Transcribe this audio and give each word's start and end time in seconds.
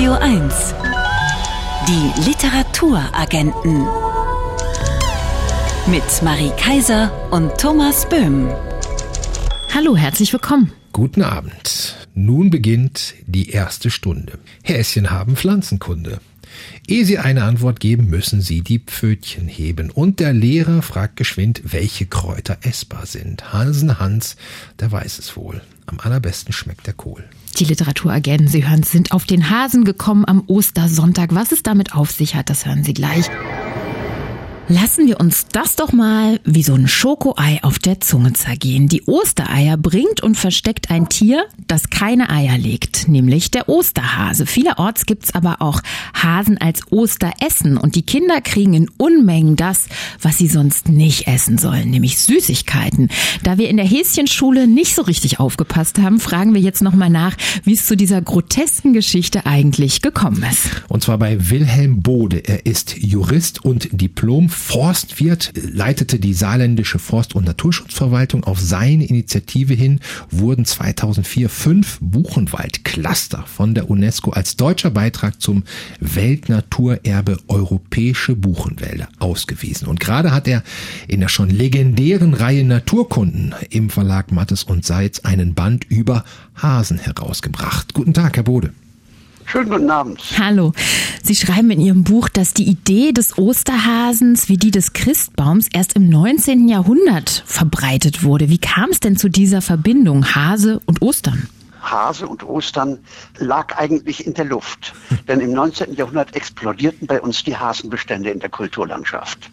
Radio 0.00 0.14
1. 0.14 0.74
Die 1.86 2.22
Literaturagenten. 2.26 3.86
Mit 5.88 6.22
Marie 6.22 6.52
Kaiser 6.56 7.12
und 7.30 7.54
Thomas 7.58 8.08
Böhm. 8.08 8.48
Hallo, 9.74 9.98
herzlich 9.98 10.32
willkommen. 10.32 10.72
Guten 10.94 11.20
Abend. 11.20 11.96
Nun 12.14 12.48
beginnt 12.48 13.12
die 13.26 13.50
erste 13.50 13.90
Stunde. 13.90 14.38
Häschen 14.62 15.10
haben 15.10 15.36
Pflanzenkunde. 15.36 16.22
Ehe 16.88 17.04
Sie 17.04 17.18
eine 17.18 17.44
Antwort 17.44 17.78
geben, 17.78 18.08
müssen 18.08 18.40
Sie 18.40 18.62
die 18.62 18.78
Pfötchen 18.78 19.48
heben. 19.48 19.90
Und 19.90 20.18
der 20.18 20.32
Lehrer 20.32 20.80
fragt 20.80 21.16
geschwind, 21.16 21.60
welche 21.62 22.06
Kräuter 22.06 22.56
essbar 22.62 23.04
sind. 23.04 23.52
Hansen 23.52 23.98
Hans, 23.98 24.36
der 24.78 24.90
weiß 24.90 25.18
es 25.18 25.36
wohl. 25.36 25.60
Am 25.84 26.00
allerbesten 26.00 26.54
schmeckt 26.54 26.86
der 26.86 26.94
Kohl. 26.94 27.22
Die 27.58 27.64
Literaturagenten, 27.64 28.48
Sie 28.48 28.66
hören, 28.66 28.82
sind 28.82 29.12
auf 29.12 29.24
den 29.24 29.50
Hasen 29.50 29.84
gekommen 29.84 30.24
am 30.24 30.42
Ostersonntag. 30.46 31.34
Was 31.34 31.52
es 31.52 31.62
damit 31.62 31.94
auf 31.94 32.10
sich 32.10 32.34
hat, 32.34 32.48
das 32.48 32.66
hören 32.66 32.84
Sie 32.84 32.94
gleich. 32.94 33.30
Lassen 34.70 35.08
wir 35.08 35.18
uns 35.18 35.46
das 35.50 35.74
doch 35.74 35.92
mal 35.92 36.38
wie 36.44 36.62
so 36.62 36.74
ein 36.74 36.86
Schokoei 36.86 37.58
auf 37.62 37.80
der 37.80 38.00
Zunge 38.00 38.34
zergehen. 38.34 38.86
Die 38.86 39.02
Ostereier 39.04 39.76
bringt 39.76 40.22
und 40.22 40.36
versteckt 40.36 40.92
ein 40.92 41.08
Tier, 41.08 41.42
das 41.66 41.90
keine 41.90 42.30
Eier 42.30 42.56
legt, 42.56 43.08
nämlich 43.08 43.50
der 43.50 43.68
Osterhase. 43.68 44.46
Vielerorts 44.46 45.06
gibt's 45.06 45.34
aber 45.34 45.60
auch 45.60 45.82
Hasen 46.14 46.56
als 46.58 46.82
Osteressen 46.92 47.78
und 47.78 47.96
die 47.96 48.02
Kinder 48.02 48.40
kriegen 48.40 48.74
in 48.74 48.88
Unmengen 48.96 49.56
das, 49.56 49.88
was 50.22 50.38
sie 50.38 50.46
sonst 50.46 50.88
nicht 50.88 51.26
essen 51.26 51.58
sollen, 51.58 51.90
nämlich 51.90 52.18
Süßigkeiten. 52.18 53.08
Da 53.42 53.58
wir 53.58 53.70
in 53.70 53.76
der 53.76 53.88
Häschenschule 53.88 54.68
nicht 54.68 54.94
so 54.94 55.02
richtig 55.02 55.40
aufgepasst 55.40 55.98
haben, 55.98 56.20
fragen 56.20 56.54
wir 56.54 56.60
jetzt 56.60 56.80
nochmal 56.80 57.10
nach, 57.10 57.36
wie 57.64 57.72
es 57.72 57.86
zu 57.86 57.96
dieser 57.96 58.22
grotesken 58.22 58.92
Geschichte 58.92 59.46
eigentlich 59.46 60.00
gekommen 60.00 60.44
ist. 60.48 60.84
Und 60.86 61.02
zwar 61.02 61.18
bei 61.18 61.50
Wilhelm 61.50 62.02
Bode. 62.02 62.36
Er 62.46 62.66
ist 62.66 62.96
Jurist 62.96 63.64
und 63.64 63.88
Diplom 63.90 64.48
Forstwirt 64.60 65.52
leitete 65.54 66.20
die 66.20 66.34
saarländische 66.34 66.98
Forst- 66.98 67.34
und 67.34 67.44
Naturschutzverwaltung. 67.44 68.44
Auf 68.44 68.60
seine 68.60 69.04
Initiative 69.04 69.74
hin 69.74 70.00
wurden 70.30 70.64
2004 70.64 71.48
fünf 71.48 71.98
Buchenwaldcluster 72.00 73.44
von 73.46 73.74
der 73.74 73.90
UNESCO 73.90 74.30
als 74.30 74.56
deutscher 74.56 74.90
Beitrag 74.90 75.40
zum 75.40 75.64
Weltnaturerbe 75.98 77.38
Europäische 77.48 78.36
Buchenwälder 78.36 79.08
ausgewiesen. 79.18 79.88
Und 79.88 79.98
gerade 79.98 80.30
hat 80.30 80.46
er 80.46 80.62
in 81.08 81.20
der 81.20 81.28
schon 81.28 81.50
legendären 81.50 82.34
Reihe 82.34 82.64
Naturkunden 82.64 83.54
im 83.70 83.90
Verlag 83.90 84.30
Mattes 84.30 84.62
und 84.62 84.84
Seitz 84.84 85.20
einen 85.20 85.54
Band 85.54 85.84
über 85.88 86.24
Hasen 86.54 86.98
herausgebracht. 86.98 87.94
Guten 87.94 88.14
Tag, 88.14 88.36
Herr 88.36 88.44
Bode. 88.44 88.72
Schönen 89.50 89.68
guten 89.68 89.90
Abend. 89.90 90.22
Hallo. 90.38 90.72
Sie 91.22 91.34
schreiben 91.34 91.70
in 91.70 91.80
Ihrem 91.80 92.04
Buch, 92.04 92.28
dass 92.28 92.54
die 92.54 92.64
Idee 92.64 93.12
des 93.12 93.36
Osterhasens 93.38 94.48
wie 94.48 94.56
die 94.56 94.70
des 94.70 94.92
Christbaums 94.92 95.68
erst 95.72 95.94
im 95.94 96.08
19. 96.08 96.68
Jahrhundert 96.68 97.44
verbreitet 97.46 98.24
wurde. 98.24 98.48
Wie 98.48 98.58
kam 98.58 98.90
es 98.90 99.00
denn 99.00 99.16
zu 99.16 99.28
dieser 99.28 99.60
Verbindung 99.60 100.34
Hase 100.34 100.80
und 100.86 101.02
Ostern? 101.02 101.48
Hase 101.82 102.26
und 102.26 102.42
Ostern 102.42 102.98
lag 103.38 103.76
eigentlich 103.76 104.26
in 104.26 104.34
der 104.34 104.44
Luft. 104.44 104.92
Denn 105.28 105.40
im 105.40 105.52
19. 105.52 105.94
Jahrhundert 105.94 106.34
explodierten 106.34 107.06
bei 107.06 107.20
uns 107.20 107.42
die 107.44 107.56
Hasenbestände 107.56 108.30
in 108.30 108.40
der 108.40 108.50
Kulturlandschaft. 108.50 109.50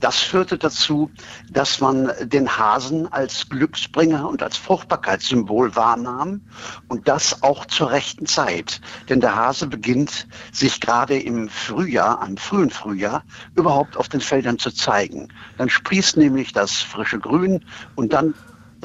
Das 0.00 0.18
führte 0.18 0.58
dazu, 0.58 1.10
dass 1.50 1.80
man 1.80 2.12
den 2.20 2.58
Hasen 2.58 3.12
als 3.12 3.48
Glücksbringer 3.48 4.28
und 4.28 4.42
als 4.42 4.56
Fruchtbarkeitssymbol 4.56 5.74
wahrnahm 5.76 6.42
und 6.88 7.08
das 7.08 7.42
auch 7.42 7.64
zur 7.66 7.90
rechten 7.90 8.26
Zeit. 8.26 8.80
Denn 9.08 9.20
der 9.20 9.36
Hase 9.36 9.66
beginnt 9.66 10.26
sich 10.52 10.80
gerade 10.80 11.18
im 11.18 11.48
Frühjahr, 11.48 12.20
am 12.20 12.36
frühen 12.36 12.70
Frühjahr, 12.70 13.24
überhaupt 13.54 13.96
auf 13.96 14.08
den 14.08 14.20
Feldern 14.20 14.58
zu 14.58 14.70
zeigen. 14.70 15.28
Dann 15.58 15.68
sprießt 15.68 16.16
nämlich 16.16 16.52
das 16.52 16.72
frische 16.72 17.18
Grün 17.18 17.64
und 17.94 18.12
dann 18.12 18.34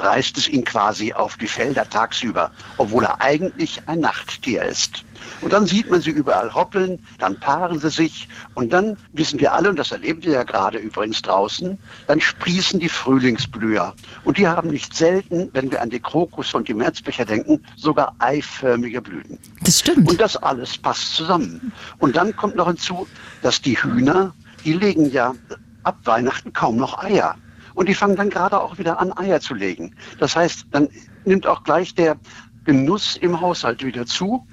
reißt 0.03 0.37
es 0.37 0.47
ihn 0.47 0.63
quasi 0.63 1.13
auf 1.13 1.37
die 1.37 1.47
Felder 1.47 1.89
tagsüber, 1.89 2.51
obwohl 2.77 3.03
er 3.05 3.21
eigentlich 3.21 3.81
ein 3.87 3.99
Nachttier 3.99 4.63
ist. 4.63 5.03
Und 5.41 5.53
dann 5.53 5.65
sieht 5.65 5.89
man 5.89 6.01
sie 6.01 6.11
überall 6.11 6.53
hoppeln, 6.53 6.99
dann 7.19 7.39
paaren 7.39 7.79
sie 7.79 7.89
sich 7.89 8.27
und 8.53 8.71
dann 8.73 8.97
wissen 9.13 9.39
wir 9.39 9.53
alle, 9.53 9.69
und 9.69 9.77
das 9.77 9.91
erleben 9.91 10.23
wir 10.23 10.33
ja 10.33 10.43
gerade 10.43 10.77
übrigens 10.77 11.21
draußen, 11.21 11.77
dann 12.07 12.21
sprießen 12.21 12.79
die 12.79 12.89
Frühlingsblüher. 12.89 13.93
Und 14.23 14.37
die 14.37 14.47
haben 14.47 14.69
nicht 14.69 14.95
selten, 14.95 15.49
wenn 15.53 15.71
wir 15.71 15.81
an 15.81 15.89
die 15.89 15.99
Krokus 15.99 16.53
und 16.53 16.67
die 16.67 16.73
Märzbecher 16.73 17.25
denken, 17.25 17.63
sogar 17.75 18.15
eiförmige 18.19 19.01
Blüten. 19.01 19.37
Das 19.61 19.79
stimmt. 19.79 20.09
Und 20.09 20.19
das 20.19 20.37
alles 20.37 20.77
passt 20.77 21.15
zusammen. 21.15 21.71
Und 21.99 22.15
dann 22.15 22.35
kommt 22.35 22.55
noch 22.55 22.67
hinzu, 22.67 23.07
dass 23.41 23.61
die 23.61 23.81
Hühner, 23.81 24.33
die 24.63 24.73
legen 24.73 25.11
ja 25.11 25.33
ab 25.83 25.97
Weihnachten 26.03 26.53
kaum 26.53 26.77
noch 26.77 27.03
Eier. 27.03 27.35
Und 27.73 27.89
die 27.89 27.93
fangen 27.93 28.15
dann 28.15 28.29
gerade 28.29 28.59
auch 28.59 28.77
wieder 28.77 28.99
an, 28.99 29.15
Eier 29.17 29.39
zu 29.39 29.53
legen. 29.53 29.95
Das 30.19 30.35
heißt, 30.35 30.67
dann 30.71 30.89
nimmt 31.25 31.47
auch 31.47 31.63
gleich 31.63 31.95
der 31.95 32.17
Genuss 32.63 33.17
im 33.17 33.41
Haushalt 33.41 33.83
wieder 33.83 34.05
zu, 34.05 34.47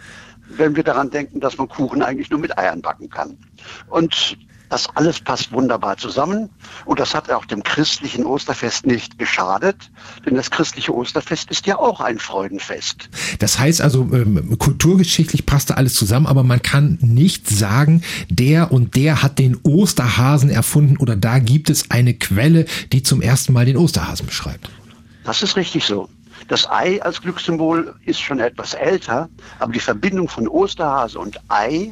wenn 0.48 0.76
wir 0.76 0.82
daran 0.82 1.10
denken, 1.10 1.40
dass 1.40 1.58
man 1.58 1.68
Kuchen 1.68 2.02
eigentlich 2.02 2.30
nur 2.30 2.40
mit 2.40 2.56
Eiern 2.58 2.80
backen 2.80 3.10
kann. 3.10 3.36
Und 3.88 4.38
das 4.68 4.88
alles 4.94 5.20
passt 5.20 5.52
wunderbar 5.52 5.96
zusammen 5.96 6.50
und 6.84 7.00
das 7.00 7.14
hat 7.14 7.30
auch 7.30 7.44
dem 7.44 7.62
christlichen 7.62 8.24
Osterfest 8.24 8.86
nicht 8.86 9.18
geschadet, 9.18 9.90
denn 10.26 10.34
das 10.34 10.50
christliche 10.50 10.94
Osterfest 10.94 11.50
ist 11.50 11.66
ja 11.66 11.78
auch 11.78 12.00
ein 12.00 12.18
Freudenfest. 12.18 13.08
Das 13.38 13.58
heißt 13.58 13.80
also, 13.80 14.02
ähm, 14.12 14.58
kulturgeschichtlich 14.58 15.46
passt 15.46 15.70
da 15.70 15.74
alles 15.74 15.94
zusammen, 15.94 16.26
aber 16.26 16.42
man 16.42 16.62
kann 16.62 16.98
nicht 17.00 17.48
sagen, 17.48 18.02
der 18.28 18.72
und 18.72 18.96
der 18.96 19.22
hat 19.22 19.38
den 19.38 19.58
Osterhasen 19.62 20.50
erfunden 20.50 20.96
oder 20.98 21.16
da 21.16 21.38
gibt 21.38 21.70
es 21.70 21.90
eine 21.90 22.14
Quelle, 22.14 22.66
die 22.92 23.02
zum 23.02 23.22
ersten 23.22 23.52
Mal 23.52 23.64
den 23.64 23.76
Osterhasen 23.76 24.26
beschreibt. 24.26 24.68
Das 25.24 25.42
ist 25.42 25.56
richtig 25.56 25.84
so. 25.84 26.08
Das 26.48 26.70
Ei 26.70 27.02
als 27.02 27.20
Glückssymbol 27.20 27.94
ist 28.04 28.20
schon 28.20 28.38
etwas 28.38 28.74
älter, 28.74 29.28
aber 29.58 29.72
die 29.72 29.80
Verbindung 29.80 30.28
von 30.28 30.48
Osterhase 30.48 31.18
und 31.18 31.38
Ei 31.48 31.90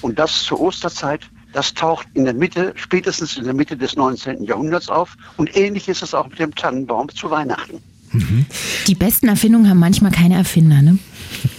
und 0.00 0.18
das 0.18 0.44
zur 0.44 0.60
Osterzeit 0.60 1.28
das 1.52 1.74
taucht 1.74 2.06
in 2.14 2.24
der 2.24 2.34
Mitte, 2.34 2.72
spätestens 2.76 3.36
in 3.36 3.44
der 3.44 3.54
Mitte 3.54 3.76
des 3.76 3.96
19. 3.96 4.44
Jahrhunderts 4.44 4.88
auf. 4.88 5.16
Und 5.36 5.56
ähnlich 5.56 5.88
ist 5.88 6.02
es 6.02 6.14
auch 6.14 6.28
mit 6.28 6.38
dem 6.38 6.54
Tannenbaum 6.54 7.08
zu 7.08 7.30
Weihnachten. 7.30 7.80
Die 8.86 8.94
besten 8.94 9.28
Erfindungen 9.28 9.68
haben 9.68 9.78
manchmal 9.78 10.12
keine 10.12 10.36
Erfinder, 10.36 10.80
ne? 10.82 10.98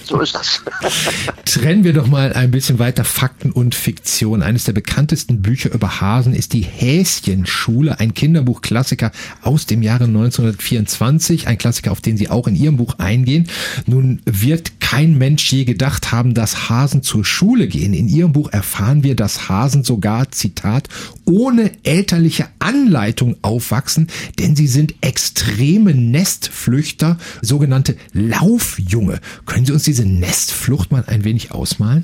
So 0.10 0.20
ist 0.22 0.34
das. 0.34 0.64
Trennen 1.46 1.84
wir 1.84 1.94
doch 1.94 2.08
mal 2.08 2.34
ein 2.34 2.50
bisschen 2.50 2.80
weiter 2.80 3.04
Fakten 3.04 3.52
und 3.52 3.76
Fiktion. 3.76 4.42
Eines 4.42 4.64
der 4.64 4.74
bekanntesten 4.74 5.44
Bücher 5.44 5.72
über 5.72 6.02
Hasen 6.02 6.34
ist 6.34 6.54
die 6.54 6.64
Häschenschule, 6.64 8.00
ein 8.00 8.16
Kinderbuchklassiker 8.16 9.12
aus 9.44 9.68
dem 9.68 9.84
Jahre 9.84 10.06
1924. 10.06 11.48
Ein 11.48 11.60
Klassiker, 11.60 11.92
auf 11.92 12.02
den 12.02 12.18
Sie 12.18 12.28
auch 12.28 12.48
in 12.48 12.56
Ihrem 12.56 12.78
Buch 12.78 12.96
eingehen. 12.98 13.48
Nun 13.86 14.20
wird 14.26 14.80
kein 14.80 15.20
Mensch 15.20 15.52
je 15.52 15.66
gedacht 15.66 16.12
haben, 16.12 16.34
dass 16.34 16.70
Hasen 16.70 17.04
zur 17.04 17.24
Schule 17.24 17.68
gehen. 17.68 17.94
In 17.94 18.08
Ihrem 18.08 18.32
Buch 18.32 18.52
erfahren 18.52 19.04
wir, 19.04 19.16
dass 19.16 19.48
Hasen 19.48 19.84
sogar, 19.84 20.32
Zitat, 20.32 20.90
ohne 21.26 21.72
elterliche 21.84 22.48
Anleitung 22.58 23.38
aufwachsen, 23.44 24.08
denn 24.40 24.56
sie 24.56 24.66
sind 24.66 24.96
extreme 25.02 25.94
Nestflüchter, 25.94 27.20
sogenannte 27.44 27.96
Laufjunge. 28.14 29.20
Können 29.46 29.68
Sie 29.68 29.74
uns 29.74 29.84
diese 29.84 29.99
Nestflucht 30.06 30.92
mal 30.92 31.04
ein 31.08 31.24
wenig 31.24 31.52
ausmalen? 31.52 32.04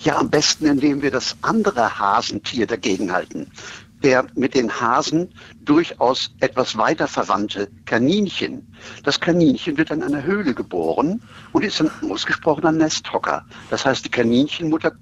Ja, 0.00 0.18
am 0.18 0.30
besten, 0.30 0.66
indem 0.66 1.02
wir 1.02 1.10
das 1.10 1.36
andere 1.42 1.98
Hasentier 1.98 2.66
dagegen 2.66 3.12
halten. 3.12 3.50
Der 4.02 4.26
mit 4.34 4.54
den 4.54 4.70
Hasen 4.70 5.32
durchaus 5.64 6.30
etwas 6.40 6.76
weiter 6.76 7.08
verwandte 7.08 7.70
Kaninchen. 7.86 8.66
Das 9.02 9.18
Kaninchen 9.18 9.78
wird 9.78 9.90
in 9.90 10.02
einer 10.02 10.22
Höhle 10.22 10.54
geboren 10.54 11.22
und 11.52 11.64
ist 11.64 11.80
ein 11.80 11.90
ausgesprochener 12.10 12.72
Nesthocker. 12.72 13.46
Das 13.70 13.86
heißt, 13.86 14.04
die 14.04 14.10
Kaninchenmutter 14.10 14.92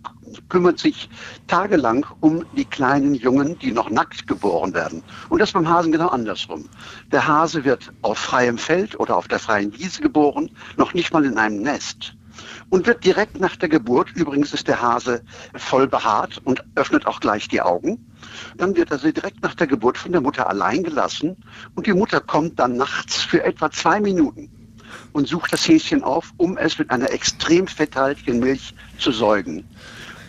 kümmert 0.49 0.79
sich 0.79 1.09
tagelang 1.47 2.07
um 2.21 2.45
die 2.57 2.65
kleinen 2.65 3.15
Jungen, 3.15 3.59
die 3.59 3.73
noch 3.73 3.91
nackt 3.91 4.27
geboren 4.27 4.75
werden. 4.75 5.03
Und 5.29 5.41
das 5.41 5.53
beim 5.53 5.69
Hasen 5.69 5.93
genau 5.93 6.09
andersrum. 6.09 6.69
Der 7.11 7.27
Hase 7.27 7.65
wird 7.65 7.93
auf 8.03 8.19
freiem 8.19 8.59
Feld 8.59 8.99
oder 8.99 9.17
auf 9.17 9.29
der 9.29 9.39
freien 9.39 9.73
Wiese 9.79 10.03
geboren, 10.03 10.51
noch 10.77 10.95
nicht 10.95 11.13
mal 11.13 11.25
in 11.25 11.39
einem 11.39 11.63
Nest 11.63 12.15
und 12.71 12.87
wird 12.87 13.05
direkt 13.05 13.41
nach 13.41 13.57
der 13.57 13.69
Geburt, 13.69 14.11
übrigens 14.15 14.53
ist 14.53 14.69
der 14.69 14.81
Hase 14.81 15.23
voll 15.55 15.87
behaart 15.87 16.41
und 16.45 16.65
öffnet 16.75 17.07
auch 17.07 17.21
gleich 17.21 17.49
die 17.49 17.61
Augen, 17.61 18.05
dann 18.57 18.77
wird 18.77 18.91
er 18.91 18.99
sie 18.99 19.13
direkt 19.13 19.43
nach 19.43 19.55
der 19.55 19.67
Geburt 19.67 19.99
von 19.99 20.13
der 20.13 20.21
Mutter 20.21 20.49
allein 20.49 20.83
gelassen 20.83 21.37
und 21.75 21.87
die 21.87 21.93
Mutter 21.93 22.21
kommt 22.21 22.59
dann 22.59 22.77
nachts 22.77 23.23
für 23.23 23.45
etwa 23.45 23.71
zwei 23.71 24.01
Minuten 24.01 24.51
und 25.13 25.29
sucht 25.29 25.53
das 25.53 25.67
Häschen 25.67 26.03
auf, 26.03 26.33
um 26.37 26.57
es 26.57 26.79
mit 26.79 26.91
einer 26.91 27.11
extrem 27.11 27.67
fetthaltigen 27.67 28.41
Milch 28.41 28.75
zu 28.99 29.13
säugen. 29.13 29.69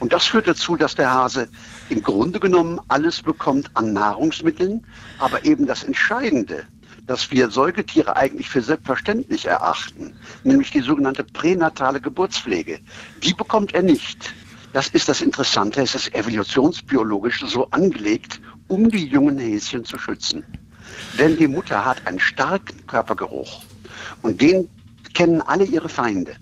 Und 0.04 0.12
das 0.12 0.26
führt 0.26 0.50
dazu, 0.50 0.76
dass 0.76 0.96
der 0.96 1.10
Hase 1.10 1.48
im 1.88 2.04
Grunde 2.04 2.38
genommen 2.38 2.78
alles 2.90 3.22
bekommt 3.22 3.72
an 3.74 3.94
Nahrungsmitteln, 3.94 4.86
aber 5.18 5.46
eben 5.46 5.66
das 5.66 5.86
Entscheidende, 5.86 6.66
das 7.08 7.32
wir 7.32 7.50
Säugetiere 7.50 8.18
eigentlich 8.18 8.50
für 8.50 8.62
selbstverständlich 8.62 9.46
erachten, 9.46 10.14
nämlich 10.44 10.72
die 10.72 10.82
sogenannte 10.82 11.24
pränatale 11.24 12.02
Geburtspflege, 12.02 12.82
die 13.24 13.34
bekommt 13.34 13.74
er 13.74 13.82
nicht. 13.82 14.34
Das 14.74 14.90
ist 14.90 15.08
das 15.08 15.22
Interessante, 15.22 15.82
es 15.82 15.96
ist 15.96 16.14
evolutionsbiologisch 16.14 17.42
so 17.48 17.70
angelegt, 17.72 18.42
um 18.68 18.90
die 18.90 19.08
jungen 19.08 19.38
Häschen 19.38 19.86
zu 19.86 19.98
schützen. 19.98 20.44
Denn 21.18 21.38
die 21.38 21.48
Mutter 21.48 21.86
hat 21.86 22.06
einen 22.06 22.20
starken 22.20 22.86
Körpergeruch 22.88 23.64
und 24.22 24.42
den 24.42 24.68
kennen 25.14 25.42
alle 25.42 25.64
ihre 25.64 25.88
Feinde. 25.88 26.36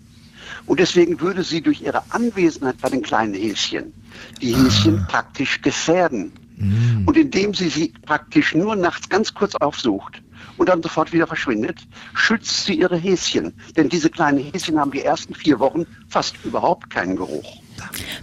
Und 0.66 0.80
deswegen 0.80 1.19
würde 1.19 1.44
sie 1.44 1.62
durch 1.62 1.81
ihre 1.81 2.04
Anwesenheit 2.12 2.78
bei 2.81 2.90
den 2.90 3.02
kleinen 3.02 3.34
Häschen 3.34 3.94
die 4.42 4.56
Häschen 4.56 5.00
ah. 5.00 5.08
praktisch 5.10 5.62
gefährden. 5.62 6.31
Mm. 6.58 7.08
Und 7.08 7.18
indem 7.18 7.54
sie 7.54 7.69
sie 7.69 7.94
praktisch 8.06 8.54
nur 8.54 8.75
nachts 8.75 9.10
ganz 9.10 9.34
kurz 9.34 9.56
aufsucht 9.56 10.22
und 10.58 10.69
dann 10.69 10.81
sofort 10.81 11.12
wieder 11.13 11.28
verschwindet, 11.28 11.80
schützt 12.13 12.66
sie 12.66 12.80
ihre 12.80 12.98
Häschen. 12.98 13.54
Denn 13.75 13.90
diese 13.90 14.10
kleinen 14.10 14.40
Häschen 14.40 14.80
haben 14.80 14.92
die 14.92 15.02
ersten 15.02 15.34
vier 15.34 15.60
Wochen 15.60 15.86
fast 16.08 16.36
überhaupt 16.44 16.90
keinen 16.90 17.16
Geruch. 17.16 17.61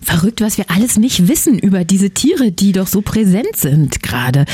Verrückt, 0.01 0.41
was 0.41 0.59
wir 0.59 0.71
alles 0.71 0.97
nicht 0.97 1.29
wissen 1.29 1.59
über 1.59 1.85
diese 1.85 2.11
Tiere, 2.11 2.53
die 2.53 2.73
doch 2.73 2.87
so 2.87 3.03
präsent 3.03 3.57
sind 3.57 4.03
gerade. 4.03 4.45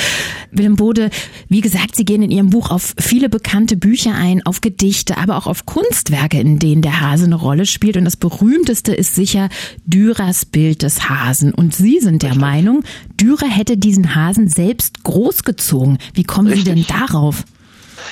Willem 0.51 0.77
Bode, 0.77 1.11
wie 1.49 1.61
gesagt, 1.61 1.97
Sie 1.97 2.05
gehen 2.05 2.23
in 2.23 2.31
Ihrem 2.31 2.51
Buch 2.51 2.71
auf 2.71 2.95
viele 2.99 3.29
bekannte 3.29 3.77
Bücher 3.77 4.15
ein, 4.15 4.45
auf 4.45 4.61
Gedichte, 4.61 5.19
aber 5.19 5.37
auch 5.37 5.47
auf 5.47 5.67
Kunstwerke, 5.67 6.41
in 6.41 6.59
denen 6.59 6.83
der 6.83 7.01
Hase 7.01 7.25
eine 7.25 7.37
Rolle 7.37 7.67
spielt. 7.67 7.97
Und 7.97 8.05
das 8.05 8.17
berühmteste 8.17 8.95
ist 8.95 9.15
sicher 9.15 9.49
Dürers 9.85 10.45
Bild 10.45 10.83
des 10.83 11.09
Hasen. 11.09 11.53
Und 11.53 11.75
Sie 11.75 12.01
sind 12.01 12.23
der 12.23 12.35
Meinung, 12.35 12.83
Dürer 13.21 13.49
hätte 13.49 13.77
diesen 13.77 14.15
Hasen 14.15 14.49
selbst 14.49 15.05
großgezogen. 15.05 15.99
Wie 16.15 16.25
kommen 16.25 16.49
Richtig. 16.49 16.65
Sie 16.65 16.75
denn 16.75 16.87
darauf? 16.87 17.45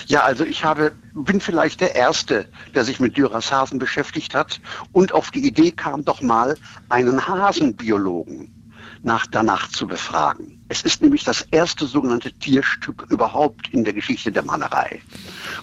Ja, 0.06 0.23
also 0.23 0.44
ich 0.44 0.65
habe, 0.65 0.93
bin 1.15 1.41
vielleicht 1.41 1.81
der 1.81 1.94
Erste, 1.94 2.49
der 2.75 2.85
sich 2.85 3.00
mit 3.00 3.17
Dürers 3.17 3.53
Hasen 3.53 3.79
beschäftigt 3.79 4.35
hat 4.35 4.61
und 4.93 5.12
auf 5.12 5.31
die 5.31 5.47
Idee 5.47 5.73
kam, 5.73 6.05
doch 6.05 6.21
mal 6.21 6.56
einen 6.89 7.27
Hasenbiologen 7.27 8.53
nach 9.03 9.27
danach 9.27 9.69
zu 9.69 9.87
befragen. 9.87 10.65
Es 10.69 10.83
ist 10.83 11.03
nämlich 11.03 11.25
das 11.25 11.43
erste 11.50 11.87
sogenannte 11.87 12.33
Tierstück 12.33 13.06
überhaupt 13.11 13.69
in 13.73 13.85
der 13.85 13.93
Geschichte 13.93 14.31
der 14.31 14.44
Malerei. 14.44 15.00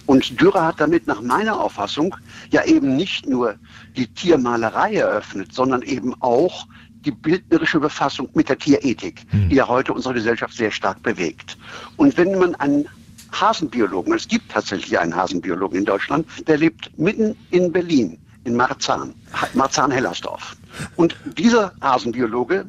Und 0.06 0.40
Dürer 0.40 0.66
hat 0.66 0.80
damit 0.80 1.06
nach 1.06 1.22
meiner 1.22 1.58
Auffassung 1.58 2.14
ja 2.50 2.64
eben 2.64 2.96
nicht 2.96 3.26
nur 3.26 3.56
die 3.96 4.06
Tiermalerei 4.06 4.96
eröffnet, 4.96 5.52
sondern 5.52 5.82
eben 5.82 6.14
auch 6.20 6.66
die 7.00 7.10
bildnerische 7.10 7.80
Befassung 7.80 8.28
mit 8.34 8.48
der 8.50 8.58
Tierethik, 8.58 9.24
hm. 9.30 9.48
die 9.48 9.56
ja 9.56 9.66
heute 9.66 9.94
unsere 9.94 10.14
Gesellschaft 10.14 10.54
sehr 10.54 10.70
stark 10.70 11.02
bewegt. 11.02 11.56
Und 11.96 12.16
wenn 12.18 12.38
man 12.38 12.54
einen 12.56 12.86
Hasenbiologen, 13.32 14.12
es 14.14 14.28
gibt 14.28 14.50
tatsächlich 14.50 14.98
einen 14.98 15.14
Hasenbiologen 15.14 15.78
in 15.78 15.84
Deutschland, 15.84 16.26
der 16.46 16.58
lebt 16.58 16.90
mitten 16.98 17.36
in 17.50 17.72
Berlin, 17.72 18.18
in 18.44 18.56
Marzahn, 18.56 19.14
Marzahn-Hellersdorf. 19.54 20.56
Und 20.96 21.16
dieser 21.38 21.72
Hasenbiologe, 21.80 22.66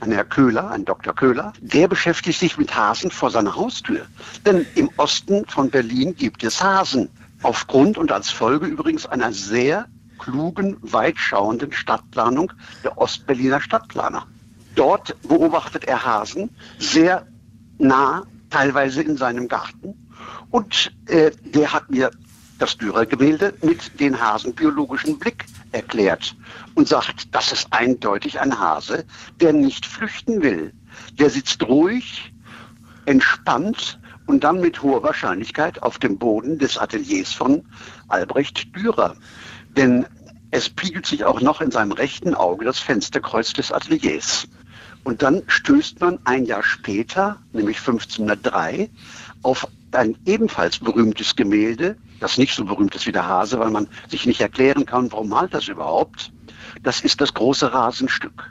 ein 0.00 0.12
Herr 0.12 0.24
Köhler, 0.24 0.70
ein 0.70 0.84
Dr. 0.84 1.14
Köhler, 1.14 1.52
der 1.60 1.86
beschäftigt 1.86 2.38
sich 2.38 2.58
mit 2.58 2.74
Hasen 2.74 3.10
vor 3.10 3.30
seiner 3.30 3.54
Haustür. 3.54 4.06
Denn 4.44 4.66
im 4.74 4.90
Osten 4.96 5.46
von 5.46 5.70
Berlin 5.70 6.14
gibt 6.16 6.42
es 6.42 6.62
Hasen. 6.62 7.08
Aufgrund 7.42 7.98
und 7.98 8.10
als 8.10 8.30
Folge 8.30 8.66
übrigens 8.66 9.06
einer 9.06 9.32
sehr 9.32 9.86
klugen, 10.18 10.76
weitschauenden 10.80 11.72
Stadtplanung 11.72 12.52
der 12.84 12.96
Ostberliner 12.98 13.60
Stadtplaner. 13.60 14.26
Dort 14.74 15.14
beobachtet 15.22 15.84
er 15.84 16.04
Hasen 16.04 16.50
sehr 16.78 17.26
nah, 17.78 18.24
teilweise 18.50 19.02
in 19.02 19.16
seinem 19.16 19.48
Garten. 19.48 19.94
Und 20.50 20.92
äh, 21.06 21.30
der 21.44 21.72
hat 21.72 21.90
mir 21.90 22.10
das 22.58 22.76
Dürer-Gemälde 22.76 23.54
mit 23.62 23.98
den 23.98 24.20
hasenbiologischen 24.20 25.18
Blick 25.18 25.46
erklärt 25.72 26.36
und 26.74 26.86
sagt, 26.86 27.34
das 27.34 27.50
ist 27.50 27.66
eindeutig 27.72 28.38
ein 28.38 28.58
Hase, 28.58 29.04
der 29.40 29.52
nicht 29.52 29.84
flüchten 29.84 30.42
will. 30.42 30.72
Der 31.18 31.30
sitzt 31.30 31.62
ruhig, 31.64 32.32
entspannt 33.06 33.98
und 34.26 34.44
dann 34.44 34.60
mit 34.60 34.82
hoher 34.82 35.02
Wahrscheinlichkeit 35.02 35.82
auf 35.82 35.98
dem 35.98 36.18
Boden 36.18 36.58
des 36.58 36.78
Ateliers 36.78 37.32
von 37.32 37.64
Albrecht 38.08 38.76
Dürer. 38.76 39.16
Denn 39.76 40.06
es 40.52 40.66
spiegelt 40.66 41.06
sich 41.06 41.24
auch 41.24 41.40
noch 41.40 41.60
in 41.60 41.70
seinem 41.70 41.92
rechten 41.92 42.34
Auge 42.34 42.64
das 42.64 42.78
Fensterkreuz 42.78 43.54
des 43.54 43.72
Ateliers. 43.72 44.46
Und 45.02 45.22
dann 45.22 45.42
stößt 45.48 46.00
man 46.00 46.18
ein 46.24 46.44
Jahr 46.44 46.62
später, 46.62 47.38
nämlich 47.52 47.78
1503, 47.78 48.88
auf 49.42 49.66
ein 49.96 50.16
ebenfalls 50.26 50.78
berühmtes 50.78 51.36
Gemälde, 51.36 51.96
das 52.20 52.38
nicht 52.38 52.54
so 52.54 52.64
berühmt 52.64 52.94
ist 52.94 53.06
wie 53.06 53.12
der 53.12 53.26
Hase, 53.26 53.58
weil 53.58 53.70
man 53.70 53.88
sich 54.08 54.26
nicht 54.26 54.40
erklären 54.40 54.86
kann, 54.86 55.10
warum 55.12 55.28
malt 55.28 55.54
das 55.54 55.68
überhaupt. 55.68 56.32
Das 56.82 57.00
ist 57.00 57.20
das 57.20 57.34
große 57.34 57.72
Rasenstück. 57.72 58.50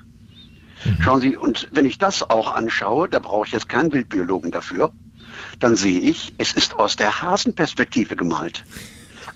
Mhm. 0.83 1.01
Schauen 1.01 1.21
Sie, 1.21 1.37
und 1.37 1.67
wenn 1.71 1.85
ich 1.85 1.97
das 1.97 2.29
auch 2.29 2.53
anschaue, 2.53 3.07
da 3.09 3.19
brauche 3.19 3.47
ich 3.47 3.53
jetzt 3.53 3.69
keinen 3.69 3.89
Bildbiologen 3.89 4.51
dafür, 4.51 4.91
dann 5.59 5.75
sehe 5.75 5.99
ich, 5.99 6.33
es 6.37 6.53
ist 6.53 6.75
aus 6.75 6.95
der 6.95 7.21
Hasenperspektive 7.21 8.15
gemalt. 8.15 8.63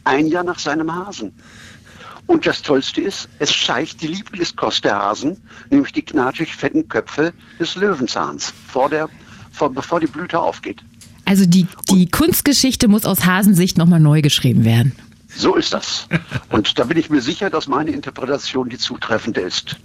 Ein 0.03 0.27
Jahr 0.27 0.43
nach 0.43 0.59
seinem 0.59 0.93
Hasen. 0.93 1.33
Und 2.27 2.45
das 2.45 2.61
Tollste 2.63 3.01
ist, 3.01 3.29
es 3.39 3.51
zeigt 3.65 4.01
die 4.01 4.07
Lieblingskost 4.07 4.83
der 4.83 4.97
Hasen, 4.97 5.41
nämlich 5.69 5.93
die 5.93 6.01
knatschig 6.01 6.55
fetten 6.55 6.87
Köpfe 6.87 7.33
des 7.59 7.75
Löwenzahns, 7.75 8.51
vor 8.67 8.89
der, 8.89 9.09
vor, 9.51 9.71
bevor 9.71 9.99
die 9.99 10.07
Blüte 10.07 10.39
aufgeht. 10.39 10.83
Also 11.25 11.45
die, 11.45 11.67
die 11.89 12.07
Kunstgeschichte 12.07 12.87
muss 12.87 13.05
aus 13.05 13.25
Hasensicht 13.25 13.77
nochmal 13.77 13.99
neu 13.99 14.21
geschrieben 14.21 14.63
werden. 14.63 14.93
So 15.35 15.55
ist 15.55 15.73
das. 15.73 16.07
Und 16.49 16.79
da 16.79 16.85
bin 16.85 16.97
ich 16.97 17.09
mir 17.09 17.21
sicher, 17.21 17.49
dass 17.49 17.67
meine 17.67 17.91
Interpretation 17.91 18.69
die 18.69 18.77
zutreffende 18.77 19.41
ist. 19.41 19.75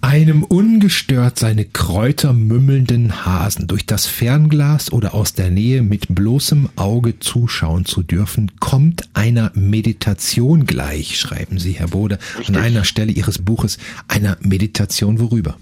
Einem 0.00 0.42
ungestört 0.42 1.38
seine 1.38 1.66
Kräuter 1.66 2.32
mümmelnden 2.32 3.26
Hasen 3.26 3.68
durch 3.68 3.84
das 3.84 4.06
Fernglas 4.06 4.90
oder 4.92 5.14
aus 5.14 5.34
der 5.34 5.50
Nähe 5.50 5.82
mit 5.82 6.06
bloßem 6.08 6.70
Auge 6.74 7.20
zuschauen 7.20 7.84
zu 7.84 8.02
dürfen, 8.02 8.50
kommt 8.58 9.02
einer 9.12 9.52
Meditation 9.54 10.64
gleich, 10.64 11.20
schreiben 11.20 11.58
Sie, 11.58 11.72
Herr 11.72 11.88
Bode, 11.88 12.18
Richtig. 12.38 12.56
an 12.56 12.62
einer 12.62 12.84
Stelle 12.84 13.12
Ihres 13.12 13.38
Buches, 13.38 13.78
einer 14.08 14.38
Meditation 14.40 15.20
worüber? 15.20 15.56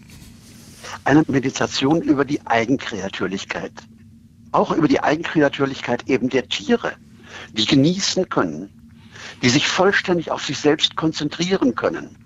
Eine 1.05 1.25
Meditation 1.27 2.01
über 2.03 2.25
die 2.25 2.41
Eigenkreatürlichkeit 2.47 3.73
auch 4.53 4.73
über 4.73 4.89
die 4.89 5.01
Eigenkreatürlichkeit 5.03 6.09
eben 6.09 6.29
der 6.29 6.49
Tiere, 6.49 6.93
die 7.53 7.67
genießen 7.67 8.29
können, 8.29 8.71
die 9.43 9.49
sich 9.49 9.69
vollständig 9.69 10.31
auf 10.31 10.45
sich 10.45 10.59
selbst 10.59 10.97
konzentrieren 10.97 11.75
können 11.75 12.17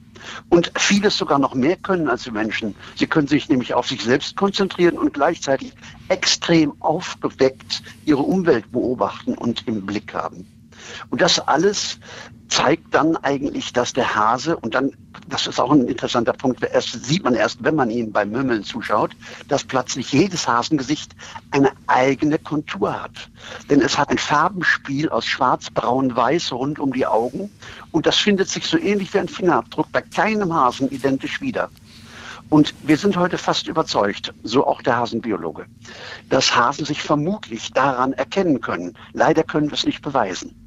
und 0.49 0.73
vieles 0.77 1.17
sogar 1.17 1.39
noch 1.39 1.55
mehr 1.55 1.77
können 1.77 2.09
als 2.09 2.25
die 2.25 2.31
Menschen. 2.31 2.75
Sie 2.97 3.07
können 3.07 3.27
sich 3.27 3.49
nämlich 3.49 3.75
auf 3.75 3.89
sich 3.89 4.03
selbst 4.03 4.37
konzentrieren 4.37 4.99
und 4.99 5.15
gleichzeitig 5.15 5.73
extrem 6.09 6.81
aufgeweckt 6.81 7.83
ihre 8.05 8.23
Umwelt 8.23 8.71
beobachten 8.73 9.35
und 9.35 9.67
im 9.67 9.85
Blick 9.87 10.15
haben. 10.15 10.47
Und 11.11 11.21
das 11.21 11.39
alles 11.39 11.99
zeigt 12.53 12.95
dann 12.95 13.17
eigentlich, 13.17 13.73
dass 13.73 13.95
der 13.95 14.15
Hase, 14.15 14.57
und 14.59 14.75
dann, 14.75 14.93
das 15.27 15.47
ist 15.47 15.59
auch 15.59 15.73
ein 15.73 15.89
interessanter 15.89 16.35
Punkt, 16.35 16.63
erst 16.63 17.05
sieht 17.05 17.25
man 17.25 17.35
erst, 17.35 17.65
wenn 17.65 17.75
man 17.75 17.91
ihn 17.91 18.13
beim 18.13 18.31
Mümmeln 18.31 18.63
zuschaut, 18.63 19.13
dass 19.49 19.65
plötzlich 19.65 20.13
jedes 20.13 20.47
Hasengesicht 20.47 21.13
eine 21.51 21.73
eigene 21.87 22.39
Kontur 22.39 23.03
hat. 23.03 23.31
Denn 23.71 23.81
es 23.81 23.97
hat 23.97 24.11
ein 24.11 24.19
Farbenspiel 24.19 25.09
aus 25.09 25.25
schwarz, 25.25 25.71
braun, 25.71 26.15
weiß 26.15 26.53
rund 26.53 26.79
um 26.79 26.93
die 26.93 27.07
Augen 27.07 27.51
und 27.91 28.05
das 28.05 28.19
findet 28.19 28.51
sich 28.51 28.67
so 28.67 28.77
ähnlich 28.77 29.15
wie 29.15 29.19
ein 29.19 29.29
Fingerabdruck 29.29 29.91
bei 29.91 30.03
keinem 30.03 30.53
Hasen 30.53 30.91
identisch 30.91 31.41
wieder. 31.41 31.71
Und 32.51 32.75
wir 32.83 32.99
sind 32.99 33.17
heute 33.17 33.39
fast 33.39 33.67
überzeugt, 33.67 34.35
so 34.43 34.67
auch 34.67 34.83
der 34.83 34.99
Hasenbiologe, 34.99 35.65
dass 36.29 36.55
Hasen 36.55 36.85
sich 36.85 37.01
vermutlich 37.01 37.73
daran 37.73 38.13
erkennen 38.13 38.61
können. 38.61 38.99
Leider 39.15 39.43
können 39.43 39.71
wir 39.71 39.75
es 39.75 39.87
nicht 39.87 40.03
beweisen. 40.03 40.62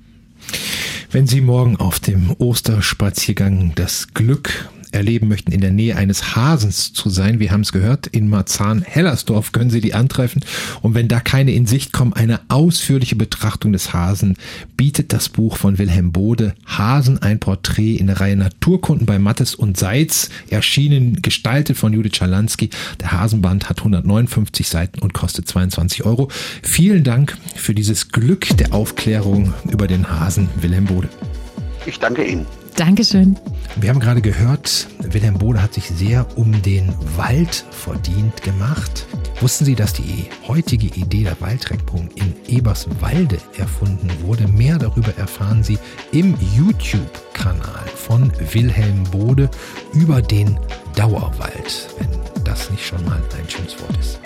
Wenn 1.15 1.27
Sie 1.27 1.39
morgen 1.39 1.77
auf 1.77 2.01
dem 2.01 2.35
Osterspaziergang 2.39 3.71
das 3.73 4.09
Glück 4.13 4.67
erleben 4.95 5.27
möchten, 5.27 5.51
in 5.51 5.61
der 5.61 5.71
Nähe 5.71 5.95
eines 5.95 6.35
Hasens 6.35 6.93
zu 6.93 7.09
sein, 7.09 7.39
wir 7.39 7.51
haben 7.51 7.61
es 7.61 7.71
gehört, 7.71 8.07
in 8.07 8.29
Marzahn-Hellersdorf 8.29 9.51
können 9.51 9.69
Sie 9.69 9.81
die 9.81 9.93
antreffen. 9.93 10.43
Und 10.81 10.95
wenn 10.95 11.07
da 11.07 11.19
keine 11.19 11.51
in 11.51 11.67
Sicht 11.67 11.91
kommen, 11.91 12.13
eine 12.13 12.39
ausführliche 12.47 13.15
Betrachtung 13.15 13.73
des 13.73 13.93
Hasen 13.93 14.35
bietet 14.77 15.13
das 15.13 15.29
Buch 15.29 15.57
von 15.57 15.77
Wilhelm 15.77 16.11
Bode 16.11 16.55
Hasen, 16.65 17.21
ein 17.21 17.39
Porträt 17.39 17.95
in 17.95 18.07
der 18.07 18.19
Reihe 18.19 18.35
Naturkunden 18.35 19.05
bei 19.05 19.19
Mattes 19.19 19.53
und 19.55 19.77
Seitz, 19.77 20.29
erschienen, 20.49 21.21
gestaltet 21.21 21.77
von 21.77 21.93
Judith 21.93 22.15
Schalansky. 22.15 22.69
Der 23.01 23.11
Hasenband 23.11 23.69
hat 23.69 23.79
159 23.79 24.67
Seiten 24.67 24.99
und 24.99 25.13
kostet 25.13 25.47
22 25.47 26.05
Euro. 26.05 26.29
Vielen 26.63 27.03
Dank 27.03 27.37
für 27.55 27.75
dieses 27.75 28.09
Glück 28.09 28.47
der 28.57 28.73
Aufklärung 28.73 29.53
über 29.69 29.87
den 29.87 30.09
Hasen, 30.09 30.49
Wilhelm 30.61 30.85
Bode. 30.85 31.09
Ich 31.85 31.99
danke 31.99 32.23
Ihnen. 32.23 32.45
Dankeschön. 32.75 33.37
Wir 33.77 33.89
haben 33.89 33.99
gerade 33.99 34.21
gehört, 34.21 34.87
Wilhelm 34.99 35.37
Bode 35.37 35.61
hat 35.61 35.73
sich 35.73 35.87
sehr 35.87 36.25
um 36.35 36.61
den 36.61 36.93
Wald 37.15 37.65
verdient 37.71 38.41
gemacht. 38.43 39.05
Wussten 39.41 39.65
Sie, 39.65 39.75
dass 39.75 39.93
die 39.93 40.27
heutige 40.47 40.87
Idee 40.87 41.23
der 41.23 41.39
Waldreckbrung 41.41 42.09
in 42.15 42.33
Eberswalde 42.47 43.37
erfunden 43.57 44.09
wurde? 44.21 44.47
Mehr 44.47 44.77
darüber 44.77 45.15
erfahren 45.17 45.63
Sie 45.63 45.77
im 46.11 46.35
YouTube-Kanal 46.55 47.85
von 47.95 48.31
Wilhelm 48.53 49.03
Bode 49.11 49.49
über 49.93 50.21
den 50.21 50.57
Dauerwald, 50.95 51.89
wenn 51.99 52.43
das 52.43 52.69
nicht 52.71 52.85
schon 52.85 53.03
mal 53.05 53.21
ein 53.37 53.49
schönes 53.49 53.79
Wort 53.81 53.97
ist. 53.99 54.19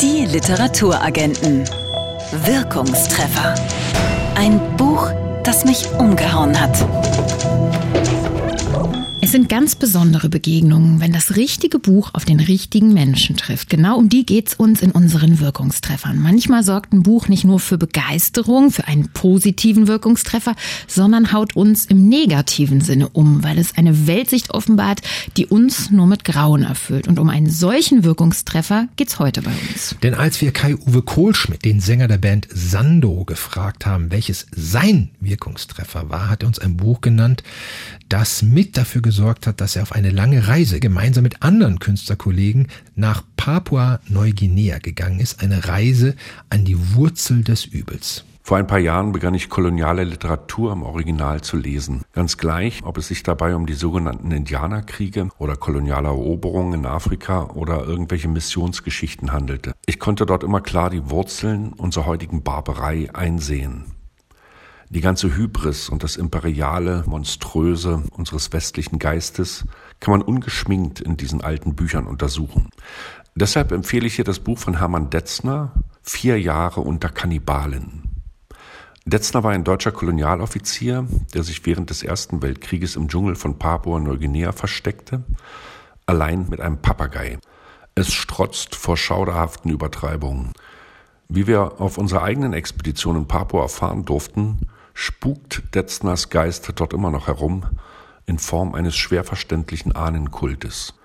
Die 0.00 0.26
Literaturagenten. 0.26 1.64
Wirkungstreffer. 2.30 3.54
Ein 4.34 4.60
Buch, 4.76 5.10
das 5.44 5.64
mich 5.64 5.90
umgehauen 5.98 6.60
hat. 6.60 6.76
Es 9.20 9.32
sind 9.32 9.48
ganz 9.48 9.74
besondere 9.74 10.28
Begegnungen, 10.28 11.00
wenn 11.00 11.12
das 11.12 11.34
richtige 11.34 11.80
Buch 11.80 12.10
auf 12.12 12.24
den 12.24 12.38
richtigen 12.38 12.94
Menschen 12.94 13.36
trifft. 13.36 13.68
Genau 13.68 13.98
um 13.98 14.08
die 14.08 14.24
geht's 14.24 14.54
uns 14.54 14.80
in 14.80 14.92
unseren 14.92 15.40
Wirkungstreffern. 15.40 16.20
Manchmal 16.20 16.62
sorgt 16.62 16.92
ein 16.92 17.02
Buch 17.02 17.26
nicht 17.26 17.44
nur 17.44 17.58
für 17.58 17.78
Begeisterung, 17.78 18.70
für 18.70 18.86
einen 18.86 19.08
positiven 19.08 19.88
Wirkungstreffer, 19.88 20.54
sondern 20.86 21.32
haut 21.32 21.56
uns 21.56 21.84
im 21.86 22.08
negativen 22.08 22.80
Sinne 22.80 23.08
um, 23.08 23.42
weil 23.42 23.58
es 23.58 23.76
eine 23.76 24.06
Weltsicht 24.06 24.50
offenbart, 24.50 25.00
die 25.36 25.46
uns 25.46 25.90
nur 25.90 26.06
mit 26.06 26.22
Grauen 26.22 26.62
erfüllt. 26.62 27.08
Und 27.08 27.18
um 27.18 27.28
einen 27.28 27.50
solchen 27.50 28.04
Wirkungstreffer 28.04 28.86
geht's 28.94 29.18
heute 29.18 29.42
bei 29.42 29.52
uns. 29.68 29.96
Denn 30.00 30.14
als 30.14 30.40
wir 30.40 30.52
Kai-Uwe 30.52 31.02
Kohlschmidt, 31.02 31.64
den 31.64 31.80
Sänger 31.80 32.06
der 32.06 32.18
Band 32.18 32.46
Sando, 32.54 33.24
gefragt 33.24 33.84
haben, 33.84 34.12
welches 34.12 34.46
sein 34.54 35.10
Wirkungstreffer 35.18 36.08
war, 36.08 36.30
hat 36.30 36.44
er 36.44 36.46
uns 36.46 36.60
ein 36.60 36.76
Buch 36.76 37.00
genannt, 37.00 37.42
das 38.08 38.42
mit 38.42 38.76
dafür 38.76 39.02
gesorgt 39.02 39.46
hat, 39.46 39.60
dass 39.60 39.76
er 39.76 39.82
auf 39.82 39.92
eine 39.92 40.10
lange 40.10 40.48
Reise 40.48 40.80
gemeinsam 40.80 41.22
mit 41.22 41.42
anderen 41.42 41.78
Künstlerkollegen 41.78 42.68
nach 42.94 43.22
Papua-Neuguinea 43.36 44.78
gegangen 44.78 45.20
ist. 45.20 45.42
Eine 45.42 45.68
Reise 45.68 46.14
an 46.50 46.64
die 46.64 46.94
Wurzel 46.94 47.44
des 47.44 47.64
Übels. 47.64 48.24
Vor 48.48 48.56
ein 48.56 48.66
paar 48.66 48.78
Jahren 48.78 49.12
begann 49.12 49.34
ich 49.34 49.50
koloniale 49.50 50.04
Literatur 50.04 50.72
im 50.72 50.82
Original 50.82 51.42
zu 51.42 51.58
lesen. 51.58 52.00
Ganz 52.14 52.38
gleich, 52.38 52.82
ob 52.82 52.96
es 52.96 53.08
sich 53.08 53.22
dabei 53.22 53.54
um 53.54 53.66
die 53.66 53.74
sogenannten 53.74 54.30
Indianerkriege 54.30 55.28
oder 55.36 55.54
koloniale 55.54 56.08
Eroberungen 56.08 56.80
in 56.80 56.86
Afrika 56.86 57.48
oder 57.48 57.84
irgendwelche 57.84 58.28
Missionsgeschichten 58.28 59.32
handelte. 59.32 59.74
Ich 59.84 59.98
konnte 59.98 60.24
dort 60.24 60.44
immer 60.44 60.62
klar 60.62 60.88
die 60.88 61.10
Wurzeln 61.10 61.74
unserer 61.74 62.06
heutigen 62.06 62.42
Barbarei 62.42 63.10
einsehen. 63.12 63.97
Die 64.90 65.02
ganze 65.02 65.36
Hybris 65.36 65.90
und 65.90 66.02
das 66.02 66.16
imperiale, 66.16 67.04
monströse 67.06 68.02
unseres 68.12 68.54
westlichen 68.54 68.98
Geistes 68.98 69.66
kann 70.00 70.12
man 70.12 70.22
ungeschminkt 70.22 71.00
in 71.00 71.18
diesen 71.18 71.42
alten 71.42 71.74
Büchern 71.74 72.06
untersuchen. 72.06 72.70
Deshalb 73.34 73.70
empfehle 73.72 74.06
ich 74.06 74.14
hier 74.14 74.24
das 74.24 74.40
Buch 74.40 74.58
von 74.58 74.78
Hermann 74.78 75.10
Detzner, 75.10 75.72
Vier 76.02 76.40
Jahre 76.40 76.80
unter 76.80 77.10
Kannibalen. 77.10 78.22
Detzner 79.04 79.44
war 79.44 79.50
ein 79.50 79.64
deutscher 79.64 79.92
Kolonialoffizier, 79.92 81.06
der 81.34 81.42
sich 81.42 81.66
während 81.66 81.90
des 81.90 82.02
Ersten 82.02 82.40
Weltkrieges 82.40 82.96
im 82.96 83.08
Dschungel 83.08 83.34
von 83.34 83.58
Papua-Neuguinea 83.58 84.52
versteckte, 84.52 85.22
allein 86.06 86.48
mit 86.48 86.62
einem 86.62 86.80
Papagei. 86.80 87.38
Es 87.94 88.10
strotzt 88.10 88.74
vor 88.74 88.96
schauderhaften 88.96 89.70
Übertreibungen. 89.70 90.52
Wie 91.28 91.46
wir 91.46 91.78
auf 91.78 91.98
unserer 91.98 92.22
eigenen 92.22 92.54
Expedition 92.54 93.16
in 93.16 93.28
Papua 93.28 93.62
erfahren 93.62 94.06
durften, 94.06 94.60
spukt 95.00 95.62
Detzners 95.76 96.28
Geist 96.28 96.72
dort 96.74 96.92
immer 96.92 97.12
noch 97.12 97.28
herum 97.28 97.64
in 98.26 98.40
Form 98.40 98.74
eines 98.74 98.96
schwer 98.96 99.22
verständlichen 99.22 99.92
Ahnenkultes. 99.94 100.97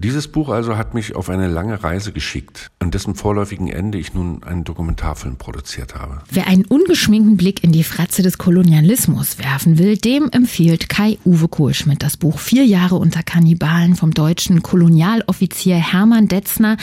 Dieses 0.00 0.28
Buch 0.28 0.48
also 0.48 0.76
hat 0.76 0.94
mich 0.94 1.16
auf 1.16 1.28
eine 1.28 1.48
lange 1.48 1.82
Reise 1.82 2.12
geschickt, 2.12 2.70
an 2.78 2.92
dessen 2.92 3.16
vorläufigen 3.16 3.66
Ende 3.66 3.98
ich 3.98 4.14
nun 4.14 4.44
einen 4.44 4.62
Dokumentarfilm 4.62 5.38
produziert 5.38 5.96
habe. 5.96 6.22
Wer 6.30 6.46
einen 6.46 6.64
ungeschminkten 6.64 7.36
Blick 7.36 7.64
in 7.64 7.72
die 7.72 7.82
Fratze 7.82 8.22
des 8.22 8.38
Kolonialismus 8.38 9.40
werfen 9.40 9.76
will, 9.76 9.96
dem 9.96 10.28
empfiehlt 10.30 10.88
Kai-Uwe 10.88 11.48
Kohlschmidt 11.48 12.04
das 12.04 12.16
Buch 12.16 12.38
Vier 12.38 12.64
Jahre 12.64 12.94
unter 12.94 13.24
Kannibalen 13.24 13.96
vom 13.96 14.14
deutschen 14.14 14.62
Kolonialoffizier 14.62 15.74
Hermann 15.74 16.28
Detzner. 16.28 16.76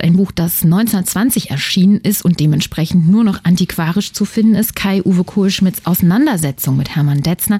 Ein 0.00 0.16
Buch, 0.16 0.32
das 0.32 0.64
1920 0.64 1.50
erschienen 1.50 1.98
ist 1.98 2.24
und 2.24 2.40
dementsprechend 2.40 3.06
nur 3.06 3.22
noch 3.22 3.44
antiquarisch 3.44 4.14
zu 4.14 4.24
finden 4.24 4.54
ist. 4.54 4.74
Kai-Uwe 4.74 5.24
Kohlschmidts 5.24 5.84
Auseinandersetzung 5.84 6.78
mit 6.78 6.96
Hermann 6.96 7.22
Detzner 7.22 7.58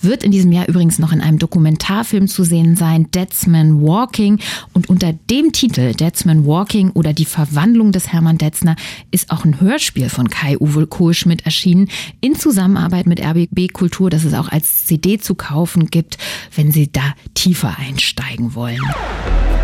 wird 0.00 0.24
in 0.24 0.30
diesem 0.30 0.52
Jahr 0.52 0.68
übrigens 0.68 0.98
noch 0.98 1.12
in 1.12 1.20
einem 1.20 1.38
Dokumentarfilm 1.38 2.28
zu 2.28 2.44
sehen 2.44 2.76
sein, 2.76 3.10
Detzman 3.10 3.82
Walking. 3.82 4.40
Und 4.72 4.88
unter 4.88 5.12
dem 5.12 5.52
Titel 5.52 5.94
Detzman 5.94 6.46
Walking 6.46 6.90
oder 6.90 7.12
die 7.12 7.24
Verwandlung 7.24 7.92
des 7.92 8.12
Hermann 8.12 8.38
Detzner 8.38 8.76
ist 9.10 9.30
auch 9.30 9.44
ein 9.44 9.60
Hörspiel 9.60 10.08
von 10.08 10.28
Kai-Uwe 10.28 10.86
Kohlschmidt 10.86 11.44
erschienen 11.44 11.88
in 12.20 12.36
Zusammenarbeit 12.36 13.06
mit 13.06 13.20
RBB 13.20 13.72
Kultur, 13.72 14.10
das 14.10 14.24
es 14.24 14.34
auch 14.34 14.48
als 14.48 14.86
CD 14.86 15.18
zu 15.18 15.34
kaufen 15.34 15.86
gibt, 15.86 16.18
wenn 16.54 16.72
Sie 16.72 16.90
da 16.90 17.14
tiefer 17.34 17.76
einsteigen 17.78 18.54
wollen. 18.54 18.80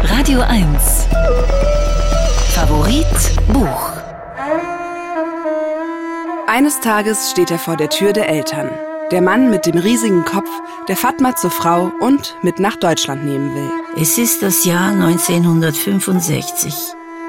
Radio 0.04 0.40
1. 0.40 1.06
Favorit 2.54 3.06
Buch. 3.52 3.92
Eines 6.46 6.80
Tages 6.80 7.30
steht 7.30 7.50
er 7.50 7.58
vor 7.58 7.76
der 7.76 7.90
Tür 7.90 8.12
der 8.12 8.28
Eltern. 8.28 8.70
Der 9.10 9.22
Mann 9.22 9.50
mit 9.50 9.66
dem 9.66 9.76
riesigen 9.76 10.24
Kopf, 10.24 10.48
der 10.86 10.96
Fatma 10.96 11.34
zur 11.34 11.50
Frau 11.50 11.90
und 11.98 12.36
mit 12.42 12.60
nach 12.60 12.76
Deutschland 12.76 13.24
nehmen 13.24 13.54
will. 13.56 13.70
Es 14.00 14.18
ist 14.18 14.40
das 14.42 14.64
Jahr 14.64 14.92
1965. 14.92 16.74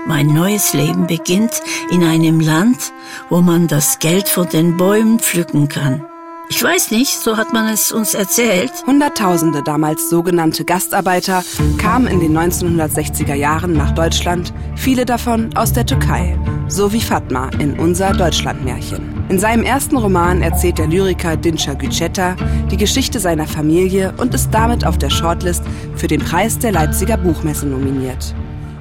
Mein 0.05 0.27
neues 0.27 0.73
Leben 0.73 1.07
beginnt 1.07 1.61
in 1.89 2.03
einem 2.03 2.39
Land, 2.39 2.93
wo 3.29 3.41
man 3.41 3.67
das 3.67 3.97
Geld 3.97 4.29
von 4.29 4.47
den 4.47 4.77
Bäumen 4.77 5.17
pflücken 5.19 5.69
kann. 5.69 6.05
Ich 6.51 6.62
weiß 6.62 6.91
nicht, 6.91 7.17
so 7.17 7.38
hat 7.38 7.53
man 7.53 7.70
es 7.70 7.93
uns 7.93 8.13
erzählt. 8.13 8.74
Hunderttausende 8.86 9.63
damals 9.63 10.10
sogenannte 10.10 10.65
Gastarbeiter 10.65 11.46
kamen 11.77 12.08
in 12.08 12.20
den 12.20 12.38
1960er 12.38 13.36
Jahren 13.36 13.72
nach 13.72 13.91
Deutschland, 13.91 14.53
viele 14.75 15.05
davon 15.05 15.55
aus 15.55 15.72
der 15.72 15.86
Türkei, 15.86 16.38
so 16.67 16.91
wie 16.91 17.00
Fatma 17.00 17.50
in 17.60 17.79
unser 17.79 18.12
Deutschlandmärchen. 18.12 19.24
In 19.29 19.39
seinem 19.39 19.63
ersten 19.63 19.96
Roman 19.96 20.41
erzählt 20.41 20.77
der 20.77 20.88
Lyriker 20.88 21.38
Dinçer 21.38 21.75
Güceta 21.75 22.36
die 22.70 22.77
Geschichte 22.77 23.22
seiner 23.22 23.48
Familie 23.48 24.13
und 24.17 24.34
ist 24.34 24.51
damit 24.51 24.86
auf 24.86 24.98
der 24.98 25.10
Shortlist 25.10 25.63
für 25.96 26.08
den 26.08 26.20
Preis 26.20 26.60
der 26.60 26.74
Leipziger 26.74 27.15
Buchmesse 27.15 27.65
nominiert. 27.65 28.36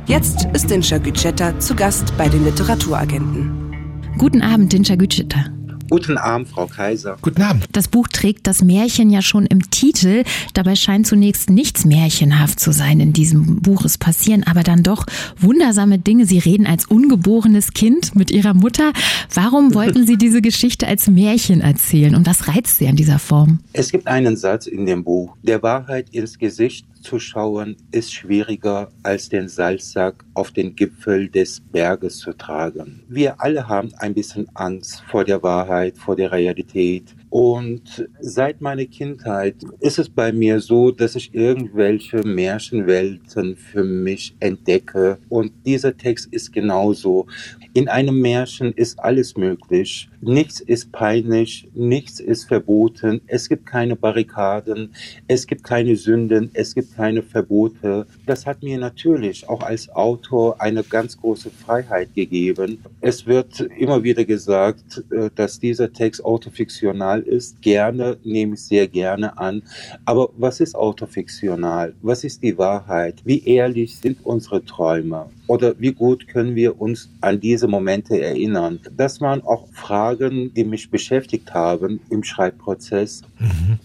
Jetzt 0.07 0.49
ist 0.55 0.69
Dinçer 0.69 0.99
Güceta 0.99 1.57
zu 1.61 1.77
Gast 1.77 2.13
bei 2.19 2.29
den 2.29 2.45
Literaturagenten. 2.45 3.71
Guten 4.19 4.43
Abend, 4.43 4.73
Dinçer 4.73 4.97
Güceta. 4.97 5.60
Guten 5.91 6.19
Abend, 6.19 6.49
Frau 6.49 6.67
Kaiser. 6.67 7.17
Guten 7.21 7.43
Abend. 7.43 7.67
Das 7.73 7.89
Buch 7.89 8.07
trägt 8.07 8.47
das 8.47 8.63
Märchen 8.63 9.11
ja 9.11 9.23
schon 9.23 9.45
im 9.47 9.71
Titel. 9.71 10.23
Dabei 10.55 10.77
scheint 10.77 11.09
zunächst 11.09 11.51
nichts 11.51 11.85
märchenhaft 11.85 12.61
zu 12.61 12.73
sein 12.73 13.01
in 13.01 13.13
diesem 13.13 13.61
Buch. 13.61 13.85
Es 13.85 13.99
passieren 13.99 14.45
aber 14.45 14.63
dann 14.63 14.85
doch 14.85 15.05
wundersame 15.37 15.99
Dinge. 15.99 16.27
Sie 16.27 16.39
reden 16.39 16.69
als 16.69 16.87
ungeborenes 16.87 17.73
Kind 17.73 18.15
mit 18.15 18.31
Ihrer 18.31 18.55
Mutter. 18.55 18.93
Warum 19.35 19.75
wollten 19.75 20.07
Sie 20.07 20.17
diese 20.17 20.41
Geschichte 20.41 20.87
als 20.87 21.09
Märchen 21.09 21.61
erzählen? 21.61 22.15
Und 22.15 22.25
was 22.25 22.47
reizt 22.47 22.79
Sie 22.79 22.87
an 22.87 22.95
dieser 22.95 23.19
Form? 23.19 23.59
Es 23.73 23.91
gibt 23.91 24.07
einen 24.07 24.37
Satz 24.37 24.69
in 24.69 24.87
dem 24.87 25.03
Buch, 25.03 25.37
der 25.43 25.61
Wahrheit 25.61 26.11
ins 26.11 26.39
Gesicht 26.39 26.87
zu 27.03 27.19
schauen, 27.19 27.77
ist 27.91 28.13
schwieriger 28.13 28.91
als 29.03 29.29
den 29.29 29.49
Salzsack 29.49 30.25
auf 30.35 30.51
den 30.53 30.75
Gipfel 30.75 31.29
des 31.29 31.61
Berges 31.61 32.19
zu 32.19 32.33
tragen. 32.33 33.03
Wir 33.09 33.41
alle 33.41 33.69
haben 33.69 33.93
ein 33.99 34.15
bisschen 34.15 34.49
Angst 34.55 35.03
vor 35.11 35.25
der 35.25 35.43
Wahrheit, 35.43 35.99
vor 35.99 36.17
der 36.17 36.33
Realität. 36.33 37.15
Und 37.31 38.09
seit 38.21 38.61
meiner 38.61 38.87
Kindheit 38.87 39.55
ist 39.79 40.01
es 40.01 40.09
bei 40.09 40.33
mir 40.33 40.61
so, 40.61 40.91
dass 40.91 41.15
ich 41.15 41.33
irgendwelche 41.33 42.27
Märchenwelten 42.27 43.57
für 43.57 43.85
mich 43.85 44.35
entdecke. 44.41 45.19
Und 45.29 45.53
dieser 45.65 45.97
Text 45.97 46.29
ist 46.33 46.53
genauso. 46.53 47.29
In 47.73 47.89
einem 47.89 48.21
Märchen 48.21 48.73
ist 48.73 48.99
alles 48.99 49.37
möglich. 49.37 50.09
Nichts 50.23 50.61
ist 50.61 50.91
peinlich, 50.91 51.69
nichts 51.73 52.19
ist 52.21 52.45
verboten, 52.45 53.23
es 53.27 53.49
gibt 53.49 53.65
keine 53.65 53.97
Barrikaden, 53.97 54.93
es 55.29 55.47
gibt 55.47 55.65
keine 55.65 55.97
Sünden, 55.97 56.51
es 56.53 56.75
gibt 56.75 56.95
keine 56.95 57.23
Verbote. 57.23 58.07
Das 58.27 58.45
hat 58.45 58.63
mir 58.63 58.77
natürlich 58.77 59.49
auch 59.49 59.63
als 59.63 59.89
Autor 59.89 60.61
eine 60.61 60.83
ganz 60.83 61.17
große 61.17 61.51
Freiheit 61.51 62.13
gegeben. 62.15 62.83
Es 63.01 63.27
wird 63.27 63.61
immer 63.79 64.03
wieder 64.03 64.25
gesagt, 64.25 65.05
äh, 65.11 65.31
dass 65.35 65.59
dieser 65.59 65.93
Text 65.93 66.23
autofiktional 66.23 67.20
ist. 67.21 67.61
Gerne, 67.63 68.19
nehme 68.25 68.55
ich 68.55 68.63
sehr 68.63 68.89
gerne 68.89 69.37
an. 69.39 69.63
Aber 70.05 70.31
was 70.37 70.61
ist 70.61 70.75
autofiktional? 70.75 71.95
Was 72.03 72.25
ist 72.25 72.43
die 72.43 72.57
Wahrheit? 72.59 73.21
Wie 73.25 73.45
ehrlich 73.45 73.99
sind 73.99 74.25
unsere 74.25 74.65
Träume? 74.65 75.31
Oder 75.51 75.75
wie 75.81 75.91
gut 75.93 76.29
können 76.29 76.55
wir 76.55 76.81
uns 76.81 77.09
an 77.21 77.41
diese 77.41 77.67
Momente 77.67 78.23
erinnern? 78.23 78.79
Das 78.97 79.21
waren 79.21 79.43
auch 79.43 79.67
Fragen, 79.73 80.55
die 80.55 80.63
mich 80.63 80.91
beschäftigt 80.91 81.53
haben 81.55 81.99
im 82.09 82.23
Schreibprozess. 82.23 83.23
Mhm. 83.41 83.81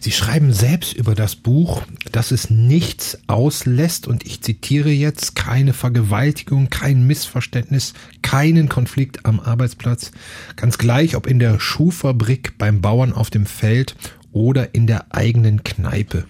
Sie 0.00 0.12
schreiben 0.12 0.54
selbst 0.54 0.94
über 0.94 1.14
das 1.14 1.36
Buch, 1.36 1.82
dass 2.10 2.30
es 2.30 2.48
nichts 2.48 3.18
auslässt 3.26 4.08
und 4.08 4.24
ich 4.24 4.40
zitiere 4.40 4.88
jetzt 4.88 5.36
keine 5.36 5.74
Vergewaltigung, 5.74 6.70
kein 6.70 7.06
Missverständnis, 7.06 7.92
keinen 8.22 8.70
Konflikt 8.70 9.26
am 9.26 9.40
Arbeitsplatz, 9.40 10.12
ganz 10.56 10.78
gleich 10.78 11.16
ob 11.16 11.26
in 11.26 11.38
der 11.38 11.60
Schuhfabrik, 11.60 12.56
beim 12.56 12.80
Bauern 12.80 13.12
auf 13.12 13.28
dem 13.28 13.44
Feld 13.44 13.94
oder 14.32 14.74
in 14.74 14.86
der 14.86 15.14
eigenen 15.14 15.64
Kneipe. 15.64 16.24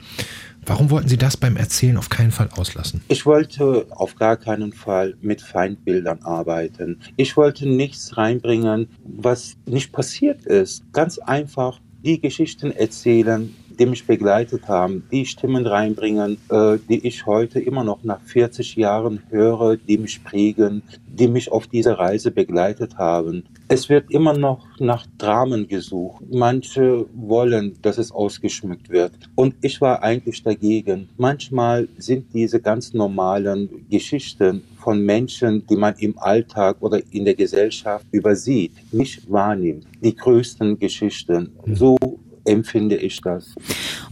Warum 0.71 0.89
wollten 0.91 1.09
Sie 1.09 1.17
das 1.17 1.37
beim 1.37 1.57
Erzählen 1.57 1.97
auf 1.97 2.11
keinen 2.11 2.31
Fall 2.31 2.49
auslassen? 2.57 3.03
Ich 3.09 3.27
wollte 3.27 3.89
auf 3.91 4.15
gar 4.15 4.37
keinen 4.37 4.73
Fall 4.73 5.17
mit 5.21 5.43
Feindbildern 5.43 6.21
arbeiten. 6.23 7.01
Ich 7.17 7.37
wollte 7.37 7.69
nichts 7.69 8.17
reinbringen, 8.17 8.87
was 9.03 9.57
nicht 9.67 9.91
passiert 9.91 10.47
ist. 10.47 10.85
Ganz 10.93 11.19
einfach 11.19 11.81
die 12.05 12.21
Geschichten 12.21 12.71
erzählen, 12.71 13.53
die 13.81 13.87
mich 13.87 14.07
begleitet 14.07 14.69
haben, 14.69 15.05
die 15.11 15.25
Stimmen 15.25 15.67
reinbringen, 15.67 16.37
äh, 16.51 16.77
die 16.89 17.07
ich 17.07 17.25
heute 17.25 17.59
immer 17.61 17.83
noch 17.83 18.05
nach 18.05 18.21
40 18.21 18.77
Jahren 18.77 19.23
höre, 19.31 19.79
die 19.79 19.97
mich 19.97 20.23
prägen, 20.23 20.83
die 21.07 21.29
mich 21.29 21.51
auf 21.51 21.67
dieser 21.67 21.99
Reise 21.99 22.31
begleitet 22.31 22.99
haben. 22.99 23.45
Es 23.69 23.89
wird 23.89 24.11
immer 24.11 24.37
noch 24.37 24.67
nach 24.79 25.07
Dramen 25.17 25.67
gesucht. 25.67 26.23
Manche 26.31 27.07
wollen, 27.15 27.79
dass 27.81 27.97
es 27.97 28.13
ausgeschmückt 28.13 28.91
wird. 28.91 29.13
Und 29.35 29.55
ich 29.63 29.81
war 29.81 30.03
eigentlich 30.03 30.43
dagegen. 30.43 31.09
Manchmal 31.17 31.89
sind 31.97 32.35
diese 32.35 32.61
ganz 32.61 32.93
normalen 32.93 33.87
Geschichten 33.89 34.63
von 34.77 35.03
Menschen, 35.03 35.67
die 35.67 35.77
man 35.77 35.95
im 35.99 36.19
Alltag 36.19 36.77
oder 36.81 37.01
in 37.13 37.25
der 37.25 37.35
Gesellschaft 37.35 38.07
übersieht, 38.11 38.73
nicht 38.93 39.31
wahrnimmt. 39.31 39.87
Die 40.03 40.15
größten 40.15 40.79
Geschichten. 40.79 41.53
So 41.67 41.97
empfinde 42.45 42.97
ich 42.97 43.21
das. 43.21 43.55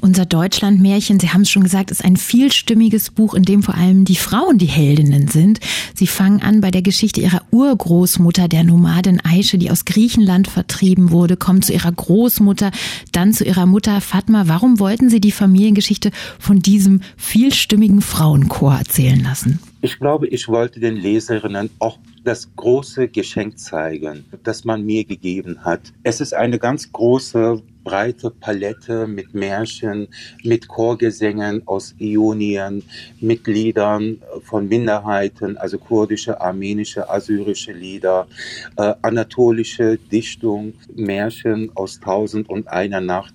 Unser 0.01 0.27
Deutschlandmärchen, 0.27 1.21
Sie 1.21 1.31
haben 1.31 1.43
es 1.43 1.51
schon 1.51 1.63
gesagt, 1.63 1.91
ist 1.91 2.05
ein 2.05 2.17
vielstimmiges 2.17 3.11
Buch, 3.11 3.35
in 3.35 3.43
dem 3.43 3.63
vor 3.63 3.75
allem 3.75 4.05
die 4.05 4.17
Frauen 4.17 4.59
die 4.59 4.67
Heldinnen 4.67 5.29
sind. 5.29 5.61
Sie 5.95 6.07
fangen 6.07 6.43
an 6.43 6.61
bei 6.61 6.71
der 6.71 6.83
Geschichte 6.83 7.21
ihrer 7.21 7.43
Urgroßmutter, 7.51 8.49
der 8.49 8.65
Nomadin 8.65 9.21
Aische, 9.25 9.59
die 9.59 9.71
aus 9.71 9.85
Griechenland 9.85 10.49
vertrieben 10.49 11.11
wurde, 11.11 11.37
kommen 11.37 11.63
zu 11.63 11.73
ihrer 11.73 11.93
Großmutter, 11.93 12.71
dann 13.13 13.33
zu 13.33 13.45
ihrer 13.45 13.67
Mutter 13.67 14.01
Fatma. 14.01 14.45
Warum 14.47 14.79
wollten 14.79 15.11
Sie 15.11 15.21
die 15.21 15.33
Familiengeschichte 15.33 16.11
von 16.39 16.61
diesem 16.61 17.01
vielstimmigen 17.17 18.01
Frauenchor 18.01 18.75
erzählen 18.75 19.23
lassen? 19.23 19.59
Ich 19.81 19.99
glaube, 19.99 20.27
ich 20.27 20.49
wollte 20.49 20.81
den 20.81 20.97
Leserinnen 20.97 21.71
auch 21.79 21.99
das 22.29 22.55
große 22.57 23.09
Geschenk 23.09 23.59
zeigen, 23.59 24.27
das 24.43 24.63
man 24.67 24.85
mir 24.85 25.03
gegeben 25.07 25.65
hat. 25.65 25.81
Es 26.03 26.21
ist 26.21 26.35
eine 26.35 26.59
ganz 26.59 26.93
große 26.93 27.63
breite 27.85 28.31
Palette 28.31 29.07
mit 29.07 29.33
Märchen, 29.33 30.09
mit 30.45 30.69
Chorgesängen 30.69 31.67
aus 31.67 31.95
Ionien, 31.99 32.83
mit 33.19 33.47
Liedern 33.47 34.21
von 34.43 34.69
Minderheiten, 34.69 35.57
also 35.57 35.79
kurdische, 35.79 36.39
armenische, 36.39 37.09
assyrische 37.09 37.73
Lieder, 37.73 38.27
äh, 38.77 38.93
anatolische 39.01 39.97
Dichtung, 39.97 40.75
Märchen 40.95 41.71
aus 41.77 41.99
Tausend 41.99 42.51
und 42.51 42.69
einer 42.69 43.01
Nacht, 43.01 43.33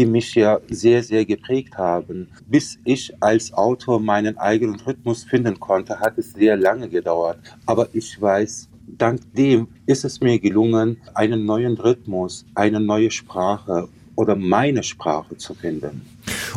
die 0.00 0.06
mich 0.06 0.34
ja 0.34 0.58
sehr, 0.70 1.02
sehr 1.02 1.26
geprägt 1.26 1.76
haben. 1.76 2.28
Bis 2.48 2.78
ich 2.84 3.12
als 3.20 3.52
Autor 3.52 4.00
meinen 4.00 4.38
eigenen 4.38 4.80
Rhythmus 4.80 5.24
finden 5.24 5.60
konnte, 5.60 6.00
hat 6.00 6.16
es 6.16 6.32
sehr 6.32 6.56
lange 6.56 6.88
gedauert. 6.88 7.38
Aber 7.66 7.86
ich 7.92 8.18
weiß, 8.18 8.70
dank 8.96 9.20
dem 9.34 9.68
ist 9.84 10.06
es 10.06 10.18
mir 10.22 10.38
gelungen, 10.38 10.96
einen 11.12 11.44
neuen 11.44 11.74
Rhythmus, 11.74 12.46
eine 12.54 12.80
neue 12.80 13.10
Sprache 13.10 13.90
oder 14.16 14.36
meine 14.36 14.82
Sprache 14.82 15.36
zu 15.36 15.52
finden. 15.52 16.00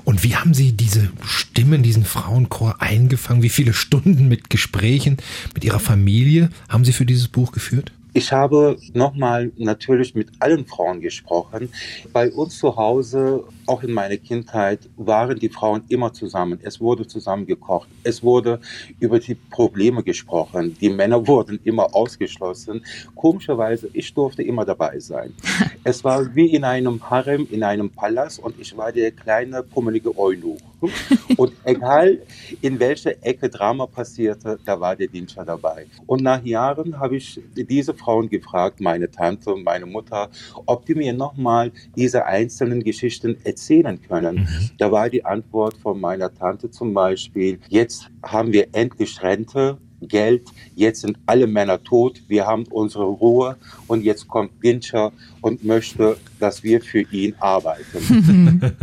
Und 0.06 0.24
wie 0.24 0.38
haben 0.38 0.54
Sie 0.54 0.72
diese 0.72 1.12
Stimmen, 1.22 1.84
diesen 1.84 2.06
Frauenchor 2.06 2.82
eingefangen? 2.82 3.44
Wie 3.44 3.50
viele 3.50 3.74
Stunden 3.74 4.30
mit 4.30 4.50
Gesprächen 4.50 5.18
mit 5.54 5.66
Ihrer 5.66 5.82
Familie 5.82 6.50
haben 6.70 6.86
Sie 6.86 6.94
für 6.94 7.06
dieses 7.06 7.28
Buch 7.28 7.52
geführt? 7.52 7.92
Ich 8.16 8.32
habe 8.32 8.78
nochmal 8.94 9.52
natürlich 9.58 10.14
mit 10.14 10.30
allen 10.40 10.68
Frauen 10.68 11.02
gesprochen. 11.02 11.70
Bei 12.12 12.32
uns 12.32 12.60
zu 12.60 12.76
Hause, 12.76 13.44
auch 13.66 13.82
in 13.82 13.92
meiner 13.92 14.18
Kindheit, 14.18 14.88
waren 14.98 15.40
die 15.40 15.50
Frauen 15.50 15.84
immer 15.90 16.14
zusammen. 16.14 16.60
Es 16.62 16.80
wurde 16.80 17.08
zusammen 17.08 17.48
gekocht. 17.48 17.90
Es 18.04 18.22
wurde 18.22 18.60
über 19.00 19.20
die 19.20 19.34
Probleme 19.34 20.04
gesprochen. 20.04 20.78
Die 20.80 20.90
Männer 20.90 21.28
wurden 21.28 21.60
immer 21.64 21.96
ausgeschlossen. 21.96 22.86
Komischerweise, 23.16 23.90
ich 23.94 24.14
durfte 24.14 24.44
immer 24.44 24.64
dabei 24.64 25.00
sein. 25.00 25.34
Es 25.86 26.04
war 26.04 26.34
wie 26.34 26.54
in 26.56 26.64
einem 26.64 27.10
Harem, 27.10 27.46
in 27.52 27.62
einem 27.64 27.90
Palast 27.90 28.40
und 28.40 28.58
ich 28.58 28.78
war 28.78 28.92
der 28.92 29.12
kleine, 29.12 29.64
pummelige 29.64 30.18
Eunuch. 30.18 30.62
Und 31.38 31.54
egal 31.64 32.20
in 32.62 32.80
welcher 32.80 33.12
Ecke 33.22 33.50
Drama 33.50 33.86
passierte, 33.86 34.60
da 34.66 34.80
war 34.80 34.96
der 34.96 35.08
Dinscher 35.08 35.46
dabei. 35.46 35.88
Und 36.06 36.24
nach 36.24 36.44
Jahren 36.44 37.00
habe 37.00 37.18
ich 37.18 37.40
diese 37.56 37.94
Frauen 37.94 38.30
gefragt, 38.30 38.82
meine 38.82 39.10
Tante, 39.10 39.56
meine 39.56 39.86
Mutter, 39.86 40.30
ob 40.66 40.86
die 40.86 40.96
mir 40.96 41.14
nochmal 41.14 41.72
diese 41.96 42.26
einzelnen 42.26 42.84
Geschichten 42.84 43.38
erzählen 43.44 44.00
können. 44.02 44.36
Mhm. 44.36 44.70
Da 44.78 44.92
war 44.92 45.10
die 45.10 45.24
Antwort 45.24 45.76
von 45.78 46.00
meiner 46.00 46.34
Tante 46.34 46.70
zum 46.70 46.94
Beispiel, 46.94 47.60
jetzt 47.70 48.10
haben 48.24 48.52
wir 48.54 48.68
endlich 48.74 49.22
Rente, 49.22 49.78
Geld, 50.08 50.50
jetzt 50.76 51.02
sind 51.02 51.18
alle 51.26 51.48
Männer 51.48 51.82
tot, 51.82 52.22
wir 52.28 52.46
haben 52.46 52.66
unsere 52.70 53.06
Ruhe 53.06 53.58
und 53.88 54.04
jetzt 54.04 54.28
kommt 54.28 54.62
Ginscher 54.62 55.12
und 55.42 55.64
möchte, 55.64 56.18
dass 56.40 56.64
wir 56.64 56.82
für 56.82 57.02
ihn 57.02 57.36
arbeiten. 57.40 58.62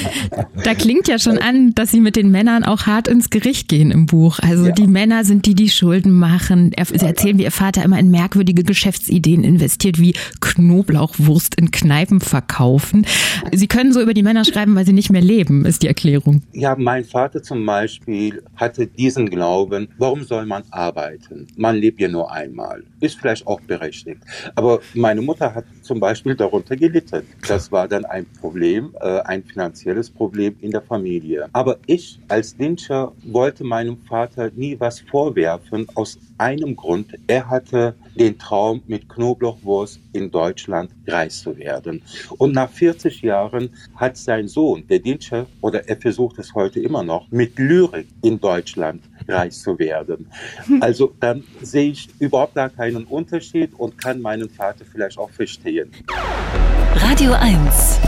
da 0.64 0.74
klingt 0.74 1.08
ja 1.08 1.18
schon 1.18 1.38
an, 1.38 1.74
dass 1.74 1.90
Sie 1.90 2.00
mit 2.00 2.16
den 2.16 2.30
Männern 2.30 2.64
auch 2.64 2.86
hart 2.86 3.08
ins 3.08 3.30
Gericht 3.30 3.68
gehen 3.68 3.90
im 3.90 4.06
Buch. 4.06 4.38
Also 4.40 4.66
ja. 4.66 4.72
die 4.72 4.86
Männer 4.86 5.24
sind 5.24 5.46
die, 5.46 5.54
die 5.54 5.68
Schulden 5.68 6.12
machen. 6.12 6.72
Sie 6.92 7.06
erzählen, 7.06 7.38
wie 7.38 7.44
Ihr 7.44 7.50
Vater 7.50 7.84
immer 7.84 7.98
in 7.98 8.10
merkwürdige 8.10 8.64
Geschäftsideen 8.64 9.44
investiert, 9.44 10.00
wie 10.00 10.14
Knoblauchwurst 10.40 11.54
in 11.54 11.70
Kneipen 11.70 12.20
verkaufen. 12.20 13.06
Sie 13.52 13.66
können 13.66 13.92
so 13.92 14.00
über 14.00 14.14
die 14.14 14.22
Männer 14.22 14.44
schreiben, 14.44 14.74
weil 14.74 14.86
sie 14.86 14.92
nicht 14.92 15.10
mehr 15.10 15.22
leben, 15.22 15.64
ist 15.64 15.82
die 15.82 15.88
Erklärung. 15.88 16.42
Ja, 16.52 16.76
mein 16.76 17.04
Vater 17.04 17.42
zum 17.42 17.64
Beispiel 17.64 18.42
hatte 18.56 18.86
diesen 18.86 19.30
Glauben, 19.30 19.88
warum 19.98 20.22
soll 20.22 20.46
man 20.46 20.62
arbeiten? 20.70 21.46
Man 21.56 21.76
lebt 21.76 22.00
ja 22.00 22.08
nur 22.08 22.30
einmal. 22.32 22.82
Ist 23.00 23.18
vielleicht 23.18 23.46
auch 23.46 23.60
berechtigt. 23.60 24.09
Aber 24.54 24.80
meine 24.94 25.22
Mutter 25.22 25.54
hat 25.54 25.64
zum 25.82 26.00
Beispiel 26.00 26.34
darunter 26.34 26.76
gelitten. 26.76 27.26
Das 27.46 27.70
war 27.72 27.88
dann 27.88 28.04
ein 28.04 28.26
Problem, 28.40 28.94
äh, 29.00 29.20
ein 29.20 29.42
finanzielles 29.42 30.10
Problem 30.10 30.56
in 30.60 30.70
der 30.70 30.82
Familie. 30.82 31.48
Aber 31.52 31.78
ich 31.86 32.18
als 32.28 32.56
Dinscher 32.56 33.12
wollte 33.24 33.64
meinem 33.64 33.98
Vater 33.98 34.50
nie 34.54 34.78
was 34.78 35.00
vorwerfen 35.00 35.86
aus 35.94 36.18
einem 36.38 36.74
Grund. 36.76 37.18
Er 37.26 37.48
hatte 37.48 37.94
den 38.18 38.38
Traum, 38.38 38.82
mit 38.86 39.08
Knoblauchwurst 39.08 40.00
in 40.12 40.30
Deutschland 40.30 40.90
reich 41.06 41.32
zu 41.32 41.56
werden. 41.56 42.02
Und 42.38 42.54
nach 42.54 42.70
40 42.70 43.22
Jahren 43.22 43.70
hat 43.96 44.16
sein 44.16 44.48
Sohn, 44.48 44.86
der 44.88 45.00
Dinscher, 45.00 45.46
oder 45.60 45.88
er 45.88 45.96
versucht 45.96 46.38
es 46.38 46.54
heute 46.54 46.80
immer 46.80 47.02
noch, 47.02 47.30
mit 47.30 47.58
Lyrik 47.58 48.06
in 48.22 48.40
Deutschland 48.40 49.02
reich 49.30 49.52
zu 49.52 49.78
werden. 49.78 50.30
Also 50.80 51.14
dann 51.20 51.44
sehe 51.62 51.90
ich 51.90 52.08
überhaupt 52.18 52.54
gar 52.54 52.70
keinen 52.70 53.04
Unterschied 53.04 53.72
und 53.76 53.96
kann 53.98 54.20
meinen 54.20 54.48
Vater 54.48 54.84
vielleicht 54.90 55.18
auch 55.18 55.30
verstehen. 55.30 55.90
Radio 56.96 57.32
1 57.32 58.00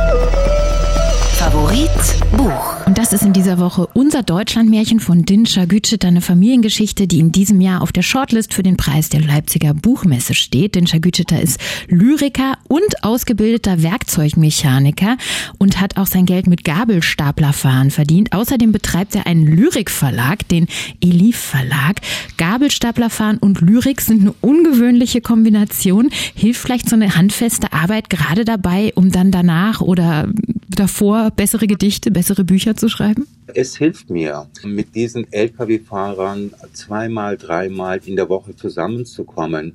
Favorit 1.42 1.90
Buch. 2.36 2.86
Und 2.86 2.98
das 2.98 3.12
ist 3.12 3.22
in 3.22 3.32
dieser 3.32 3.58
Woche 3.58 3.88
unser 3.94 4.22
Deutschlandmärchen 4.22 5.00
von 5.00 5.24
Dinscher 5.24 5.66
Gütschet, 5.66 6.04
eine 6.04 6.20
Familiengeschichte, 6.20 7.08
die 7.08 7.18
in 7.18 7.32
diesem 7.32 7.60
Jahr 7.60 7.82
auf 7.82 7.90
der 7.90 8.02
Shortlist 8.02 8.54
für 8.54 8.62
den 8.62 8.76
Preis 8.76 9.08
der 9.08 9.22
Leipziger 9.22 9.74
Buchmesse 9.74 10.34
steht. 10.34 10.76
Dinscher 10.76 11.00
Gütscheter 11.00 11.42
ist 11.42 11.58
Lyriker 11.88 12.58
und 12.68 13.02
ausgebildeter 13.02 13.82
Werkzeugmechaniker 13.82 15.16
und 15.58 15.80
hat 15.80 15.96
auch 15.96 16.06
sein 16.06 16.26
Geld 16.26 16.46
mit 16.46 16.62
Gabelstaplerfahren 16.62 17.90
verdient. 17.90 18.32
Außerdem 18.32 18.70
betreibt 18.70 19.16
er 19.16 19.26
einen 19.26 19.44
Lyrikverlag, 19.44 20.46
den 20.46 20.68
Elif 21.00 21.38
Verlag. 21.38 22.02
Gabelstaplerfahren 22.36 23.38
und 23.38 23.60
Lyrik 23.62 24.00
sind 24.00 24.20
eine 24.20 24.34
ungewöhnliche 24.42 25.20
Kombination. 25.20 26.08
Hilft 26.36 26.60
vielleicht 26.62 26.88
so 26.88 26.94
eine 26.94 27.16
handfeste 27.16 27.72
Arbeit 27.72 28.10
gerade 28.10 28.44
dabei, 28.44 28.92
um 28.94 29.10
dann 29.10 29.32
danach 29.32 29.80
oder 29.80 30.28
davor 30.76 31.31
bessere 31.36 31.66
Gedichte, 31.66 32.10
bessere 32.10 32.44
Bücher 32.44 32.76
zu 32.76 32.88
schreiben? 32.88 33.26
Es 33.54 33.76
hilft 33.76 34.10
mir, 34.10 34.48
mit 34.64 34.94
diesen 34.94 35.30
Lkw-Fahrern 35.32 36.52
zweimal, 36.72 37.36
dreimal 37.36 38.00
in 38.04 38.16
der 38.16 38.28
Woche 38.28 38.56
zusammenzukommen. 38.56 39.74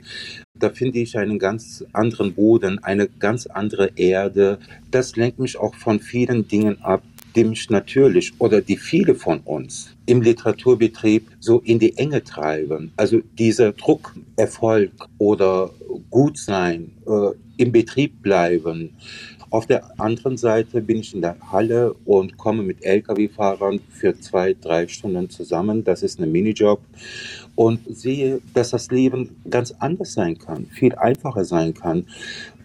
Da 0.55 0.69
finde 0.69 0.99
ich 0.99 1.17
einen 1.17 1.39
ganz 1.39 1.83
anderen 1.93 2.33
Boden, 2.33 2.83
eine 2.83 3.07
ganz 3.07 3.45
andere 3.45 3.91
Erde. 3.95 4.57
Das 4.91 5.15
lenkt 5.15 5.39
mich 5.39 5.57
auch 5.57 5.75
von 5.75 5.99
vielen 5.99 6.47
Dingen 6.47 6.81
ab, 6.81 7.03
die 7.35 7.43
mich 7.43 7.69
natürlich 7.69 8.33
oder 8.39 8.61
die 8.61 8.77
viele 8.77 9.13
von 9.13 9.41
uns 9.41 9.89
im 10.07 10.21
Literaturbetrieb 10.21 11.27
so 11.39 11.59
in 11.59 11.77
die 11.77 11.95
Enge 11.97 12.23
treiben. 12.23 12.91
Also 12.95 13.21
dieser 13.37 13.73
Druck, 13.73 14.15
Erfolg 14.37 14.91
oder 15.19 15.69
Gutsein, 16.09 16.91
äh, 17.05 17.31
im 17.57 17.71
Betrieb 17.71 18.21
bleiben, 18.21 18.91
Auf 19.49 19.65
der 19.65 19.99
anderen 19.99 20.37
Seite 20.37 20.81
bin 20.81 20.97
ich 20.97 21.13
in 21.13 21.21
der 21.21 21.37
Halle 21.51 21.93
und 22.05 22.37
komme 22.37 22.63
mit 22.63 22.83
Lkw-Fahrern 22.83 23.79
für 23.89 24.19
zwei, 24.19 24.53
drei 24.53 24.87
Stunden 24.87 25.29
zusammen. 25.29 25.83
Das 25.83 26.03
ist 26.03 26.19
ein 26.19 26.31
Minijob 26.31 26.81
und 27.55 27.79
sehe, 27.89 28.41
dass 28.53 28.71
das 28.71 28.91
Leben 28.91 29.37
ganz 29.49 29.73
anders 29.79 30.13
sein 30.13 30.37
kann, 30.37 30.65
viel 30.65 30.95
einfacher 30.95 31.45
sein 31.45 31.73
kann. 31.73 32.05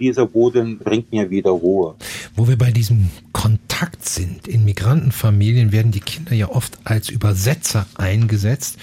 Dieser 0.01 0.27
Boden 0.27 0.79
bringt 0.79 1.12
mir 1.12 1.31
wieder 1.31 1.51
Ruhe. 1.51 1.95
Wo 2.35 2.49
wir 2.49 2.59
bei 2.59 2.71
diesem 2.71 3.11
Kontakt 3.33 3.71
sind, 4.00 4.48
in 4.48 4.64
Migrantenfamilien 4.64 5.72
werden 5.72 5.92
die 5.92 6.00
Kinder 6.00 6.35
ja 6.35 6.48
oft 6.48 6.78
als 6.85 7.08
Übersetzer 7.08 7.87
eingesetzt. 7.96 8.78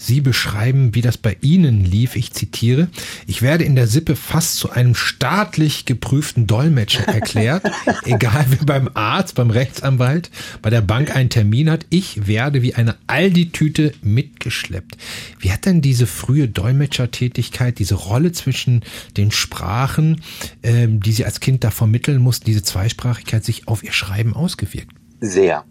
Sie 0.00 0.20
beschreiben, 0.20 0.94
wie 0.94 1.02
das 1.02 1.18
bei 1.18 1.36
Ihnen 1.40 1.84
lief. 1.84 2.14
Ich 2.14 2.32
zitiere, 2.32 2.88
ich 3.26 3.42
werde 3.42 3.64
in 3.64 3.74
der 3.74 3.88
Sippe 3.88 4.14
fast 4.14 4.56
zu 4.56 4.70
einem 4.70 4.94
staatlich 4.94 5.86
geprüften 5.86 6.46
Dolmetscher 6.46 7.08
erklärt, 7.08 7.64
egal 8.04 8.46
wer 8.48 8.64
beim 8.64 8.88
Arzt, 8.94 9.34
beim 9.34 9.50
Rechtsanwalt, 9.50 10.30
bei 10.62 10.70
der 10.70 10.82
Bank 10.82 11.14
einen 11.14 11.30
Termin 11.30 11.68
hat. 11.68 11.84
Ich 11.90 12.28
werde 12.28 12.62
wie 12.62 12.76
eine 12.76 12.94
Aldi-Tüte 13.08 13.92
mitgeschleppt. 14.00 14.96
Wie 15.40 15.50
hat 15.50 15.66
denn 15.66 15.82
diese 15.82 16.06
frühe 16.06 16.46
Dolmetschertätigkeit, 16.46 17.80
diese 17.80 17.96
Rolle 17.96 18.30
zwischen 18.30 18.84
den 19.16 19.32
Sprachen, 19.32 20.20
ähm, 20.62 21.00
die 21.00 21.12
Sie 21.12 21.24
als 21.24 21.40
Kind 21.40 21.64
da 21.64 21.72
vermitteln 21.72 22.22
mussten, 22.22 22.44
diese 22.44 22.62
Zweisprachigkeit 22.62 23.44
sich 23.44 23.66
auf 23.66 23.82
Ihr 23.82 23.92
Schreiben 23.92 24.27
ausgewirkt? 24.34 24.96
Sehr. 25.20 25.64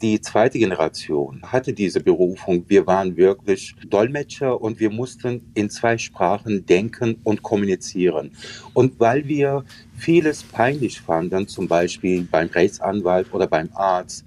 Die 0.00 0.20
zweite 0.20 0.60
Generation 0.60 1.42
hatte 1.42 1.72
diese 1.72 2.00
Berufung. 2.00 2.64
Wir 2.68 2.86
waren 2.86 3.16
wirklich 3.16 3.74
Dolmetscher 3.88 4.60
und 4.60 4.78
wir 4.78 4.90
mussten 4.90 5.50
in 5.54 5.70
zwei 5.70 5.98
Sprachen 5.98 6.64
denken 6.66 7.16
und 7.24 7.42
kommunizieren. 7.42 8.30
Und 8.74 9.00
weil 9.00 9.26
wir 9.26 9.64
vieles 9.96 10.44
peinlich 10.44 11.00
fanden, 11.00 11.48
zum 11.48 11.66
Beispiel 11.66 12.22
beim 12.30 12.46
Rechtsanwalt 12.46 13.34
oder 13.34 13.48
beim 13.48 13.70
Arzt, 13.74 14.24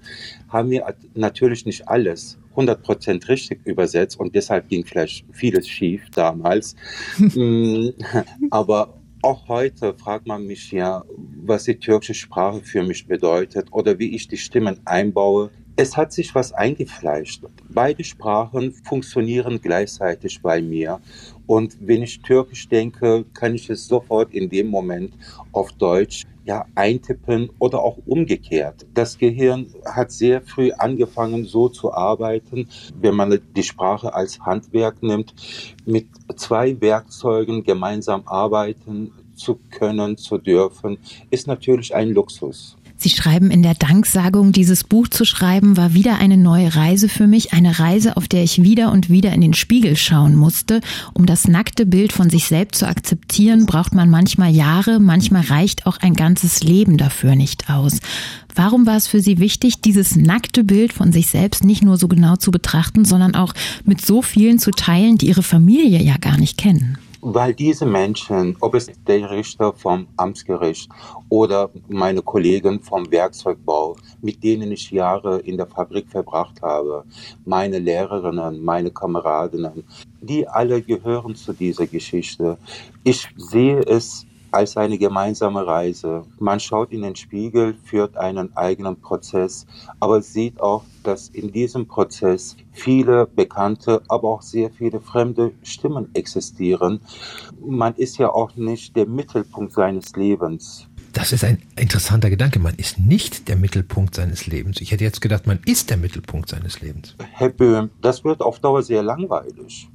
haben 0.48 0.68
wir 0.68 0.94
natürlich 1.14 1.64
nicht 1.64 1.88
alles 1.88 2.36
100% 2.54 3.28
richtig 3.28 3.64
übersetzt 3.64 4.20
und 4.20 4.34
deshalb 4.34 4.68
ging 4.68 4.84
vielleicht 4.84 5.24
vieles 5.32 5.66
schief 5.68 6.02
damals. 6.10 6.76
Mm, 7.34 7.90
aber 8.50 9.01
auch 9.22 9.48
heute 9.48 9.94
fragt 9.94 10.26
man 10.26 10.44
mich 10.46 10.70
ja, 10.72 11.04
was 11.16 11.64
die 11.64 11.78
türkische 11.78 12.14
Sprache 12.14 12.62
für 12.62 12.82
mich 12.82 13.06
bedeutet 13.06 13.68
oder 13.72 13.98
wie 13.98 14.14
ich 14.14 14.28
die 14.28 14.36
Stimmen 14.36 14.80
einbaue. 14.84 15.52
Es 15.74 15.96
hat 15.96 16.12
sich 16.12 16.34
was 16.34 16.52
eingefleischt. 16.52 17.44
Beide 17.70 18.04
Sprachen 18.04 18.72
funktionieren 18.84 19.58
gleichzeitig 19.60 20.42
bei 20.42 20.60
mir. 20.60 21.00
Und 21.46 21.76
wenn 21.80 22.02
ich 22.02 22.20
Türkisch 22.20 22.68
denke, 22.68 23.24
kann 23.32 23.54
ich 23.54 23.70
es 23.70 23.88
sofort 23.88 24.34
in 24.34 24.50
dem 24.50 24.66
Moment 24.68 25.14
auf 25.52 25.72
Deutsch 25.72 26.24
ja, 26.44 26.66
eintippen 26.74 27.50
oder 27.58 27.82
auch 27.82 27.96
umgekehrt. 28.04 28.84
Das 28.92 29.16
Gehirn 29.16 29.66
hat 29.84 30.10
sehr 30.12 30.42
früh 30.42 30.72
angefangen, 30.72 31.44
so 31.44 31.68
zu 31.68 31.92
arbeiten, 31.94 32.68
wenn 33.00 33.14
man 33.14 33.40
die 33.56 33.62
Sprache 33.62 34.12
als 34.12 34.40
Handwerk 34.40 35.02
nimmt, 35.02 35.34
mit 35.86 36.06
zwei 36.36 36.78
Werkzeugen 36.80 37.62
gemeinsam 37.62 38.22
arbeiten 38.26 39.12
zu 39.34 39.58
können, 39.70 40.16
zu 40.18 40.36
dürfen, 40.36 40.98
ist 41.30 41.46
natürlich 41.46 41.94
ein 41.94 42.10
Luxus. 42.10 42.76
Sie 43.02 43.10
schreiben 43.10 43.50
in 43.50 43.64
der 43.64 43.74
Danksagung, 43.74 44.52
dieses 44.52 44.84
Buch 44.84 45.08
zu 45.08 45.24
schreiben, 45.24 45.76
war 45.76 45.92
wieder 45.92 46.18
eine 46.18 46.36
neue 46.36 46.76
Reise 46.76 47.08
für 47.08 47.26
mich, 47.26 47.52
eine 47.52 47.80
Reise, 47.80 48.16
auf 48.16 48.28
der 48.28 48.44
ich 48.44 48.62
wieder 48.62 48.92
und 48.92 49.10
wieder 49.10 49.32
in 49.32 49.40
den 49.40 49.54
Spiegel 49.54 49.96
schauen 49.96 50.36
musste. 50.36 50.80
Um 51.12 51.26
das 51.26 51.48
nackte 51.48 51.84
Bild 51.84 52.12
von 52.12 52.30
sich 52.30 52.44
selbst 52.44 52.78
zu 52.78 52.86
akzeptieren, 52.86 53.66
braucht 53.66 53.92
man 53.92 54.08
manchmal 54.08 54.54
Jahre, 54.54 55.00
manchmal 55.00 55.42
reicht 55.42 55.84
auch 55.84 55.96
ein 55.96 56.14
ganzes 56.14 56.62
Leben 56.62 56.96
dafür 56.96 57.34
nicht 57.34 57.68
aus. 57.68 57.98
Warum 58.54 58.86
war 58.86 58.98
es 58.98 59.08
für 59.08 59.20
Sie 59.20 59.40
wichtig, 59.40 59.80
dieses 59.80 60.14
nackte 60.14 60.62
Bild 60.62 60.92
von 60.92 61.10
sich 61.10 61.26
selbst 61.26 61.64
nicht 61.64 61.82
nur 61.82 61.96
so 61.96 62.06
genau 62.06 62.36
zu 62.36 62.52
betrachten, 62.52 63.04
sondern 63.04 63.34
auch 63.34 63.52
mit 63.84 64.04
so 64.04 64.22
vielen 64.22 64.60
zu 64.60 64.70
teilen, 64.70 65.18
die 65.18 65.26
Ihre 65.26 65.42
Familie 65.42 66.00
ja 66.00 66.18
gar 66.18 66.38
nicht 66.38 66.56
kennen? 66.56 66.98
Weil 67.22 67.54
diese 67.54 67.86
Menschen, 67.86 68.56
ob 68.60 68.74
es 68.74 68.90
der 69.06 69.30
Richter 69.30 69.72
vom 69.72 70.08
Amtsgericht 70.16 70.90
oder 71.28 71.70
meine 71.88 72.20
Kollegen 72.20 72.80
vom 72.80 73.10
Werkzeugbau, 73.10 73.96
mit 74.20 74.42
denen 74.42 74.72
ich 74.72 74.90
Jahre 74.90 75.38
in 75.38 75.56
der 75.56 75.68
Fabrik 75.68 76.08
verbracht 76.10 76.60
habe, 76.62 77.04
meine 77.44 77.78
Lehrerinnen, 77.78 78.60
meine 78.62 78.90
Kameradinnen, 78.90 79.84
die 80.20 80.46
alle 80.48 80.82
gehören 80.82 81.36
zu 81.36 81.52
dieser 81.52 81.86
Geschichte. 81.86 82.58
Ich 83.04 83.28
sehe 83.36 83.78
es 83.78 84.26
als 84.52 84.76
eine 84.76 84.98
gemeinsame 84.98 85.66
Reise. 85.66 86.24
Man 86.38 86.60
schaut 86.60 86.92
in 86.92 87.02
den 87.02 87.16
Spiegel, 87.16 87.74
führt 87.84 88.16
einen 88.16 88.56
eigenen 88.56 89.00
Prozess, 89.00 89.66
aber 89.98 90.22
sieht 90.22 90.60
auch, 90.60 90.84
dass 91.02 91.28
in 91.30 91.50
diesem 91.50 91.88
Prozess 91.88 92.56
viele 92.72 93.26
bekannte, 93.26 94.02
aber 94.08 94.28
auch 94.28 94.42
sehr 94.42 94.70
viele 94.70 95.00
fremde 95.00 95.52
Stimmen 95.62 96.08
existieren. 96.14 97.00
Man 97.60 97.94
ist 97.96 98.18
ja 98.18 98.30
auch 98.30 98.54
nicht 98.56 98.94
der 98.94 99.06
Mittelpunkt 99.06 99.72
seines 99.72 100.14
Lebens. 100.14 100.86
Das 101.12 101.32
ist 101.32 101.44
ein 101.44 101.58
interessanter 101.76 102.30
Gedanke. 102.30 102.58
Man 102.58 102.74
ist 102.76 102.98
nicht 102.98 103.48
der 103.48 103.56
Mittelpunkt 103.56 104.14
seines 104.14 104.46
Lebens. 104.46 104.80
Ich 104.80 104.92
hätte 104.92 105.04
jetzt 105.04 105.20
gedacht, 105.20 105.46
man 105.46 105.60
ist 105.66 105.90
der 105.90 105.98
Mittelpunkt 105.98 106.48
seines 106.48 106.80
Lebens. 106.80 107.16
Herr 107.32 107.50
Böhm, 107.50 107.90
das 108.00 108.24
wird 108.24 108.40
auf 108.40 108.60
Dauer 108.60 108.82
sehr 108.82 109.02
langweilig. 109.02 109.90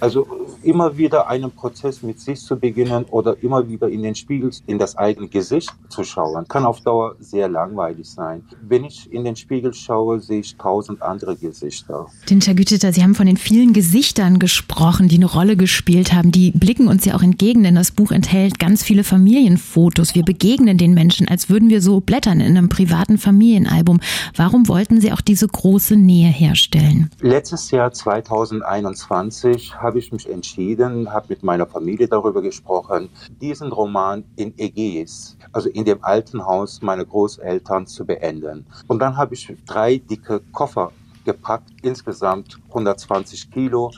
Also 0.00 0.26
immer 0.62 0.96
wieder 0.96 1.28
einen 1.28 1.50
Prozess 1.50 2.02
mit 2.02 2.20
sich 2.20 2.40
zu 2.40 2.56
beginnen 2.56 3.04
oder 3.10 3.42
immer 3.42 3.68
wieder 3.68 3.88
in 3.88 4.02
den 4.02 4.14
Spiegel, 4.14 4.50
in 4.66 4.78
das 4.78 4.96
eigene 4.96 5.28
Gesicht 5.28 5.70
zu 5.88 6.04
schauen, 6.04 6.46
kann 6.46 6.64
auf 6.64 6.80
Dauer 6.80 7.16
sehr 7.18 7.48
langweilig 7.48 8.08
sein. 8.08 8.44
Wenn 8.62 8.84
ich 8.84 9.12
in 9.12 9.24
den 9.24 9.36
Spiegel 9.36 9.74
schaue, 9.74 10.20
sehe 10.20 10.40
ich 10.40 10.56
tausend 10.56 11.02
andere 11.02 11.36
Gesichter. 11.36 12.06
Dinter 12.30 12.54
Güteter, 12.54 12.92
Sie 12.92 13.02
haben 13.02 13.14
von 13.14 13.26
den 13.26 13.36
vielen 13.36 13.72
Gesichtern 13.72 14.38
gesprochen, 14.38 15.08
die 15.08 15.16
eine 15.16 15.26
Rolle 15.26 15.56
gespielt 15.56 16.12
haben. 16.12 16.30
Die 16.30 16.52
blicken 16.52 16.88
uns 16.88 17.04
ja 17.04 17.14
auch 17.14 17.22
entgegen, 17.22 17.62
denn 17.64 17.74
das 17.74 17.90
Buch 17.90 18.12
enthält 18.12 18.58
ganz 18.58 18.82
viele 18.82 19.04
Familienfotos. 19.04 20.14
Wir 20.14 20.24
begegnen 20.24 20.78
den 20.78 20.94
Menschen, 20.94 21.28
als 21.28 21.48
würden 21.48 21.68
wir 21.68 21.82
so 21.82 22.00
blättern 22.00 22.40
in 22.40 22.56
einem 22.56 22.68
privaten 22.68 23.18
Familienalbum. 23.18 24.00
Warum 24.36 24.68
wollten 24.68 25.00
Sie 25.00 25.12
auch 25.12 25.20
diese 25.20 25.48
große 25.48 25.96
Nähe 25.96 26.28
herstellen? 26.28 27.10
Letztes 27.20 27.70
Jahr 27.70 27.92
2021 27.92 29.31
1990 29.32 29.80
habe 29.80 29.98
ich 29.98 30.12
mich 30.12 30.28
entschieden, 30.28 31.10
habe 31.10 31.26
mit 31.30 31.42
meiner 31.42 31.66
Familie 31.66 32.06
darüber 32.06 32.42
gesprochen, 32.42 33.08
diesen 33.40 33.72
Roman 33.72 34.24
in 34.36 34.52
Ägäis, 34.58 35.38
also 35.52 35.70
in 35.70 35.84
dem 35.86 36.04
alten 36.04 36.44
Haus 36.44 36.82
meiner 36.82 37.04
Großeltern, 37.04 37.86
zu 37.86 38.04
beenden. 38.04 38.66
Und 38.88 38.98
dann 38.98 39.16
habe 39.16 39.34
ich 39.34 39.54
drei 39.66 39.96
dicke 39.96 40.40
Koffer 40.52 40.92
gepackt, 41.24 41.70
insgesamt 41.82 42.58
120 42.68 43.50
Kilo 43.50 43.90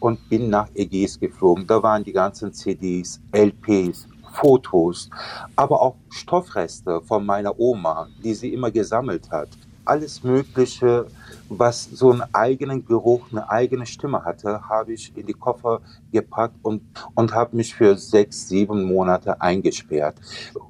und 0.00 0.26
bin 0.30 0.48
nach 0.48 0.68
Ägäis 0.74 1.20
geflogen. 1.20 1.66
Da 1.66 1.82
waren 1.82 2.02
die 2.02 2.12
ganzen 2.12 2.52
CDs, 2.52 3.20
LPs, 3.32 4.06
Fotos, 4.32 5.10
aber 5.56 5.82
auch 5.82 5.96
Stoffreste 6.10 7.02
von 7.02 7.26
meiner 7.26 7.58
Oma, 7.58 8.08
die 8.24 8.34
sie 8.34 8.54
immer 8.54 8.70
gesammelt 8.70 9.30
hat. 9.30 9.48
Alles 9.88 10.22
Mögliche 10.22 11.06
was 11.48 11.84
so 11.84 12.10
einen 12.10 12.22
eigenen 12.32 12.84
Geruch, 12.84 13.26
eine 13.30 13.48
eigene 13.48 13.86
Stimme 13.86 14.24
hatte, 14.24 14.68
habe 14.68 14.92
ich 14.92 15.12
in 15.16 15.26
die 15.26 15.32
Koffer 15.32 15.80
gepackt 16.12 16.56
und, 16.62 16.82
und 17.14 17.34
habe 17.34 17.56
mich 17.56 17.74
für 17.74 17.96
sechs, 17.96 18.48
sieben 18.48 18.84
Monate 18.84 19.40
eingesperrt. 19.40 20.16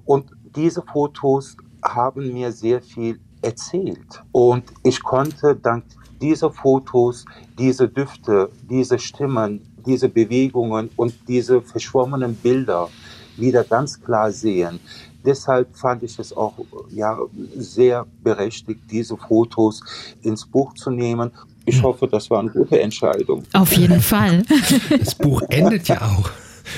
Und 0.05 0.31
diese 0.55 0.83
Fotos 0.83 1.57
haben 1.83 2.33
mir 2.33 2.53
sehr 2.53 2.81
viel 2.81 3.21
erzählt. 3.43 4.23
Und 4.33 4.65
ich 4.83 5.03
konnte 5.03 5.57
dank 5.57 5.85
dieser 6.21 6.51
Fotos, 6.51 7.25
diese 7.59 7.89
Düfte, 7.89 8.51
diese 8.69 8.99
Stimmen, 8.99 9.61
diese 9.87 10.09
Bewegungen 10.09 10.91
und 10.97 11.15
diese 11.29 11.63
verschwommenen 11.63 12.35
Bilder 12.35 12.89
wieder 13.37 13.63
ganz 13.63 14.01
klar 14.03 14.33
sehen. 14.33 14.81
Deshalb 15.25 15.77
fand 15.77 16.03
ich 16.03 16.19
es 16.19 16.37
auch 16.37 16.55
ja, 16.91 17.19
sehr 17.57 18.07
berechtigt, 18.23 18.81
diese 18.91 19.17
Fotos 19.17 19.83
ins 20.23 20.47
Buch 20.47 20.75
zu 20.75 20.91
nehmen. 20.91 21.31
Ich 21.65 21.83
hoffe, 21.83 22.09
das 22.09 22.31
war 22.31 22.41
eine 22.41 22.51
gute 22.51 22.81
Entscheidung. 22.81 23.43
Auf 23.53 23.73
jeden 23.73 24.01
Fall. 24.01 24.43
Das 24.99 25.15
Buch 25.15 25.43
endet 25.49 25.89
ja 25.89 26.01
auch 26.01 26.31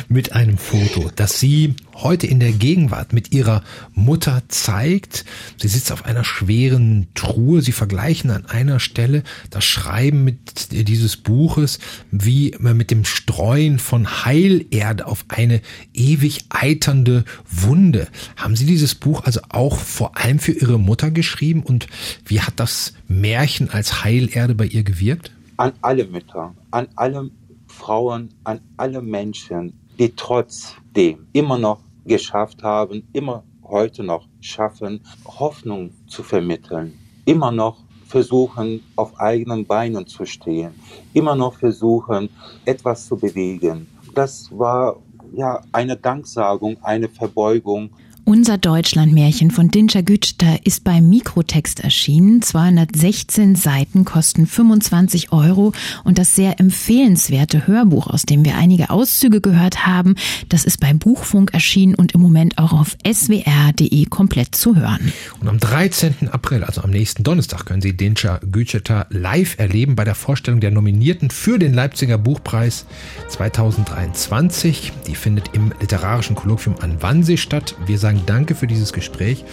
mit 0.08 0.32
einem 0.32 0.58
Foto, 0.58 1.10
das 1.14 1.40
sie 1.40 1.74
heute 1.94 2.26
in 2.26 2.40
der 2.40 2.52
Gegenwart 2.52 3.12
mit 3.12 3.32
ihrer 3.32 3.62
Mutter 3.92 4.42
zeigt. 4.48 5.24
Sie 5.56 5.68
sitzt 5.68 5.92
auf 5.92 6.04
einer 6.04 6.24
schweren 6.24 7.08
Truhe. 7.14 7.62
Sie 7.62 7.72
vergleichen 7.72 8.30
an 8.30 8.46
einer 8.46 8.80
Stelle 8.80 9.22
das 9.50 9.64
Schreiben 9.64 10.24
mit 10.24 10.72
dieses 10.72 11.16
Buches 11.16 11.78
wie 12.10 12.54
mit 12.58 12.90
dem 12.90 13.04
Streuen 13.04 13.78
von 13.78 14.24
Heilerde 14.24 15.06
auf 15.06 15.24
eine 15.28 15.60
ewig 15.92 16.46
eiternde 16.50 17.24
Wunde. 17.50 18.08
Haben 18.36 18.56
Sie 18.56 18.66
dieses 18.66 18.94
Buch 18.94 19.24
also 19.24 19.40
auch 19.48 19.78
vor 19.78 20.16
allem 20.16 20.38
für 20.38 20.52
Ihre 20.52 20.78
Mutter 20.78 21.10
geschrieben 21.10 21.62
und 21.62 21.86
wie 22.24 22.40
hat 22.40 22.54
das 22.56 22.94
Märchen 23.08 23.70
als 23.70 24.04
Heilerde 24.04 24.54
bei 24.54 24.66
ihr 24.66 24.82
gewirkt? 24.82 25.32
An 25.56 25.72
alle 25.82 26.06
Mütter, 26.06 26.54
an 26.70 26.88
alle 26.96 27.30
Frauen, 27.66 28.30
an 28.44 28.60
alle 28.76 29.02
Menschen, 29.02 29.72
die 30.00 30.16
trotzdem 30.16 31.26
immer 31.34 31.58
noch 31.58 31.80
geschafft 32.06 32.62
haben, 32.62 33.06
immer 33.12 33.44
heute 33.62 34.02
noch 34.02 34.26
schaffen, 34.40 35.02
Hoffnung 35.26 35.90
zu 36.06 36.22
vermitteln. 36.22 36.98
Immer 37.26 37.52
noch 37.52 37.76
versuchen, 38.06 38.80
auf 38.96 39.20
eigenen 39.20 39.66
Beinen 39.66 40.06
zu 40.06 40.24
stehen. 40.24 40.72
Immer 41.12 41.36
noch 41.36 41.54
versuchen, 41.54 42.30
etwas 42.64 43.06
zu 43.06 43.16
bewegen. 43.16 43.86
Das 44.14 44.48
war 44.56 44.96
ja 45.34 45.60
eine 45.70 45.96
Danksagung, 45.96 46.78
eine 46.82 47.08
Verbeugung 47.10 47.90
unser 48.24 48.59
Deutschlandmärchen 48.59 49.50
von 49.50 49.68
Dinscher 49.68 50.02
Güchter 50.02 50.59
ist 50.64 50.85
beim 50.85 51.09
Mikrotext 51.09 51.80
erschienen. 51.80 52.42
216 52.42 53.54
Seiten 53.54 54.04
kosten 54.04 54.46
25 54.46 55.33
Euro 55.33 55.72
und 56.04 56.18
das 56.18 56.35
sehr 56.35 56.61
empfehlenswerte 56.61 57.66
Hörbuch, 57.66 58.06
aus 58.06 58.22
dem 58.22 58.44
wir 58.44 58.56
einige 58.56 58.90
Auszüge 58.90 59.40
gehört 59.40 59.87
haben, 59.87 60.14
das 60.48 60.64
ist 60.64 60.80
beim 60.80 60.98
Buchfunk 60.98 61.54
erschienen 61.54 61.94
und 61.94 62.12
im 62.12 62.20
Moment 62.20 62.59
auch 62.59 62.72
auf 62.72 62.96
swr.de 63.06 64.04
komplett 64.06 64.54
zu 64.54 64.76
hören. 64.76 65.12
Und 65.40 65.48
am 65.48 65.59
13. 65.59 66.28
April, 66.30 66.64
also 66.64 66.83
am 66.83 66.90
nächsten 66.90 67.22
Donnerstag, 67.22 67.66
können 67.66 67.83
Sie 67.83 67.96
Dinscher 67.96 68.40
Güter 68.50 69.06
live 69.11 69.59
erleben 69.59 69.96
bei 69.96 70.04
der 70.04 70.14
Vorstellung 70.14 70.61
der 70.61 70.70
Nominierten 70.70 71.30
für 71.30 71.59
den 71.59 71.74
Leipziger 71.74 72.18
Buchpreis 72.18 72.87
2023. 73.28 74.92
Die 75.06 75.14
findet 75.14 75.54
im 75.54 75.72
literarischen 75.80 76.37
Kolloquium 76.37 76.76
an 76.80 77.02
Wannsee 77.02 77.37
statt. 77.37 77.74
Wir 77.87 77.98
sagen 77.98 78.10
Danke 78.27 78.55
für 78.55 78.66
dieses 78.66 78.92
Gespräch 78.92 79.44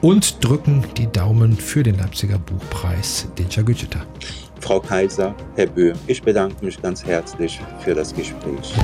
und 0.00 0.44
drücken 0.44 0.84
die 0.96 1.10
Daumen 1.10 1.56
für 1.56 1.82
den 1.82 1.98
Leipziger 1.98 2.38
Buchpreis 2.38 3.26
Dinscher 3.38 3.62
Gütscheta. 3.62 4.00
Frau 4.60 4.80
Kaiser, 4.80 5.34
Herr 5.56 5.66
Böhm, 5.66 5.96
ich 6.06 6.22
bedanke 6.22 6.64
mich 6.64 6.80
ganz 6.80 7.04
herzlich 7.04 7.60
für 7.80 7.94
das 7.94 8.14
Gespräch. 8.14 8.74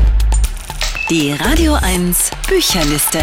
Die 1.09 1.33
Radio 1.33 1.75
1 1.75 2.31
Bücherliste. 2.49 3.21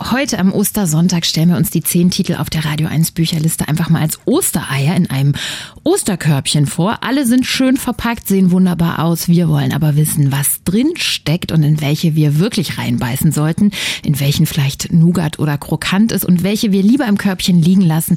Heute 0.00 0.38
am 0.38 0.50
Ostersonntag 0.52 1.26
stellen 1.26 1.50
wir 1.50 1.58
uns 1.58 1.68
die 1.68 1.82
zehn 1.82 2.10
Titel 2.10 2.36
auf 2.36 2.48
der 2.48 2.64
Radio 2.64 2.88
1 2.88 3.10
Bücherliste 3.10 3.68
einfach 3.68 3.90
mal 3.90 4.00
als 4.00 4.18
Ostereier 4.24 4.96
in 4.96 5.10
einem 5.10 5.34
Osterkörbchen 5.84 6.66
vor. 6.66 7.00
Alle 7.02 7.26
sind 7.26 7.44
schön 7.44 7.76
verpackt, 7.76 8.26
sehen 8.26 8.50
wunderbar 8.50 9.04
aus. 9.04 9.28
Wir 9.28 9.50
wollen 9.50 9.74
aber 9.74 9.96
wissen, 9.96 10.32
was 10.32 10.64
drin 10.64 10.92
steckt 10.96 11.52
und 11.52 11.62
in 11.62 11.82
welche 11.82 12.14
wir 12.14 12.38
wirklich 12.38 12.78
reinbeißen 12.78 13.30
sollten, 13.30 13.72
in 14.02 14.18
welchen 14.20 14.46
vielleicht 14.46 14.90
Nougat 14.90 15.38
oder 15.38 15.58
Krokant 15.58 16.12
ist 16.12 16.24
und 16.24 16.42
welche 16.42 16.72
wir 16.72 16.82
lieber 16.82 17.06
im 17.06 17.18
Körbchen 17.18 17.60
liegen 17.60 17.82
lassen, 17.82 18.16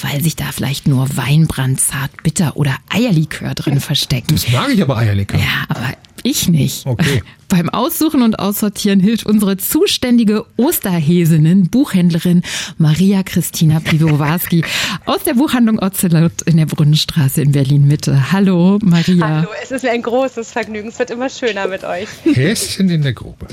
weil 0.00 0.22
sich 0.24 0.34
da 0.34 0.46
vielleicht 0.50 0.88
nur 0.88 1.16
Weinbrand, 1.16 1.80
Zart, 1.80 2.24
Bitter 2.24 2.56
oder 2.56 2.74
Eierlikör 2.88 3.54
drin 3.54 3.78
versteckt. 3.78 4.32
Das 4.32 4.50
mag 4.50 4.70
ich 4.70 4.82
aber 4.82 4.96
Eierlikör. 4.96 5.38
Ja, 5.38 5.64
aber 5.68 5.94
ich 6.22 6.48
nicht. 6.48 6.86
Okay. 6.86 7.22
Beim 7.48 7.68
Aussuchen 7.68 8.22
und 8.22 8.38
Aussortieren 8.38 9.00
hilft 9.00 9.26
unsere 9.26 9.56
zuständige 9.56 10.46
Osterhäsinnen, 10.56 11.68
Buchhändlerin 11.68 12.42
Maria 12.78 13.24
Christina 13.24 13.80
Piwowarski 13.80 14.64
aus 15.04 15.24
der 15.24 15.34
Buchhandlung 15.34 15.80
Ocelot 15.80 16.42
in 16.42 16.58
der 16.58 16.66
Brunnenstraße 16.66 17.42
in 17.42 17.52
Berlin 17.52 17.88
Mitte. 17.88 18.30
Hallo 18.32 18.78
Maria. 18.82 19.40
Hallo, 19.40 19.48
es 19.62 19.72
ist 19.72 19.82
mir 19.82 19.90
ein 19.90 20.02
großes 20.02 20.52
Vergnügen. 20.52 20.90
Es 20.90 20.98
wird 21.00 21.10
immer 21.10 21.28
schöner 21.28 21.66
mit 21.66 21.82
euch. 21.82 22.08
Häschen 22.24 22.88
in 22.88 23.02
der 23.02 23.14
Gruppe. 23.14 23.48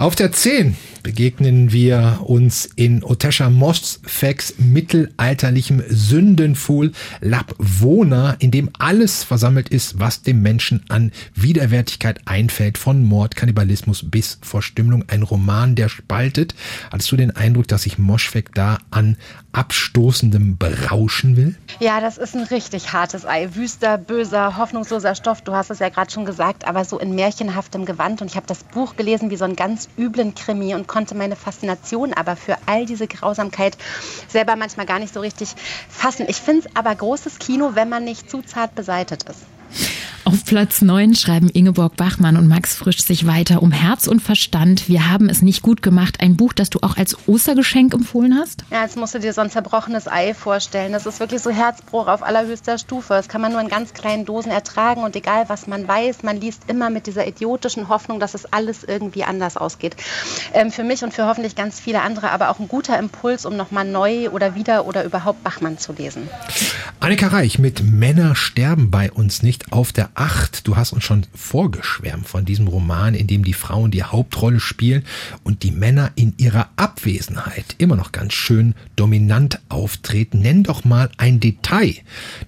Auf 0.00 0.16
der 0.16 0.32
10 0.32 0.76
begegnen 1.02 1.72
wir 1.72 2.20
uns 2.24 2.68
in 2.76 3.02
Otesha 3.02 3.50
Mosfex 3.50 4.54
mittelalterlichem 4.58 5.82
Sündenfuhl 5.88 6.92
Labwona, 7.20 8.36
in 8.38 8.50
dem 8.50 8.70
alles 8.78 9.24
versammelt 9.24 9.68
ist, 9.68 9.98
was 9.98 10.22
dem 10.22 10.42
Menschen 10.42 10.82
an 10.88 11.12
Widerwärtigkeit 11.34 12.20
einfällt, 12.26 12.78
von 12.78 13.04
Mord, 13.04 13.36
Kannibalismus 13.36 14.10
bis 14.10 14.38
Verstümmelung. 14.42 15.04
Ein 15.08 15.22
Roman, 15.22 15.74
der 15.74 15.88
spaltet. 15.88 16.54
Hattest 16.90 17.10
du 17.12 17.16
den 17.16 17.34
Eindruck, 17.36 17.68
dass 17.68 17.82
sich 17.82 17.98
Moschweg 17.98 18.54
da 18.54 18.78
an 18.90 19.16
abstoßendem 19.52 20.56
berauschen 20.56 21.36
will? 21.36 21.54
Ja, 21.80 22.00
das 22.00 22.18
ist 22.18 22.34
ein 22.34 22.44
richtig 22.44 22.92
hartes 22.92 23.26
Ei. 23.26 23.54
Wüster, 23.54 23.98
böser, 23.98 24.56
hoffnungsloser 24.56 25.14
Stoff. 25.14 25.42
Du 25.42 25.52
hast 25.52 25.70
es 25.70 25.78
ja 25.78 25.88
gerade 25.88 26.10
schon 26.10 26.24
gesagt, 26.24 26.66
aber 26.66 26.84
so 26.84 26.98
in 26.98 27.14
märchenhaftem 27.14 27.84
Gewand. 27.84 28.22
Und 28.22 28.30
ich 28.30 28.36
habe 28.36 28.46
das 28.46 28.64
Buch 28.64 28.96
gelesen 28.96 29.30
wie 29.30 29.36
so 29.36 29.44
einen 29.44 29.56
ganz 29.56 29.88
üblen 29.98 30.34
Krimi 30.34 30.74
und 30.74 30.88
konnte 30.92 31.14
meine 31.14 31.36
Faszination 31.36 32.12
aber 32.12 32.36
für 32.36 32.56
all 32.66 32.84
diese 32.84 33.08
Grausamkeit 33.08 33.76
selber 34.28 34.56
manchmal 34.56 34.86
gar 34.86 34.98
nicht 34.98 35.14
so 35.14 35.20
richtig 35.20 35.48
fassen. 35.88 36.26
Ich 36.28 36.36
finde 36.36 36.68
es 36.68 36.76
aber 36.76 36.94
großes 36.94 37.38
Kino, 37.38 37.70
wenn 37.74 37.88
man 37.88 38.04
nicht 38.04 38.30
zu 38.30 38.42
zart 38.42 38.74
beseitet 38.74 39.22
ist. 39.24 39.51
Auf 40.32 40.46
Platz 40.46 40.80
9 40.80 41.14
schreiben 41.14 41.50
Ingeborg 41.50 41.98
Bachmann 41.98 42.38
und 42.38 42.48
Max 42.48 42.74
Frisch 42.74 43.02
sich 43.02 43.26
weiter 43.26 43.62
um 43.62 43.70
Herz 43.70 44.06
und 44.06 44.20
Verstand. 44.20 44.88
Wir 44.88 45.10
haben 45.10 45.28
es 45.28 45.42
nicht 45.42 45.60
gut 45.60 45.82
gemacht. 45.82 46.20
Ein 46.20 46.38
Buch, 46.38 46.54
das 46.54 46.70
du 46.70 46.78
auch 46.80 46.96
als 46.96 47.28
Ostergeschenk 47.28 47.92
empfohlen 47.92 48.34
hast? 48.34 48.64
Ja, 48.70 48.80
jetzt 48.80 48.96
musst 48.96 49.12
du 49.14 49.18
dir 49.18 49.34
so 49.34 49.42
ein 49.42 49.50
zerbrochenes 49.50 50.08
Ei 50.08 50.32
vorstellen. 50.32 50.92
Das 50.92 51.04
ist 51.04 51.20
wirklich 51.20 51.42
so 51.42 51.50
Herzbruch 51.50 52.06
auf 52.06 52.22
allerhöchster 52.22 52.78
Stufe. 52.78 53.12
Das 53.12 53.28
kann 53.28 53.42
man 53.42 53.52
nur 53.52 53.60
in 53.60 53.68
ganz 53.68 53.92
kleinen 53.92 54.24
Dosen 54.24 54.50
ertragen 54.50 55.02
und 55.02 55.14
egal 55.16 55.50
was 55.50 55.66
man 55.66 55.86
weiß, 55.86 56.22
man 56.22 56.40
liest 56.40 56.62
immer 56.66 56.88
mit 56.88 57.06
dieser 57.06 57.26
idiotischen 57.26 57.90
Hoffnung, 57.90 58.18
dass 58.18 58.32
es 58.32 58.46
alles 58.46 58.84
irgendwie 58.84 59.24
anders 59.24 59.58
ausgeht. 59.58 59.96
Ähm, 60.54 60.72
für 60.72 60.82
mich 60.82 61.04
und 61.04 61.12
für 61.12 61.26
hoffentlich 61.26 61.56
ganz 61.56 61.78
viele 61.78 62.00
andere 62.00 62.30
aber 62.30 62.48
auch 62.48 62.58
ein 62.58 62.68
guter 62.68 62.98
Impuls, 62.98 63.44
um 63.44 63.54
nochmal 63.54 63.84
neu 63.84 64.30
oder 64.30 64.54
wieder 64.54 64.86
oder 64.86 65.04
überhaupt 65.04 65.44
Bachmann 65.44 65.76
zu 65.76 65.92
lesen. 65.92 66.30
Annika 67.00 67.26
Reich 67.26 67.58
mit 67.58 67.82
Männer 67.82 68.34
sterben 68.34 68.90
bei 68.90 69.12
uns 69.12 69.42
nicht 69.42 69.72
auf 69.72 69.92
der 69.92 70.08
Acht. 70.22 70.68
Du 70.68 70.76
hast 70.76 70.92
uns 70.92 71.02
schon 71.02 71.26
vorgeschwärmt 71.34 72.28
von 72.28 72.44
diesem 72.44 72.68
Roman, 72.68 73.14
in 73.14 73.26
dem 73.26 73.44
die 73.44 73.54
Frauen 73.54 73.90
die 73.90 74.04
Hauptrolle 74.04 74.60
spielen 74.60 75.04
und 75.42 75.64
die 75.64 75.72
Männer 75.72 76.12
in 76.14 76.34
ihrer 76.36 76.68
Abwesenheit 76.76 77.74
immer 77.78 77.96
noch 77.96 78.12
ganz 78.12 78.32
schön 78.32 78.76
dominant 78.94 79.58
auftreten. 79.68 80.38
Nenn 80.38 80.62
doch 80.62 80.84
mal 80.84 81.10
ein 81.16 81.40
Detail, 81.40 81.96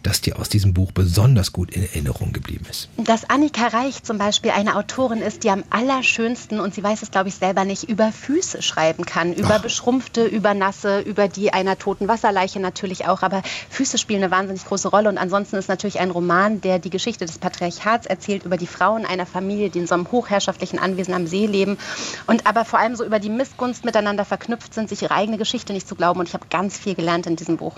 das 0.04 0.20
dir 0.20 0.38
aus 0.38 0.48
diesem 0.48 0.72
Buch 0.72 0.92
besonders 0.92 1.52
gut 1.52 1.72
in 1.72 1.82
Erinnerung 1.82 2.32
geblieben 2.32 2.64
ist. 2.70 2.90
Dass 2.96 3.28
Annika 3.28 3.66
Reich 3.66 4.04
zum 4.04 4.18
Beispiel 4.18 4.52
eine 4.52 4.76
Autorin 4.76 5.20
ist, 5.20 5.42
die 5.42 5.50
am 5.50 5.64
allerschönsten, 5.70 6.60
und 6.60 6.76
sie 6.76 6.82
weiß 6.84 7.02
es 7.02 7.10
glaube 7.10 7.28
ich 7.28 7.34
selber 7.34 7.64
nicht, 7.64 7.88
über 7.88 8.12
Füße 8.12 8.62
schreiben 8.62 9.04
kann. 9.04 9.32
Über 9.32 9.56
Ach. 9.56 9.62
beschrumpfte, 9.62 10.24
über 10.24 10.54
nasse, 10.54 11.00
über 11.00 11.26
die 11.26 11.52
einer 11.52 11.76
toten 11.76 12.06
Wasserleiche 12.06 12.60
natürlich 12.60 13.08
auch. 13.08 13.22
Aber 13.22 13.42
Füße 13.70 13.98
spielen 13.98 14.22
eine 14.22 14.30
wahnsinnig 14.30 14.64
große 14.64 14.86
Rolle. 14.86 15.08
Und 15.08 15.18
ansonsten 15.18 15.56
ist 15.56 15.68
natürlich 15.68 15.98
ein 15.98 16.12
Roman, 16.12 16.60
der 16.60 16.78
die 16.78 16.90
Geschichte 16.90 17.26
des 17.26 17.38
Patriarchats 17.38 17.63
erzählt, 18.06 18.44
über 18.44 18.56
die 18.56 18.66
Frauen 18.66 19.04
einer 19.04 19.26
Familie, 19.26 19.70
die 19.70 19.80
in 19.80 19.86
so 19.86 19.94
einem 19.94 20.10
hochherrschaftlichen 20.10 20.78
Anwesen 20.78 21.14
am 21.14 21.26
See 21.26 21.46
leben 21.46 21.78
und 22.26 22.46
aber 22.46 22.64
vor 22.64 22.78
allem 22.78 22.96
so 22.96 23.04
über 23.04 23.18
die 23.18 23.30
Missgunst 23.30 23.84
miteinander 23.84 24.24
verknüpft 24.24 24.74
sind, 24.74 24.88
sich 24.88 25.02
ihre 25.02 25.14
eigene 25.14 25.38
Geschichte 25.38 25.72
nicht 25.72 25.88
zu 25.88 25.94
glauben. 25.94 26.20
Und 26.20 26.28
ich 26.28 26.34
habe 26.34 26.46
ganz 26.50 26.78
viel 26.78 26.94
gelernt 26.94 27.26
in 27.26 27.36
diesem 27.36 27.56
Buch. 27.56 27.76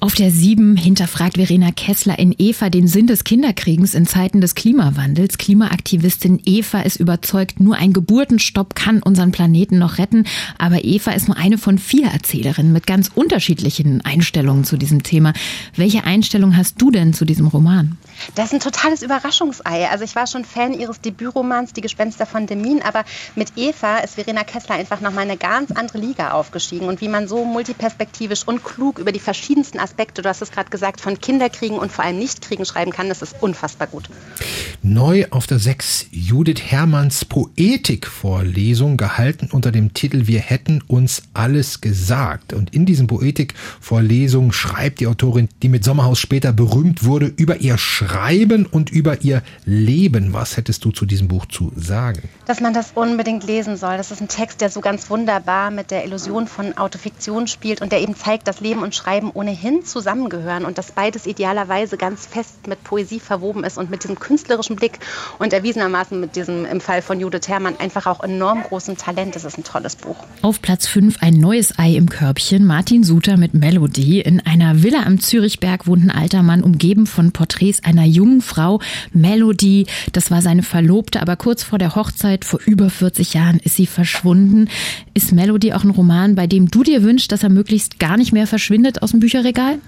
Auf 0.00 0.14
der 0.14 0.30
7 0.30 0.76
hinterfragt 0.76 1.36
Verena 1.36 1.70
Kessler 1.70 2.18
in 2.18 2.34
Eva 2.36 2.68
den 2.68 2.88
Sinn 2.88 3.06
des 3.06 3.24
Kinderkriegens 3.24 3.94
in 3.94 4.06
Zeiten 4.06 4.40
des 4.40 4.54
Klimawandels. 4.54 5.38
Klimaaktivistin 5.38 6.40
Eva 6.44 6.80
ist 6.80 6.96
überzeugt, 6.96 7.60
nur 7.60 7.76
ein 7.76 7.92
Geburtenstopp 7.92 8.74
kann 8.74 9.02
unseren 9.02 9.32
Planeten 9.32 9.78
noch 9.78 9.98
retten. 9.98 10.24
Aber 10.58 10.84
Eva 10.84 11.12
ist 11.12 11.28
nur 11.28 11.36
eine 11.36 11.58
von 11.58 11.78
vier 11.78 12.08
Erzählerinnen 12.08 12.72
mit 12.72 12.86
ganz 12.86 13.10
unterschiedlichen 13.14 14.04
Einstellungen 14.04 14.64
zu 14.64 14.76
diesem 14.76 15.02
Thema. 15.02 15.32
Welche 15.76 16.04
Einstellung 16.04 16.56
hast 16.56 16.80
du 16.82 16.90
denn 16.90 17.14
zu 17.14 17.24
diesem 17.24 17.46
Roman? 17.46 17.96
Das 18.34 18.46
ist 18.46 18.54
ein 18.54 18.60
totales 18.60 19.02
Überraschungsei. 19.04 19.88
Also 19.88 20.04
ich 20.04 20.16
war 20.16 20.26
schon 20.26 20.44
Fan 20.44 20.72
ihres 20.72 21.00
Debütromans 21.00 21.72
Die 21.72 21.80
Gespenster 21.80 22.26
von 22.26 22.46
Demin, 22.46 22.82
aber 22.82 23.04
mit 23.36 23.52
Eva 23.56 23.98
ist 23.98 24.14
Verena 24.14 24.42
Kessler 24.42 24.74
einfach 24.76 25.00
nochmal 25.00 25.24
eine 25.24 25.36
ganz 25.36 25.70
andere 25.70 25.98
Liga 25.98 26.32
aufgestiegen. 26.32 26.88
Und 26.88 27.00
wie 27.00 27.08
man 27.08 27.28
so 27.28 27.44
multiperspektivisch 27.44 28.46
und 28.46 28.64
klug 28.64 28.98
über 28.98 29.12
die 29.12 29.20
verschiedensten 29.20 29.78
Aspekte, 29.78 30.22
du 30.22 30.28
hast 30.28 30.42
es 30.42 30.50
gerade 30.50 30.70
gesagt, 30.70 31.00
von 31.00 31.20
Kinderkriegen 31.20 31.78
und 31.78 31.92
vor 31.92 32.04
allem 32.04 32.18
Nichtkriegen 32.18 32.64
schreiben 32.64 32.90
kann, 32.90 33.08
das 33.08 33.22
ist 33.22 33.36
unfassbar 33.40 33.86
gut. 33.86 34.08
Neu 34.82 35.26
auf 35.30 35.46
der 35.46 35.58
6 35.58 36.06
Judith 36.10 36.62
Hermanns 36.62 37.24
Poetikvorlesung, 37.24 38.96
gehalten 38.96 39.48
unter 39.50 39.70
dem 39.70 39.94
Titel 39.94 40.26
Wir 40.26 40.40
hätten 40.40 40.82
uns 40.86 41.22
alles 41.34 41.80
gesagt. 41.80 42.52
Und 42.52 42.74
in 42.74 42.86
diesen 42.86 43.06
Poetikvorlesungen 43.06 44.52
schreibt 44.52 45.00
die 45.00 45.06
Autorin, 45.06 45.48
die 45.62 45.68
mit 45.68 45.84
Sommerhaus 45.84 46.18
später 46.18 46.52
berühmt 46.52 47.04
wurde, 47.04 47.32
über 47.36 47.58
ihr 47.58 47.78
Schreiben 47.78 48.66
und 48.66 48.83
über 48.90 49.22
ihr 49.22 49.42
Leben. 49.66 50.32
Was 50.32 50.56
hättest 50.56 50.84
du 50.84 50.92
zu 50.92 51.04
diesem 51.04 51.28
Buch 51.28 51.46
zu 51.46 51.72
sagen? 51.76 52.22
Dass 52.46 52.60
man 52.60 52.72
das 52.72 52.92
unbedingt 52.94 53.44
lesen 53.44 53.76
soll. 53.76 53.98
Das 53.98 54.10
ist 54.10 54.22
ein 54.22 54.28
Text, 54.28 54.62
der 54.62 54.70
so 54.70 54.80
ganz 54.80 55.10
wunderbar 55.10 55.70
mit 55.70 55.90
der 55.90 56.04
Illusion 56.04 56.46
von 56.46 56.76
Autofiktion 56.78 57.48
spielt 57.48 57.82
und 57.82 57.92
der 57.92 58.00
eben 58.00 58.16
zeigt, 58.16 58.48
dass 58.48 58.60
Leben 58.60 58.82
und 58.82 58.94
Schreiben 58.94 59.30
ohnehin 59.32 59.74
eng 59.74 59.84
zusammengehören 59.84 60.64
und 60.64 60.78
dass 60.78 60.92
beides 60.92 61.26
idealerweise 61.26 61.96
ganz 61.96 62.26
fest 62.26 62.66
mit 62.66 62.82
Poesie 62.84 63.20
verwoben 63.20 63.64
ist 63.64 63.78
und 63.78 63.90
mit 63.90 64.04
diesem 64.04 64.18
künstlerischen 64.18 64.76
Blick 64.76 64.98
und 65.38 65.52
erwiesenermaßen 65.52 66.18
mit 66.18 66.36
diesem 66.36 66.64
im 66.64 66.80
Fall 66.80 67.02
von 67.02 67.20
Judith 67.20 67.48
Herrmann 67.48 67.76
einfach 67.78 68.06
auch 68.06 68.22
enorm 68.22 68.62
großen 68.62 68.96
Talent. 68.96 69.34
Das 69.34 69.44
ist 69.44 69.58
ein 69.58 69.64
tolles 69.64 69.96
Buch. 69.96 70.16
Auf 70.42 70.62
Platz 70.62 70.86
5 70.86 71.18
ein 71.20 71.34
neues 71.34 71.78
Ei 71.78 71.94
im 71.94 72.08
Körbchen. 72.08 72.64
Martin 72.64 73.02
Suter 73.04 73.36
mit 73.36 73.54
Melodie. 73.54 74.20
In 74.20 74.40
einer 74.40 74.82
Villa 74.82 75.02
am 75.04 75.20
Zürichberg 75.20 75.86
wohnt 75.86 76.04
ein 76.04 76.10
alter 76.10 76.42
Mann 76.42 76.62
umgeben 76.62 77.06
von 77.06 77.32
Porträts 77.32 77.82
einer 77.84 78.04
jungen 78.04 78.40
Frau. 78.40 78.73
Melodie, 79.12 79.86
das 80.12 80.30
war 80.30 80.42
seine 80.42 80.62
Verlobte, 80.62 81.20
aber 81.20 81.36
kurz 81.36 81.62
vor 81.62 81.78
der 81.78 81.94
Hochzeit 81.94 82.44
vor 82.44 82.60
über 82.64 82.90
40 82.90 83.34
Jahren 83.34 83.58
ist 83.58 83.76
sie 83.76 83.86
verschwunden. 83.86 84.68
Ist 85.14 85.32
Melody 85.32 85.72
auch 85.72 85.84
ein 85.84 85.90
Roman, 85.90 86.34
bei 86.34 86.46
dem 86.46 86.70
du 86.70 86.82
dir 86.82 87.02
wünschst, 87.02 87.32
dass 87.32 87.42
er 87.42 87.48
möglichst 87.48 87.98
gar 87.98 88.16
nicht 88.16 88.32
mehr 88.32 88.46
verschwindet 88.46 89.02
aus 89.02 89.12
dem 89.12 89.20
Bücherregal? 89.20 89.78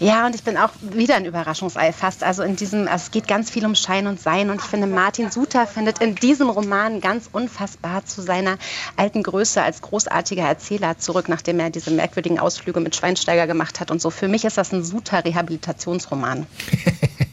Ja, 0.00 0.26
und 0.26 0.34
ich 0.34 0.42
bin 0.42 0.56
auch 0.56 0.70
wieder 0.92 1.16
ein 1.16 1.24
Überraschungsei 1.24 1.92
fast. 1.92 2.24
Also 2.24 2.42
in 2.42 2.56
diesem, 2.56 2.86
es 2.86 3.10
geht 3.10 3.28
ganz 3.28 3.50
viel 3.50 3.64
um 3.64 3.74
Schein 3.74 4.06
und 4.06 4.20
Sein 4.20 4.50
und 4.50 4.56
ich 4.56 4.66
finde, 4.66 4.86
Martin 4.86 5.30
Suter 5.30 5.66
findet 5.66 6.00
in 6.00 6.14
diesem 6.14 6.48
Roman 6.48 7.00
ganz 7.00 7.28
unfassbar 7.32 8.04
zu 8.04 8.22
seiner 8.22 8.58
alten 8.96 9.22
Größe 9.22 9.62
als 9.62 9.82
großartiger 9.82 10.42
Erzähler 10.42 10.98
zurück, 10.98 11.28
nachdem 11.28 11.60
er 11.60 11.70
diese 11.70 11.90
merkwürdigen 11.90 12.38
Ausflüge 12.38 12.80
mit 12.80 12.96
Schweinsteiger 12.96 13.46
gemacht 13.46 13.80
hat 13.80 13.90
und 13.90 14.00
so. 14.00 14.10
Für 14.10 14.28
mich 14.28 14.44
ist 14.44 14.58
das 14.58 14.72
ein 14.72 14.84
Suter-Rehabilitationsroman. 14.84 16.46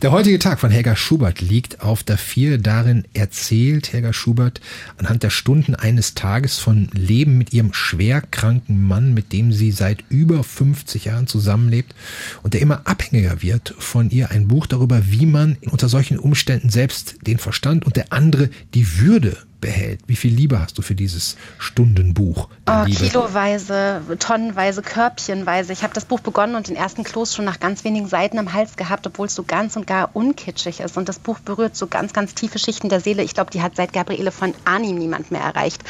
Der 0.00 0.12
heutige 0.12 0.38
Tag 0.38 0.60
von 0.60 0.70
Helga 0.70 0.96
Schubert 0.96 1.42
liegt 1.42 1.80
auf 1.82 2.02
der 2.02 2.16
Vier. 2.16 2.58
Darin 2.58 3.04
erzählt 3.12 3.92
Helga 3.92 4.12
Schubert 4.14 4.60
anhand 4.96 5.22
der 5.22 5.30
Stunden 5.30 5.74
eines 5.74 6.14
Tages 6.14 6.58
von 6.58 6.88
Leben 6.92 7.36
mit 7.36 7.52
ihrem 7.52 7.74
schwerkranken 7.74 8.86
Mann, 8.86 9.12
mit 9.12 9.32
dem 9.32 9.52
sie 9.52 9.72
seit 9.72 10.04
über 10.08 10.42
50 10.42 11.04
Jahren 11.04 11.26
zusammenlebt 11.26 11.94
und 12.42 12.54
der 12.54 12.62
immer 12.62 12.86
abhängiger 12.86 13.42
wird 13.42 13.74
von 13.78 14.10
ihr. 14.10 14.30
Ein 14.30 14.48
Buch 14.48 14.66
darüber, 14.66 15.10
wie 15.10 15.26
man 15.26 15.58
unter 15.70 15.88
solchen 15.88 16.18
Umständen 16.18 16.70
selbst 16.70 17.16
den 17.26 17.38
Verstand 17.38 17.84
und 17.84 17.96
der 17.96 18.12
andere 18.12 18.48
die 18.72 18.98
Würde 18.98 19.36
behält. 19.64 20.00
Wie 20.06 20.16
viel 20.16 20.34
Liebe 20.34 20.60
hast 20.60 20.76
du 20.76 20.82
für 20.82 20.94
dieses 20.94 21.36
Stundenbuch? 21.58 22.50
Oh, 22.68 22.84
kiloweise, 22.84 24.02
tonnenweise, 24.18 24.82
körbchenweise. 24.82 25.72
Ich 25.72 25.82
habe 25.82 25.94
das 25.94 26.04
Buch 26.04 26.20
begonnen 26.20 26.54
und 26.54 26.68
den 26.68 26.76
ersten 26.76 27.02
Kloß 27.02 27.34
schon 27.34 27.46
nach 27.46 27.60
ganz 27.60 27.82
wenigen 27.82 28.06
Seiten 28.06 28.38
am 28.38 28.52
Hals 28.52 28.76
gehabt, 28.76 29.06
obwohl 29.06 29.26
es 29.26 29.34
so 29.34 29.42
ganz 29.42 29.76
und 29.76 29.86
gar 29.86 30.14
unkitschig 30.14 30.80
ist. 30.80 30.98
Und 30.98 31.08
das 31.08 31.18
Buch 31.18 31.38
berührt 31.38 31.76
so 31.76 31.86
ganz, 31.86 32.12
ganz 32.12 32.34
tiefe 32.34 32.58
Schichten 32.58 32.90
der 32.90 33.00
Seele. 33.00 33.22
Ich 33.22 33.32
glaube, 33.32 33.50
die 33.50 33.62
hat 33.62 33.74
seit 33.74 33.94
Gabriele 33.94 34.32
von 34.32 34.52
Arnim 34.66 34.98
niemand 34.98 35.30
mehr 35.30 35.40
erreicht. 35.40 35.82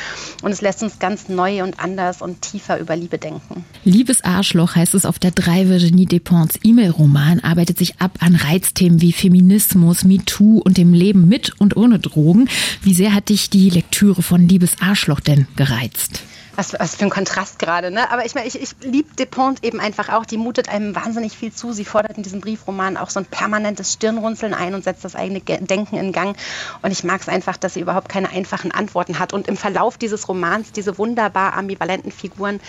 Und 0.42 0.52
es 0.52 0.60
lässt 0.60 0.84
uns 0.84 1.00
ganz 1.00 1.28
neu 1.28 1.64
und 1.64 1.80
anders 1.80 2.22
und 2.22 2.42
tiefer 2.42 2.78
über 2.78 2.94
Liebe 2.94 3.18
denken. 3.18 3.64
Liebes 3.82 4.22
Arschloch 4.22 4.76
heißt 4.76 4.94
es 4.94 5.04
auf 5.04 5.18
der 5.18 5.32
3 5.32 5.68
Virginie 5.68 6.06
Despentes 6.06 6.60
E-Mail-Roman, 6.62 7.40
arbeitet 7.40 7.78
sich 7.78 8.00
ab 8.00 8.18
an 8.20 8.36
Reizthemen 8.36 9.00
wie 9.00 9.12
Feminismus, 9.12 10.04
MeToo 10.04 10.60
und 10.60 10.78
dem 10.78 10.92
Leben 10.92 11.26
mit 11.26 11.60
und 11.60 11.76
ohne 11.76 11.98
Drogen. 11.98 12.48
Wie 12.82 12.94
sehr 12.94 13.12
hat 13.14 13.30
dich 13.30 13.50
die 13.50 13.63
die 13.64 13.70
Lektüre 13.70 14.22
von 14.22 14.46
Liebes 14.46 14.76
Arschloch 14.80 15.20
denn 15.20 15.46
gereizt? 15.56 16.22
Was, 16.56 16.72
was 16.78 16.94
für 16.94 17.04
ein 17.04 17.10
Kontrast 17.10 17.58
gerade, 17.58 17.90
ne? 17.90 18.10
Aber 18.10 18.24
ich 18.24 18.34
meine, 18.34 18.46
ich, 18.46 18.60
ich 18.60 18.70
liebe 18.82 19.14
Depont 19.16 19.64
eben 19.64 19.80
einfach 19.80 20.08
auch. 20.08 20.24
Die 20.24 20.36
mutet 20.36 20.68
einem 20.68 20.94
wahnsinnig 20.94 21.36
viel 21.36 21.52
zu. 21.52 21.72
Sie 21.72 21.84
fordert 21.84 22.16
in 22.16 22.22
diesem 22.22 22.40
Briefroman 22.40 22.96
auch 22.96 23.10
so 23.10 23.20
ein 23.20 23.26
permanentes 23.26 23.92
Stirnrunzeln 23.92 24.54
ein 24.54 24.74
und 24.74 24.84
setzt 24.84 25.04
das 25.04 25.16
eigene 25.16 25.40
Denken 25.40 25.96
in 25.96 26.12
Gang. 26.12 26.36
Und 26.82 26.90
ich 26.92 27.02
mag 27.02 27.20
es 27.20 27.28
einfach, 27.28 27.56
dass 27.56 27.74
sie 27.74 27.80
überhaupt 27.80 28.08
keine 28.08 28.30
einfachen 28.30 28.70
Antworten 28.70 29.18
hat. 29.18 29.32
Und 29.32 29.48
im 29.48 29.56
Verlauf 29.56 29.98
dieses 29.98 30.28
Romans, 30.28 30.70
diese 30.72 30.96
wunderbar 30.98 31.54
ambivalenten 31.54 32.12
Figuren, 32.12 32.60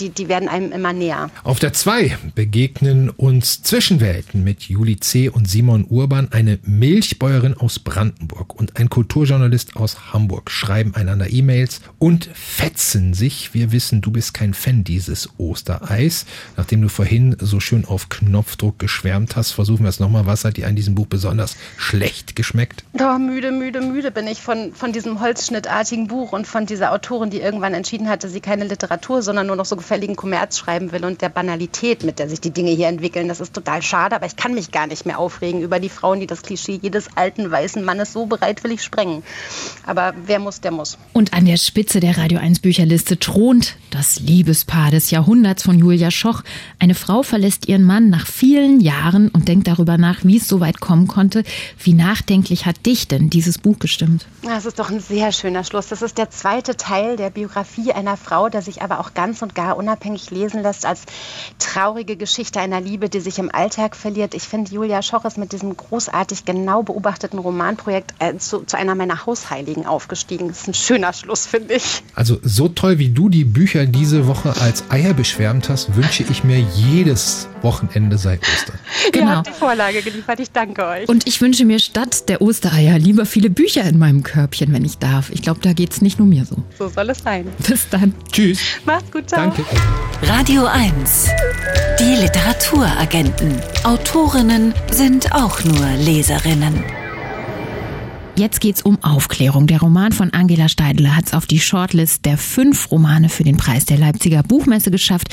die, 0.00 0.08
die 0.08 0.28
werden 0.28 0.48
einem 0.48 0.72
immer 0.72 0.92
näher. 0.92 1.30
Auf 1.44 1.58
der 1.58 1.72
2 1.72 2.16
begegnen 2.34 3.10
uns 3.10 3.62
Zwischenwelten 3.62 4.44
mit 4.44 4.62
Juli 4.62 4.98
C. 4.98 5.28
und 5.28 5.48
Simon 5.48 5.84
Urban, 5.88 6.28
eine 6.32 6.58
Milchbäuerin 6.62 7.54
aus 7.54 7.78
Brandenburg 7.80 8.54
und 8.54 8.76
ein 8.78 8.88
Kulturjournalist 8.88 9.76
aus 9.76 10.12
Hamburg, 10.12 10.50
schreiben 10.50 10.94
einander 10.94 11.30
E-Mails 11.30 11.80
und 11.98 12.30
fetzen 12.32 13.12
sich 13.14 13.25
sich. 13.26 13.54
Wir 13.54 13.72
wissen, 13.72 14.02
du 14.02 14.12
bist 14.12 14.34
kein 14.34 14.54
Fan 14.54 14.84
dieses 14.84 15.28
Ostereis. 15.36 16.26
Nachdem 16.56 16.80
du 16.80 16.88
vorhin 16.88 17.36
so 17.40 17.58
schön 17.58 17.84
auf 17.84 18.08
Knopfdruck 18.08 18.78
geschwärmt 18.78 19.34
hast, 19.34 19.50
versuchen 19.50 19.82
wir 19.82 19.88
es 19.88 19.98
nochmal. 19.98 20.26
Was 20.26 20.44
hat 20.44 20.56
dir 20.56 20.68
an 20.68 20.76
diesem 20.76 20.94
Buch 20.94 21.06
besonders 21.06 21.56
schlecht 21.76 22.36
geschmeckt? 22.36 22.84
Oh, 22.92 23.18
müde, 23.18 23.50
müde, 23.50 23.80
müde 23.80 24.12
bin 24.12 24.28
ich 24.28 24.40
von, 24.40 24.72
von 24.74 24.92
diesem 24.92 25.20
holzschnittartigen 25.20 26.06
Buch 26.06 26.32
und 26.32 26.46
von 26.46 26.66
dieser 26.66 26.92
Autorin, 26.92 27.30
die 27.30 27.40
irgendwann 27.40 27.74
entschieden 27.74 28.08
hatte, 28.08 28.28
sie 28.28 28.40
keine 28.40 28.64
Literatur, 28.64 29.22
sondern 29.22 29.48
nur 29.48 29.56
noch 29.56 29.64
so 29.64 29.74
gefälligen 29.74 30.14
Kommerz 30.14 30.56
schreiben 30.56 30.92
will 30.92 31.04
und 31.04 31.20
der 31.20 31.28
Banalität, 31.28 32.04
mit 32.04 32.20
der 32.20 32.28
sich 32.28 32.40
die 32.40 32.52
Dinge 32.52 32.70
hier 32.70 32.86
entwickeln. 32.86 33.26
Das 33.26 33.40
ist 33.40 33.54
total 33.54 33.82
schade, 33.82 34.14
aber 34.14 34.26
ich 34.26 34.36
kann 34.36 34.54
mich 34.54 34.70
gar 34.70 34.86
nicht 34.86 35.04
mehr 35.04 35.18
aufregen 35.18 35.62
über 35.62 35.80
die 35.80 35.88
Frauen, 35.88 36.20
die 36.20 36.28
das 36.28 36.42
Klischee 36.42 36.78
jedes 36.80 37.08
alten 37.16 37.50
weißen 37.50 37.84
Mannes 37.84 38.12
so 38.12 38.26
bereitwillig 38.26 38.84
sprengen. 38.84 39.24
Aber 39.84 40.14
wer 40.26 40.38
muss, 40.38 40.60
der 40.60 40.70
muss. 40.70 40.96
Und 41.12 41.32
an 41.32 41.44
der 41.44 41.56
Spitze 41.56 41.98
der 41.98 42.16
Radio 42.16 42.38
1 42.38 42.60
Bücherliste 42.60 43.15
thront 43.18 43.76
das 43.90 44.20
Liebespaar 44.20 44.90
des 44.90 45.10
Jahrhunderts 45.10 45.62
von 45.62 45.78
Julia 45.78 46.10
Schoch. 46.10 46.42
Eine 46.78 46.94
Frau 46.94 47.22
verlässt 47.22 47.66
ihren 47.66 47.84
Mann 47.84 48.10
nach 48.10 48.26
vielen 48.26 48.80
Jahren 48.80 49.28
und 49.28 49.48
denkt 49.48 49.68
darüber 49.68 49.96
nach, 49.96 50.22
wie 50.22 50.36
es 50.36 50.48
so 50.48 50.60
weit 50.60 50.80
kommen 50.80 51.06
konnte. 51.06 51.44
Wie 51.78 51.94
nachdenklich 51.94 52.66
hat 52.66 52.84
dich 52.84 53.08
denn 53.08 53.30
dieses 53.30 53.58
Buch 53.58 53.78
gestimmt? 53.78 54.26
Das 54.42 54.66
ist 54.66 54.78
doch 54.78 54.90
ein 54.90 55.00
sehr 55.00 55.32
schöner 55.32 55.64
Schluss. 55.64 55.88
Das 55.88 56.02
ist 56.02 56.18
der 56.18 56.30
zweite 56.30 56.76
Teil 56.76 57.16
der 57.16 57.30
Biografie 57.30 57.92
einer 57.92 58.16
Frau, 58.16 58.48
der 58.48 58.62
sich 58.62 58.82
aber 58.82 59.00
auch 59.00 59.14
ganz 59.14 59.40
und 59.42 59.54
gar 59.54 59.76
unabhängig 59.76 60.30
lesen 60.30 60.62
lässt 60.62 60.84
als 60.84 61.02
traurige 61.58 62.16
Geschichte 62.16 62.60
einer 62.60 62.80
Liebe, 62.80 63.08
die 63.08 63.20
sich 63.20 63.38
im 63.38 63.54
Alltag 63.54 63.96
verliert. 63.96 64.34
Ich 64.34 64.42
finde, 64.42 64.72
Julia 64.72 65.00
Schoch 65.02 65.24
ist 65.24 65.38
mit 65.38 65.52
diesem 65.52 65.76
großartig 65.76 66.44
genau 66.44 66.82
beobachteten 66.82 67.38
Romanprojekt 67.38 68.14
äh, 68.18 68.36
zu, 68.36 68.60
zu 68.60 68.76
einer 68.76 68.94
meiner 68.94 69.24
Hausheiligen 69.24 69.86
aufgestiegen. 69.86 70.48
Das 70.48 70.62
ist 70.62 70.68
ein 70.68 70.74
schöner 70.74 71.12
Schluss, 71.12 71.46
finde 71.46 71.74
ich. 71.74 72.02
Also 72.14 72.38
so 72.42 72.68
toll, 72.68 72.98
wie 72.98 73.05
du 73.08 73.28
die 73.28 73.44
Bücher 73.44 73.86
diese 73.86 74.26
Woche 74.26 74.54
als 74.60 74.90
Eier 74.90 75.14
beschwärmt 75.14 75.68
hast, 75.68 75.94
wünsche 75.96 76.24
ich 76.28 76.44
mir 76.44 76.58
jedes 76.58 77.48
Wochenende 77.62 78.18
seit 78.18 78.40
Ostern. 78.42 78.78
Genau. 79.12 79.26
Ihr 79.26 79.36
habt 79.36 79.46
die 79.46 79.52
Vorlage 79.52 80.02
geliefert. 80.02 80.40
Ich 80.40 80.50
danke 80.50 80.84
euch. 80.84 81.08
Und 81.08 81.28
ich 81.28 81.40
wünsche 81.40 81.64
mir 81.64 81.78
statt 81.78 82.28
der 82.28 82.42
Ostereier 82.42 82.98
lieber 82.98 83.24
viele 83.24 83.50
Bücher 83.50 83.84
in 83.84 83.98
meinem 83.98 84.24
Körbchen, 84.24 84.72
wenn 84.72 84.84
ich 84.84 84.98
darf. 84.98 85.30
Ich 85.30 85.42
glaube, 85.42 85.60
da 85.62 85.72
geht 85.72 85.92
es 85.92 86.02
nicht 86.02 86.18
nur 86.18 86.26
mir 86.26 86.44
so. 86.44 86.56
So 86.76 86.88
soll 86.88 87.10
es 87.10 87.18
sein. 87.18 87.46
Bis 87.66 87.88
dann. 87.88 88.14
Tschüss. 88.32 88.60
Macht's 88.84 89.10
gut. 89.12 89.28
Ciao. 89.28 89.42
Danke. 89.42 89.64
Radio 90.22 90.66
1. 90.66 91.28
Die 92.00 92.20
Literaturagenten. 92.20 93.54
Autorinnen 93.84 94.74
sind 94.90 95.32
auch 95.32 95.62
nur 95.64 95.86
Leserinnen. 95.98 97.05
Jetzt 98.38 98.60
geht's 98.60 98.82
um 98.82 99.02
Aufklärung. 99.02 99.66
Der 99.66 99.80
Roman 99.80 100.12
von 100.12 100.30
Angela 100.34 100.68
Steidler 100.68 101.16
hat 101.16 101.24
es 101.24 101.32
auf 101.32 101.46
die 101.46 101.58
Shortlist 101.58 102.26
der 102.26 102.36
fünf 102.36 102.90
Romane 102.90 103.30
für 103.30 103.44
den 103.44 103.56
Preis 103.56 103.86
der 103.86 103.96
Leipziger 103.96 104.42
Buchmesse 104.42 104.90
geschafft, 104.90 105.28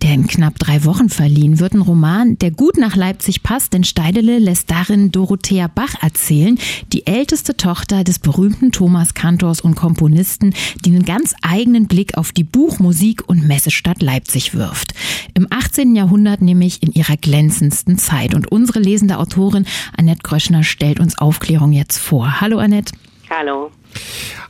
der 0.00 0.14
in 0.14 0.26
knapp 0.26 0.58
drei 0.58 0.82
Wochen 0.86 1.10
verliehen 1.10 1.60
wird. 1.60 1.74
Ein 1.74 1.82
Roman, 1.82 2.38
der 2.38 2.50
gut 2.50 2.78
nach 2.78 2.96
Leipzig 2.96 3.42
passt, 3.42 3.74
denn 3.74 3.84
Steidele 3.84 4.38
lässt 4.38 4.70
darin 4.70 5.12
Dorothea 5.12 5.68
Bach 5.68 5.96
erzählen, 6.00 6.58
die 6.94 7.06
älteste 7.06 7.58
Tochter 7.58 8.04
des 8.04 8.20
berühmten 8.20 8.72
Thomas 8.72 9.12
Kantors 9.12 9.60
und 9.60 9.74
Komponisten, 9.74 10.54
die 10.82 10.90
einen 10.90 11.04
ganz 11.04 11.34
eigenen 11.42 11.88
Blick 11.88 12.16
auf 12.16 12.32
die 12.32 12.44
Buch-, 12.44 12.78
Musik- 12.78 13.28
und 13.28 13.46
Messestadt 13.46 14.00
Leipzig 14.00 14.54
wirft. 14.54 14.94
Im 15.34 15.46
18. 15.50 15.94
Jahrhundert 15.94 16.40
nämlich 16.40 16.82
in 16.82 16.90
ihrer 16.92 17.18
glänzendsten 17.18 17.98
Zeit. 17.98 18.34
Und 18.34 18.50
unsere 18.50 18.78
lesende 18.78 19.18
Autorin 19.18 19.66
Annette 19.94 20.22
Gröschner 20.22 20.62
stellt 20.62 21.00
uns 21.00 21.18
Aufklärung 21.18 21.72
jetzt 21.72 21.98
vor. 21.98 22.40
Hallo 22.46 22.60
Annette. 22.60 22.92
Hallo. 23.28 23.72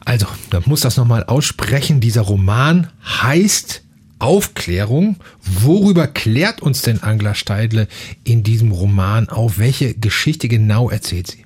Also, 0.05 0.27
da 0.51 0.61
muss 0.67 0.83
das 0.83 0.99
nochmal 0.99 1.25
aussprechen. 1.25 1.99
Dieser 1.99 2.21
Roman 2.21 2.89
heißt 3.23 3.85
Aufklärung. 4.19 5.17
Worüber 5.41 6.07
klärt 6.07 6.61
uns 6.61 6.83
denn 6.83 7.03
Angela 7.03 7.35
Steidle 7.35 7.89
in 8.23 8.43
diesem 8.43 8.71
Roman 8.71 9.31
auf? 9.31 9.57
Welche 9.57 9.95
Geschichte 9.95 10.47
genau 10.47 10.91
erzählt 10.91 11.29
sie? 11.29 11.46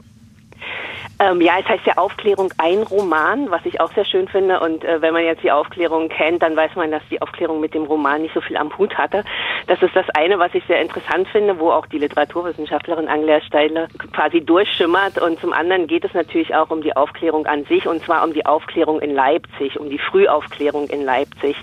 Ähm, 1.20 1.42
ja, 1.42 1.52
es 1.60 1.66
heißt 1.66 1.84
ja 1.84 1.98
Aufklärung 1.98 2.50
ein 2.56 2.82
Roman, 2.82 3.50
was 3.50 3.60
ich 3.66 3.78
auch 3.78 3.92
sehr 3.92 4.06
schön 4.06 4.26
finde. 4.26 4.58
Und 4.60 4.82
äh, 4.84 5.02
wenn 5.02 5.12
man 5.12 5.22
jetzt 5.22 5.42
die 5.42 5.52
Aufklärung 5.52 6.08
kennt, 6.08 6.42
dann 6.42 6.56
weiß 6.56 6.76
man, 6.76 6.90
dass 6.90 7.02
die 7.10 7.20
Aufklärung 7.20 7.60
mit 7.60 7.74
dem 7.74 7.84
Roman 7.84 8.22
nicht 8.22 8.32
so 8.32 8.40
viel 8.40 8.56
am 8.56 8.76
Hut 8.78 8.96
hatte. 8.96 9.22
Das 9.66 9.82
ist 9.82 9.94
das 9.94 10.06
eine, 10.14 10.38
was 10.38 10.54
ich 10.54 10.64
sehr 10.66 10.80
interessant 10.80 11.28
finde, 11.28 11.58
wo 11.58 11.72
auch 11.72 11.84
die 11.84 11.98
Literaturwissenschaftlerin 11.98 13.06
Angela 13.06 13.42
Steidler 13.42 13.88
quasi 14.14 14.40
durchschimmert. 14.40 15.20
Und 15.20 15.38
zum 15.40 15.52
anderen 15.52 15.86
geht 15.86 16.06
es 16.06 16.14
natürlich 16.14 16.54
auch 16.54 16.70
um 16.70 16.80
die 16.80 16.96
Aufklärung 16.96 17.44
an 17.44 17.64
sich, 17.64 17.86
und 17.86 18.02
zwar 18.02 18.24
um 18.24 18.32
die 18.32 18.46
Aufklärung 18.46 18.98
in 19.00 19.14
Leipzig, 19.14 19.78
um 19.78 19.90
die 19.90 19.98
Frühaufklärung 19.98 20.88
in 20.88 21.04
Leipzig. 21.04 21.54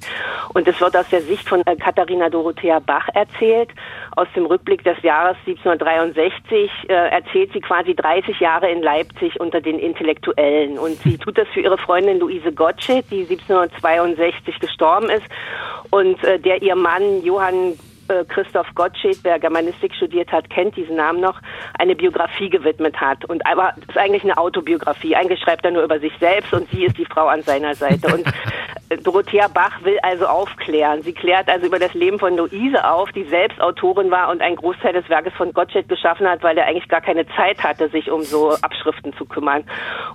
Und 0.54 0.68
es 0.68 0.80
wird 0.80 0.96
aus 0.96 1.10
der 1.10 1.22
Sicht 1.22 1.50
von 1.50 1.64
äh, 1.66 1.76
Katharina 1.76 2.30
Dorothea 2.30 2.78
Bach 2.78 3.08
erzählt. 3.16 3.72
Aus 4.18 4.28
dem 4.36 4.48
Rückblick 4.48 4.84
des 4.84 5.00
Jahres 5.04 5.38
1763 5.46 6.72
äh, 6.90 6.94
erzählt 6.94 7.54
sie 7.54 7.62
quasi 7.62 7.94
30 7.94 8.40
Jahre 8.40 8.68
in 8.68 8.82
Leipzig 8.82 9.40
unter 9.40 9.62
den 9.62 9.78
Intellektuellen. 9.78 10.80
Und 10.80 10.98
sie 11.04 11.18
tut 11.24 11.38
das 11.38 11.48
für 11.50 11.62
ihre 11.62 11.78
Freundin 11.78 12.18
Luise 12.18 12.52
Gottsche, 12.52 13.04
die 13.12 13.28
1762 13.30 14.60
gestorben 14.60 15.12
ist 15.12 15.26
und 15.92 16.24
äh, 16.24 16.40
der 16.40 16.64
ihr 16.64 16.76
Mann 16.76 17.22
Johann 17.24 17.78
äh, 18.10 18.26
Christoph 18.26 18.68
Gottsched, 18.76 19.20
wer 19.24 19.40
Germanistik 19.40 19.94
studiert 19.96 20.32
hat, 20.32 20.50
kennt 20.50 20.76
diesen 20.76 20.96
Namen 20.96 21.20
noch, 21.20 21.40
eine 21.78 21.96
Biografie 21.96 22.50
gewidmet 22.50 23.00
hat. 23.00 23.26
Und 23.26 23.46
aber 23.46 23.74
es 23.78 23.90
ist 23.90 23.98
eigentlich 23.98 24.24
eine 24.24 24.38
Autobiografie. 24.38 25.16
Eigentlich 25.16 25.40
schreibt 25.40 25.66
er 25.66 25.72
nur 25.72 25.84
über 25.84 26.00
sich 26.00 26.14
selbst 26.20 26.54
und 26.54 26.70
sie 26.70 26.86
ist 26.86 26.98
die 26.98 27.06
Frau 27.06 27.28
an 27.28 27.42
seiner 27.44 27.76
Seite. 27.76 28.14
Und 28.14 28.26
Dorothea 29.04 29.48
Bach 29.50 29.84
will 29.84 30.00
also 30.02 30.26
aufklären. 30.26 31.02
Sie 31.02 31.14
klärt 31.14 31.50
also 31.50 31.66
über 31.66 31.80
das 31.80 31.94
Leben 31.94 32.20
von 32.20 32.38
Luise 32.38 32.90
auf, 32.90 33.12
die 33.12 33.26
selbst 33.26 33.60
Autorin 33.62 34.12
war 34.12 34.30
und 34.30 34.42
einen 34.42 34.56
Großteil 34.56 34.94
des 34.94 35.10
Werkes 35.10 35.34
von 35.34 35.54
Gottsched 35.54 35.90
geschaffen 35.90 36.28
hat, 36.28 36.42
weil 36.44 36.58
er 36.58 36.68
eigentlich 36.68 36.88
gar 36.88 37.02
keine 37.02 37.28
Zeit 37.36 37.62
hatte, 37.64 37.90
sich 37.90 38.10
um 38.10 38.22
so 38.22 38.52
Abschriften 38.62 39.14
zu 39.14 39.26
kümmern. 39.26 39.64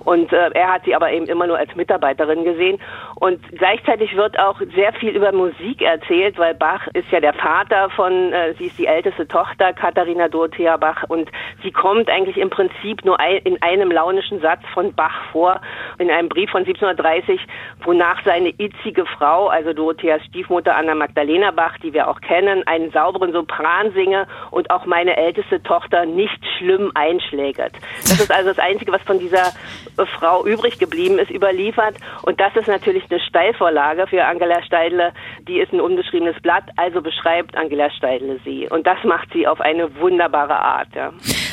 Und 0.01 0.32
äh, 0.32 0.51
er 0.55 0.72
hat 0.72 0.84
sie 0.84 0.95
aber 0.95 1.11
eben 1.11 1.26
immer 1.26 1.47
nur 1.47 1.59
als 1.59 1.74
Mitarbeiterin 1.74 2.45
gesehen. 2.45 2.78
Und 3.16 3.40
gleichzeitig 3.59 4.16
wird 4.16 4.38
auch 4.38 4.61
sehr 4.74 4.93
viel 4.95 5.11
über 5.11 5.32
Musik 5.32 5.82
erzählt, 5.82 6.38
weil 6.38 6.55
Bach 6.55 6.86
ist 6.95 7.11
ja 7.11 7.20
der 7.20 7.34
Vater 7.34 7.82
von, 7.91 8.33
äh, 8.33 8.55
sie 8.59 8.66
ist 8.66 8.78
die 8.78 8.87
älteste 8.87 9.26
Tochter, 9.28 9.72
Katharina 9.72 10.28
Dorothea 10.28 10.76
Bach, 10.76 11.05
und 11.09 11.30
sie 11.62 11.70
kommt 11.70 12.09
eigentlich 12.09 12.37
im 12.37 12.51
Prinzip 12.51 13.05
nur 13.05 13.18
ein, 13.20 13.39
in 13.39 13.61
einem 13.62 13.91
launischen 13.91 14.41
Satz 14.41 14.61
von 14.72 14.95
Bach 14.95 15.24
vor, 15.33 15.61
in 15.99 16.11
einem 16.11 16.28
Brief 16.28 16.51
von 16.51 16.61
1730, 16.61 17.41
wonach 17.85 18.22
seine 18.24 18.51
itzige 18.59 19.07
Frau, 19.07 19.49
also 19.49 19.72
Dorotheas 19.72 20.24
Stiefmutter 20.26 20.76
Anna 20.76 20.95
Magdalena 20.95 21.51
Bach, 21.51 21.78
die 21.78 21.93
wir 21.93 22.09
auch 22.09 22.20
kennen, 22.20 22.66
einen 22.66 22.91
sauberen 22.91 23.33
Sopran 23.33 23.93
singe 23.93 24.26
und 24.51 24.70
auch 24.70 24.87
meine 24.87 25.16
älteste 25.16 25.62
Tochter 25.62 26.07
nicht 26.07 26.41
schlimm 26.59 26.93
einschlägert. 26.95 27.72
Das 28.03 28.20
ist 28.20 28.33
also 28.33 28.51
das 28.51 28.59
Einzige, 28.59 28.93
was 28.93 29.03
von 29.03 29.18
dieser 29.18 29.53
äh, 29.97 30.07
Frau 30.07 30.45
übrig 30.45 30.78
geblieben 30.78 31.18
ist, 31.18 31.30
überliefert. 31.30 31.97
Und 32.22 32.41
das 32.41 32.55
ist 32.57 32.68
natürlich 32.68 33.05
eine 33.11 33.20
Steilvorlage 33.20 34.07
für 34.07 34.24
Angela 34.24 34.62
Steidle. 34.62 35.12
Die 35.49 35.59
ist 35.59 35.72
ein 35.72 35.80
unbeschriebenes 35.80 36.41
Blatt, 36.43 36.64
also 36.76 37.01
beschreibt 37.03 37.57
Angela 37.57 37.72
Steidle 37.91 38.39
sie. 38.45 38.68
Und 38.68 38.87
das 38.87 38.99
macht 39.05 39.29
sie 39.33 39.47
auf 39.47 39.61
eine 39.61 39.95
wunderbare 39.97 40.59
Art. 40.59 40.89
Ja. 40.95 41.12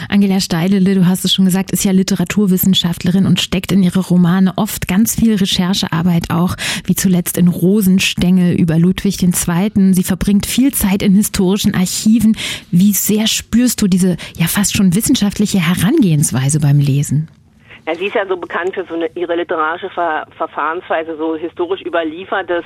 Angela 0.10 0.40
Steidle, 0.40 0.82
du 0.82 1.06
hast 1.06 1.26
es 1.26 1.34
schon 1.34 1.46
gesagt, 1.46 1.72
ist 1.72 1.84
ja 1.84 1.92
Literaturwissenschaftlerin 1.92 3.26
und 3.26 3.40
steckt 3.40 3.72
in 3.72 3.84
ihre 3.84 4.00
Romane 4.00 4.54
oft 4.56 4.88
ganz 4.88 5.16
viel 5.16 5.36
Recherchearbeit 5.36 6.30
auch, 6.30 6.56
wie 6.86 6.96
zuletzt 6.96 7.38
in 7.38 7.48
Rosenstängel 7.48 8.56
über 8.56 8.80
Ludwig 8.80 9.22
II. 9.22 9.94
Sie 9.94 10.04
verbringt 10.04 10.46
viel 10.46 10.74
Zeit 10.74 11.02
in 11.04 11.16
historischen 11.16 11.76
Archiven. 11.76 12.38
Wie 12.72 12.94
sehr 12.94 13.28
spürst 13.28 13.82
du 13.82 13.88
diese 13.88 14.18
ja 14.38 14.48
fast 14.48 14.76
schon 14.76 14.96
wissenschaftliche 14.96 15.60
Herangehensweise 15.60 16.60
beim 16.60 16.80
Lesen? 16.80 17.30
Ja, 17.90 17.96
sie 17.96 18.06
ist 18.06 18.14
ja 18.14 18.28
so 18.28 18.38
bekannt 18.38 18.76
für 18.76 18.84
so 18.84 18.94
eine, 18.94 19.08
ihre 19.16 19.36
literarische 19.36 19.90
Ver 19.90 20.28
Verfahrensweise, 20.38 21.18
so 21.18 21.36
historisch 21.36 21.82
überliefertes 21.82 22.64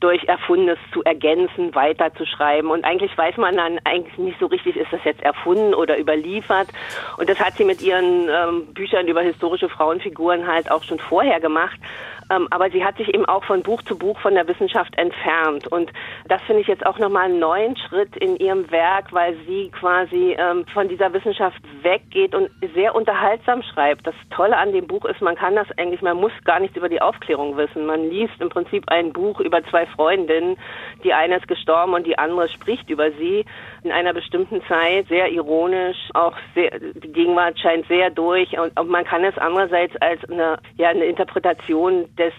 durch 0.00 0.22
Erfundenes 0.24 0.78
zu 0.92 1.02
ergänzen, 1.02 1.74
weiterzuschreiben. 1.74 2.70
Und 2.70 2.84
eigentlich 2.84 3.16
weiß 3.16 3.38
man 3.38 3.56
dann 3.56 3.78
eigentlich 3.84 4.18
nicht 4.18 4.38
so 4.38 4.44
richtig, 4.44 4.76
ist 4.76 4.92
das 4.92 5.02
jetzt 5.04 5.22
erfunden 5.22 5.72
oder 5.72 5.98
überliefert. 5.98 6.68
Und 7.16 7.30
das 7.30 7.40
hat 7.40 7.54
sie 7.56 7.64
mit 7.64 7.80
ihren 7.80 8.28
ähm, 8.28 8.66
Büchern 8.74 9.08
über 9.08 9.22
historische 9.22 9.70
Frauenfiguren 9.70 10.46
halt 10.46 10.70
auch 10.70 10.82
schon 10.82 10.98
vorher 10.98 11.40
gemacht. 11.40 11.80
Ähm, 12.28 12.48
aber 12.50 12.70
sie 12.70 12.84
hat 12.84 12.96
sich 12.96 13.14
eben 13.14 13.24
auch 13.24 13.44
von 13.44 13.62
Buch 13.62 13.82
zu 13.82 13.96
Buch 13.96 14.18
von 14.20 14.34
der 14.34 14.48
Wissenschaft 14.48 14.98
entfernt. 14.98 15.68
Und 15.68 15.90
das 16.28 16.42
finde 16.42 16.60
ich 16.60 16.68
jetzt 16.68 16.84
auch 16.84 16.98
nochmal 16.98 17.26
einen 17.26 17.38
neuen 17.38 17.76
Schritt 17.76 18.16
in 18.16 18.36
ihrem 18.36 18.70
Werk, 18.70 19.12
weil 19.12 19.36
sie 19.46 19.70
quasi 19.70 20.36
ähm, 20.38 20.66
von 20.72 20.88
dieser 20.88 21.12
Wissenschaft 21.12 21.62
weggeht 21.86 22.34
und 22.34 22.50
sehr 22.74 22.94
unterhaltsam 22.94 23.62
schreibt. 23.62 24.06
Das 24.06 24.14
Tolle 24.30 24.56
an 24.56 24.72
dem 24.72 24.86
Buch 24.88 25.04
ist, 25.04 25.22
man 25.22 25.36
kann 25.36 25.54
das 25.54 25.68
eigentlich, 25.78 26.02
man 26.02 26.16
muss 26.16 26.32
gar 26.44 26.58
nichts 26.58 26.76
über 26.76 26.88
die 26.88 27.00
Aufklärung 27.00 27.56
wissen. 27.56 27.86
Man 27.86 28.10
liest 28.10 28.34
im 28.40 28.48
Prinzip 28.48 28.84
ein 28.88 29.12
Buch 29.12 29.38
über 29.40 29.62
zwei 29.70 29.86
Freundinnen. 29.86 30.56
Die 31.04 31.12
eine 31.12 31.36
ist 31.36 31.46
gestorben 31.46 31.94
und 31.94 32.06
die 32.06 32.18
andere 32.18 32.48
spricht 32.48 32.90
über 32.90 33.12
sie 33.12 33.44
in 33.84 33.92
einer 33.92 34.12
bestimmten 34.12 34.60
Zeit, 34.66 35.06
sehr 35.08 35.30
ironisch, 35.30 36.10
auch 36.14 36.36
sehr, 36.54 36.70
die 36.80 37.12
Gegenwart 37.12 37.58
scheint 37.60 37.86
sehr 37.86 38.10
durch 38.10 38.58
und, 38.58 38.78
und 38.78 38.90
man 38.90 39.04
kann 39.04 39.22
es 39.24 39.38
andererseits 39.38 39.94
als 40.00 40.24
eine, 40.28 40.58
ja, 40.76 40.88
eine 40.88 41.04
Interpretation 41.04 42.06
des 42.16 42.32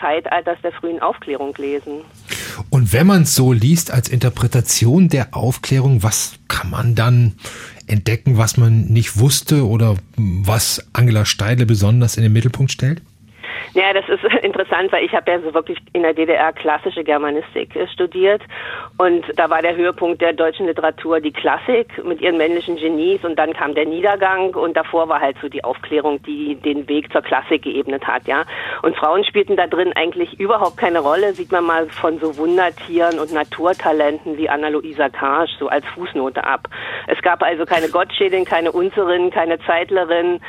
Zeitalters 0.00 0.58
der 0.62 0.72
frühen 0.72 1.00
Aufklärung 1.00 1.54
lesen. 1.58 2.02
Und 2.70 2.92
wenn 2.92 3.06
man 3.06 3.22
es 3.22 3.34
so 3.34 3.52
liest 3.52 3.92
als 3.92 4.08
Interpretation 4.08 5.08
der 5.08 5.28
Aufklärung, 5.32 6.02
was 6.02 6.34
kann 6.48 6.70
man 6.70 6.94
dann 6.94 7.36
entdecken, 7.86 8.36
was 8.36 8.56
man 8.56 8.86
nicht 8.86 9.18
wusste 9.18 9.66
oder 9.66 9.96
was 10.16 10.84
Angela 10.92 11.24
Steidle 11.24 11.66
besonders 11.66 12.16
in 12.16 12.22
den 12.22 12.32
Mittelpunkt 12.32 12.72
stellt? 12.72 13.02
Ja, 13.74 13.92
das 13.92 14.08
ist 14.08 14.24
interessant, 14.42 14.92
weil 14.92 15.04
ich 15.04 15.12
habe 15.12 15.30
ja 15.30 15.40
so 15.40 15.54
wirklich 15.54 15.78
in 15.92 16.02
der 16.02 16.14
DDR 16.14 16.52
klassische 16.52 17.04
Germanistik 17.04 17.74
äh, 17.76 17.86
studiert 17.88 18.42
und 18.98 19.24
da 19.36 19.50
war 19.50 19.62
der 19.62 19.76
Höhepunkt 19.76 20.20
der 20.20 20.32
deutschen 20.32 20.66
Literatur 20.66 21.20
die 21.20 21.32
Klassik 21.32 22.04
mit 22.04 22.20
ihren 22.20 22.36
männlichen 22.36 22.76
Genies 22.76 23.24
und 23.24 23.38
dann 23.38 23.52
kam 23.52 23.74
der 23.74 23.86
Niedergang 23.86 24.54
und 24.54 24.76
davor 24.76 25.08
war 25.08 25.20
halt 25.20 25.36
so 25.40 25.48
die 25.48 25.64
Aufklärung, 25.64 26.22
die 26.22 26.56
den 26.56 26.88
Weg 26.88 27.12
zur 27.12 27.22
Klassik 27.22 27.62
geebnet 27.62 28.06
hat, 28.06 28.26
ja. 28.26 28.44
Und 28.82 28.96
Frauen 28.96 29.24
spielten 29.24 29.56
da 29.56 29.66
drin 29.66 29.92
eigentlich 29.94 30.38
überhaupt 30.38 30.76
keine 30.76 31.00
Rolle, 31.00 31.32
sieht 31.32 31.52
man 31.52 31.64
mal 31.64 31.88
von 31.88 32.18
so 32.18 32.36
Wundertieren 32.36 33.18
und 33.18 33.32
Naturtalenten 33.32 34.36
wie 34.36 34.48
Anna-Luisa 34.48 35.08
Karsch 35.08 35.52
so 35.58 35.68
als 35.68 35.86
Fußnote 35.94 36.44
ab. 36.44 36.68
Es 37.06 37.20
gab 37.22 37.42
also 37.42 37.64
keine 37.64 37.88
Gottschedin, 37.88 38.44
keine 38.44 38.72
Unzerin, 38.72 39.30
keine 39.30 39.58
Zeitlerin, 39.60 40.40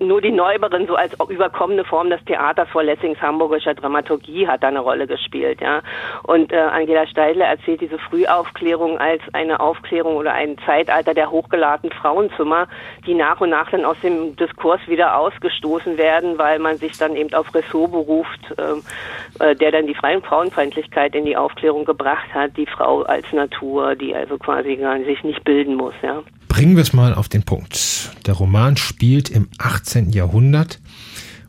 nur 0.00 0.20
die 0.20 0.32
Neuberin 0.32 0.86
so 0.86 0.96
als 0.96 1.12
überkommene 1.28 1.84
Form 1.84 2.10
des 2.10 2.24
Theaters 2.24 2.68
vor 2.70 2.82
Lessings 2.82 3.20
hamburgischer 3.20 3.74
Dramaturgie 3.74 4.46
hat 4.46 4.62
da 4.62 4.68
eine 4.68 4.80
Rolle 4.80 5.06
gespielt, 5.06 5.60
ja. 5.60 5.82
Und 6.24 6.52
äh, 6.52 6.56
Angela 6.56 7.06
Steidler 7.06 7.46
erzählt 7.46 7.80
diese 7.80 7.98
Frühaufklärung 7.98 8.98
als 8.98 9.22
eine 9.32 9.60
Aufklärung 9.60 10.16
oder 10.16 10.32
ein 10.32 10.56
Zeitalter 10.66 11.14
der 11.14 11.30
hochgeladenen 11.30 11.96
Frauenzimmer, 11.96 12.68
die 13.06 13.14
nach 13.14 13.40
und 13.40 13.50
nach 13.50 13.70
dann 13.70 13.84
aus 13.84 14.00
dem 14.00 14.36
Diskurs 14.36 14.80
wieder 14.86 15.16
ausgestoßen 15.16 15.96
werden, 15.96 16.38
weil 16.38 16.58
man 16.58 16.76
sich 16.76 16.96
dann 16.98 17.16
eben 17.16 17.32
auf 17.34 17.54
Ressort 17.54 17.92
beruft, 17.92 18.40
äh, 18.58 19.50
äh 19.50 19.54
der 19.54 19.72
dann 19.72 19.86
die 19.86 19.94
freien 19.94 20.22
Frauenfeindlichkeit 20.22 21.14
in 21.14 21.24
die 21.24 21.36
Aufklärung 21.36 21.84
gebracht 21.84 22.32
hat, 22.34 22.56
die 22.56 22.66
Frau 22.66 23.02
als 23.02 23.32
Natur, 23.32 23.94
die 23.94 24.14
also 24.14 24.38
quasi 24.38 24.76
gar 24.76 24.98
sich 25.04 25.22
nicht 25.24 25.44
bilden 25.44 25.74
muss, 25.74 25.94
ja. 26.02 26.22
Bringen 26.54 26.76
wir 26.76 26.82
es 26.82 26.92
mal 26.92 27.14
auf 27.14 27.28
den 27.28 27.42
Punkt. 27.42 28.12
Der 28.28 28.34
Roman 28.34 28.76
spielt 28.76 29.28
im 29.28 29.48
18. 29.58 30.10
Jahrhundert. 30.10 30.78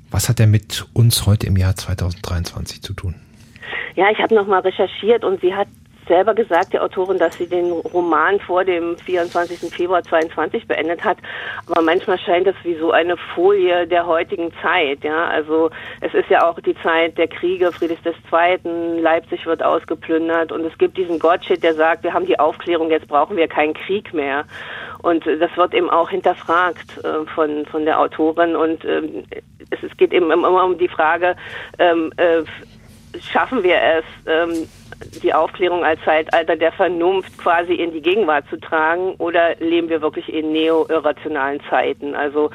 Was 0.09 0.29
hat 0.29 0.39
er 0.39 0.47
mit 0.47 0.87
uns 0.93 1.27
heute 1.27 1.45
im 1.45 1.57
Jahr 1.57 1.75
2023 1.75 2.81
zu 2.81 2.93
tun? 2.93 3.13
Ja, 3.93 4.09
ich 4.09 4.17
habe 4.17 4.33
nochmal 4.33 4.61
recherchiert 4.61 5.23
und 5.23 5.41
sie 5.41 5.53
hat 5.53 5.67
selber 6.07 6.33
gesagt, 6.33 6.73
die 6.73 6.79
Autorin, 6.79 7.17
dass 7.17 7.37
sie 7.37 7.47
den 7.47 7.71
Roman 7.71 8.39
vor 8.39 8.63
dem 8.63 8.97
24. 8.97 9.73
Februar 9.73 10.03
22 10.03 10.67
beendet 10.67 11.03
hat. 11.03 11.17
Aber 11.67 11.81
manchmal 11.81 12.17
scheint 12.19 12.47
es 12.47 12.55
wie 12.63 12.75
so 12.75 12.91
eine 12.91 13.17
Folie 13.17 13.87
der 13.87 14.05
heutigen 14.05 14.51
Zeit. 14.61 15.03
Ja, 15.03 15.27
also 15.27 15.69
es 16.01 16.13
ist 16.13 16.29
ja 16.29 16.47
auch 16.47 16.59
die 16.59 16.75
Zeit 16.81 17.17
der 17.17 17.27
Kriege, 17.27 17.71
Friedrichs 17.71 18.01
II., 18.05 19.01
Leipzig 19.01 19.45
wird 19.45 19.63
ausgeplündert 19.63 20.51
und 20.51 20.65
es 20.65 20.77
gibt 20.77 20.97
diesen 20.97 21.19
Gottsched, 21.19 21.63
der 21.63 21.73
sagt, 21.73 22.03
wir 22.03 22.13
haben 22.13 22.25
die 22.25 22.39
Aufklärung, 22.39 22.89
jetzt 22.89 23.07
brauchen 23.07 23.37
wir 23.37 23.47
keinen 23.47 23.73
Krieg 23.73 24.13
mehr. 24.13 24.45
Und 25.01 25.25
das 25.25 25.55
wird 25.55 25.73
eben 25.73 25.89
auch 25.89 26.09
hinterfragt 26.09 27.03
äh, 27.03 27.25
von, 27.33 27.65
von 27.67 27.85
der 27.85 27.99
Autorin 27.99 28.55
und 28.55 28.83
ähm, 28.85 29.23
es, 29.69 29.83
es 29.83 29.97
geht 29.97 30.13
eben 30.13 30.31
immer 30.31 30.63
um 30.63 30.77
die 30.77 30.87
Frage, 30.87 31.35
ähm, 31.79 32.11
äh, 32.17 32.43
schaffen 33.21 33.63
wir 33.63 33.81
es, 33.81 34.03
ähm, 34.27 34.67
die 35.21 35.33
Aufklärung 35.33 35.83
als 35.83 35.99
Zeitalter 36.03 36.55
der 36.55 36.71
Vernunft 36.71 37.37
quasi 37.37 37.73
in 37.73 37.91
die 37.91 38.01
Gegenwart 38.01 38.45
zu 38.49 38.59
tragen 38.59 39.15
oder 39.15 39.55
leben 39.59 39.89
wir 39.89 40.01
wirklich 40.01 40.31
in 40.31 40.51
neo-irrationalen 40.51 41.61
Zeiten? 41.69 42.15
Also 42.15 42.51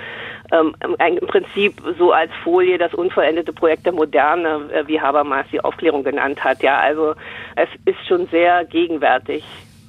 ähm, 0.53 0.75
im 0.83 1.27
Prinzip 1.27 1.83
so 1.99 2.13
als 2.13 2.31
Folie 2.43 2.79
das 2.79 2.95
unvollendete 2.95 3.53
Projekt 3.53 3.87
der 3.87 3.93
Moderne, 3.93 4.71
äh, 4.73 4.87
wie 4.87 5.01
Habermas 5.01 5.47
die 5.53 5.63
Aufklärung 5.63 6.05
genannt 6.05 6.43
hat. 6.43 6.63
Ja, 6.63 6.79
also 6.79 7.15
es 7.57 7.69
ist 7.85 8.07
schon 8.07 8.27
sehr 8.29 8.65
gegenwärtig, 8.65 9.45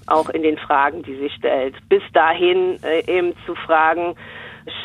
auch 0.08 0.30
in 0.30 0.44
den 0.44 0.58
Fragen, 0.58 1.04
die 1.04 1.16
sie 1.16 1.30
stellt. 1.30 1.76
Bis 1.90 2.04
dahin 2.14 2.80
äh, 2.84 3.00
eben 3.08 3.34
zu 3.46 3.56
fragen, 3.56 4.16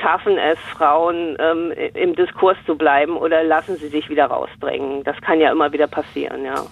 schaffen 0.00 0.38
es 0.38 0.58
Frauen 0.76 1.36
ähm, 1.38 1.72
im 1.94 2.14
Diskurs 2.14 2.56
zu 2.66 2.76
bleiben 2.76 3.16
oder 3.16 3.42
lassen 3.44 3.76
sie 3.76 3.88
sich 3.88 4.08
wieder 4.08 4.26
rausdrängen. 4.26 5.04
Das 5.04 5.16
kann 5.20 5.40
ja 5.40 5.50
immer 5.52 5.72
wieder 5.72 5.86
passieren, 5.86 6.44
ja. 6.44 6.66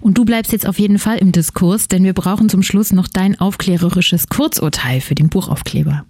Und 0.00 0.16
du 0.16 0.24
bleibst 0.24 0.52
jetzt 0.52 0.66
auf 0.66 0.78
jeden 0.78 0.98
Fall 0.98 1.18
im 1.18 1.32
Diskurs, 1.32 1.88
denn 1.88 2.04
wir 2.04 2.14
brauchen 2.14 2.48
zum 2.48 2.62
Schluss 2.62 2.92
noch 2.92 3.06
dein 3.06 3.38
aufklärerisches 3.38 4.28
Kurzurteil 4.28 5.00
für 5.00 5.14
den 5.14 5.28
Buchaufkleber. 5.28 6.04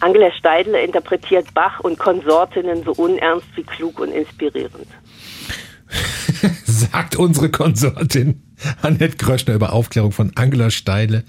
Angela 0.00 0.30
Steidle 0.32 0.80
interpretiert 0.82 1.54
Bach 1.54 1.80
und 1.80 1.98
Konsortinnen 1.98 2.82
so 2.84 2.92
unernst 2.92 3.46
wie 3.54 3.62
klug 3.62 4.00
und 4.00 4.12
inspirierend. 4.12 4.88
Sagt 6.76 7.16
unsere 7.16 7.50
Konsortin. 7.50 8.42
Annette 8.82 9.16
Kröschner 9.16 9.54
über 9.54 9.72
Aufklärung 9.72 10.12
von 10.12 10.32
Angela 10.34 10.70
Steile. 10.70 11.24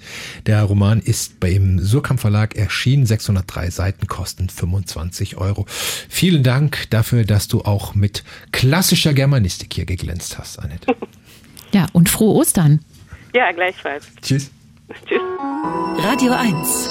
Der 0.46 0.62
Roman 0.62 1.00
ist 1.00 1.40
beim 1.40 1.78
Surkamp 1.78 2.20
Verlag 2.20 2.56
erschienen. 2.56 3.06
603 3.06 3.70
Seiten 3.70 4.06
kosten 4.06 4.48
25 4.48 5.36
Euro. 5.36 5.64
Vielen 6.08 6.42
Dank 6.42 6.90
dafür, 6.90 7.24
dass 7.24 7.48
du 7.48 7.62
auch 7.62 7.94
mit 7.94 8.24
klassischer 8.52 9.14
Germanistik 9.14 9.72
hier 9.74 9.86
geglänzt 9.86 10.38
hast, 10.38 10.58
Annette. 10.58 10.94
Ja, 11.74 11.86
und 11.92 12.08
frohe 12.08 12.34
Ostern. 12.34 12.80
Ja, 13.34 13.52
gleichfalls. 13.52 14.06
Tschüss. 14.22 14.50
Tschüss. 15.06 15.20
Radio 15.98 16.32
1. 16.32 16.88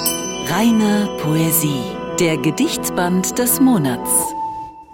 Reine 0.48 1.08
Poesie. 1.20 1.82
Der 2.20 2.36
Gedichtsband 2.36 3.36
des 3.40 3.58
Monats. 3.58 4.08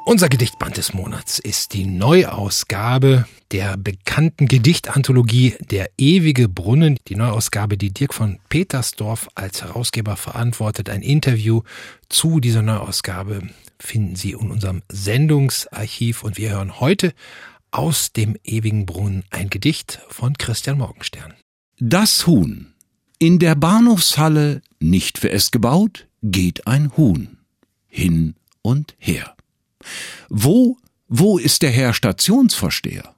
Unser 0.06 0.30
Gedichtband 0.30 0.78
des 0.78 0.94
Monats 0.94 1.38
ist 1.38 1.74
die 1.74 1.84
Neuausgabe 1.84 3.26
der 3.54 3.76
bekannten 3.76 4.48
Gedichtanthologie 4.48 5.54
Der 5.70 5.88
ewige 5.96 6.48
Brunnen. 6.48 6.98
Die 7.06 7.14
Neuausgabe, 7.14 7.78
die 7.78 7.94
Dirk 7.94 8.12
von 8.12 8.40
Petersdorf 8.48 9.28
als 9.36 9.62
Herausgeber 9.62 10.16
verantwortet. 10.16 10.90
Ein 10.90 11.02
Interview 11.02 11.62
zu 12.08 12.40
dieser 12.40 12.62
Neuausgabe 12.62 13.42
finden 13.78 14.16
Sie 14.16 14.32
in 14.32 14.50
unserem 14.50 14.82
Sendungsarchiv 14.90 16.24
und 16.24 16.36
wir 16.36 16.50
hören 16.50 16.80
heute 16.80 17.14
aus 17.70 18.12
dem 18.12 18.36
ewigen 18.42 18.86
Brunnen 18.86 19.22
ein 19.30 19.50
Gedicht 19.50 20.00
von 20.08 20.36
Christian 20.36 20.78
Morgenstern. 20.78 21.34
Das 21.78 22.26
Huhn. 22.26 22.74
In 23.20 23.38
der 23.38 23.54
Bahnhofshalle, 23.54 24.62
nicht 24.80 25.16
für 25.16 25.30
es 25.30 25.52
gebaut, 25.52 26.08
geht 26.24 26.66
ein 26.66 26.96
Huhn. 26.96 27.38
Hin 27.86 28.34
und 28.62 28.96
her. 28.98 29.36
Wo, 30.28 30.76
wo 31.06 31.38
ist 31.38 31.62
der 31.62 31.70
Herr 31.70 31.94
Stationsvorsteher? 31.94 33.13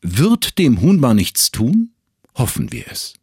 Wird 0.00 0.58
dem 0.58 0.80
Huhn 0.80 1.00
mal 1.00 1.14
nichts 1.14 1.50
tun? 1.50 1.90
Hoffen 2.34 2.72
wir 2.72 2.86
es. 2.90 3.14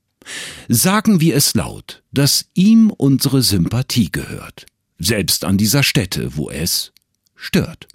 Sagen 0.67 1.21
wir 1.21 1.35
es 1.35 1.53
laut, 1.53 2.03
dass 2.11 2.47
ihm 2.53 2.89
unsere 2.89 3.41
Sympathie 3.41 4.11
gehört, 4.11 4.65
selbst 4.97 5.45
an 5.45 5.57
dieser 5.57 5.83
Stätte, 5.83 6.35
wo 6.35 6.49
es 6.49 6.91
stört. 7.35 7.87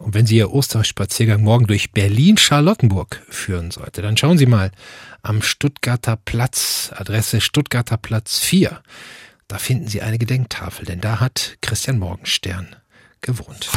Und 0.00 0.14
wenn 0.14 0.26
Sie 0.26 0.36
Ihr 0.36 0.52
Osterspaziergang 0.52 1.42
morgen 1.42 1.66
durch 1.66 1.92
Berlin-Charlottenburg 1.92 3.22
führen 3.28 3.70
sollte, 3.70 4.02
dann 4.02 4.16
schauen 4.16 4.38
Sie 4.38 4.46
mal 4.46 4.72
am 5.22 5.42
Stuttgarter 5.42 6.16
Platz, 6.16 6.90
Adresse 6.94 7.40
Stuttgarter 7.40 7.98
Platz 7.98 8.38
4. 8.38 8.82
Da 9.48 9.58
finden 9.58 9.88
Sie 9.88 10.00
eine 10.00 10.18
Gedenktafel, 10.18 10.86
denn 10.86 11.00
da 11.00 11.20
hat 11.20 11.58
Christian 11.60 11.98
Morgenstern 11.98 12.74
gewohnt. 13.20 13.68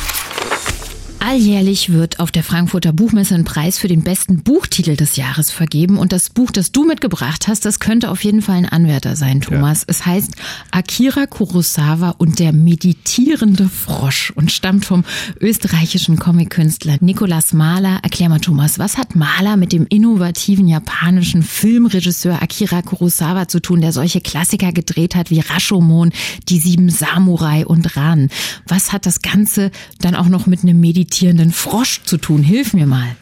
Alljährlich 1.27 1.91
wird 1.91 2.19
auf 2.19 2.31
der 2.31 2.43
Frankfurter 2.43 2.93
Buchmesse 2.93 3.33
ein 3.33 3.45
Preis 3.45 3.79
für 3.79 3.87
den 3.87 4.03
besten 4.03 4.43
Buchtitel 4.43 4.95
des 4.95 5.15
Jahres 5.15 5.49
vergeben. 5.49 5.97
Und 5.97 6.11
das 6.11 6.29
Buch, 6.29 6.51
das 6.51 6.71
du 6.71 6.85
mitgebracht 6.85 7.47
hast, 7.47 7.65
das 7.65 7.79
könnte 7.79 8.11
auf 8.11 8.23
jeden 8.23 8.43
Fall 8.43 8.57
ein 8.57 8.69
Anwärter 8.69 9.15
sein, 9.15 9.41
Thomas. 9.41 9.79
Ja. 9.79 9.85
Es 9.87 10.05
heißt 10.05 10.33
Akira 10.69 11.25
Kurosawa 11.25 12.11
und 12.11 12.37
der 12.37 12.53
meditierende 12.53 13.67
Frosch 13.69 14.33
und 14.35 14.51
stammt 14.51 14.85
vom 14.85 15.03
österreichischen 15.41 16.19
Comic-Künstler 16.19 16.97
Nicolas 17.01 17.53
Mahler. 17.53 18.01
Erklär 18.03 18.29
mal, 18.29 18.39
Thomas, 18.39 18.77
was 18.77 18.99
hat 18.99 19.15
Mahler 19.15 19.57
mit 19.57 19.73
dem 19.73 19.87
innovativen 19.89 20.67
japanischen 20.67 21.41
Filmregisseur 21.41 22.39
Akira 22.43 22.83
Kurosawa 22.83 23.47
zu 23.47 23.59
tun, 23.59 23.81
der 23.81 23.93
solche 23.93 24.21
Klassiker 24.21 24.71
gedreht 24.71 25.15
hat 25.15 25.31
wie 25.31 25.39
Rashomon, 25.39 26.11
Die 26.49 26.59
Sieben 26.59 26.91
Samurai 26.91 27.65
und 27.65 27.97
Ran? 27.97 28.29
Was 28.67 28.93
hat 28.93 29.07
das 29.07 29.23
Ganze 29.23 29.71
dann 30.01 30.13
auch 30.13 30.27
noch 30.27 30.45
mit 30.45 30.61
einem 30.61 30.79
meditierenden 30.79 31.14
meditierenden 31.15 31.53
Frosch 31.53 32.03
zu 32.03 32.17
tun? 32.17 32.43
Hilf 32.43 32.73
mir 32.73 32.87
mal. 32.87 33.15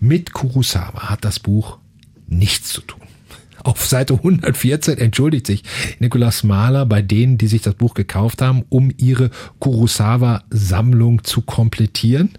Mit 0.00 0.32
Kurosawa 0.32 1.08
hat 1.08 1.24
das 1.24 1.38
Buch 1.38 1.78
nichts 2.26 2.72
zu 2.74 2.82
tun. 2.82 3.07
Auf 3.64 3.86
Seite 3.86 4.14
114 4.14 4.98
entschuldigt 4.98 5.46
sich 5.46 5.62
Nikolaus 5.98 6.44
Mahler 6.44 6.86
bei 6.86 7.02
denen, 7.02 7.38
die 7.38 7.48
sich 7.48 7.62
das 7.62 7.74
Buch 7.74 7.94
gekauft 7.94 8.42
haben, 8.42 8.64
um 8.68 8.92
ihre 8.96 9.30
Kurosawa-Sammlung 9.58 11.24
zu 11.24 11.42
komplettieren 11.42 12.30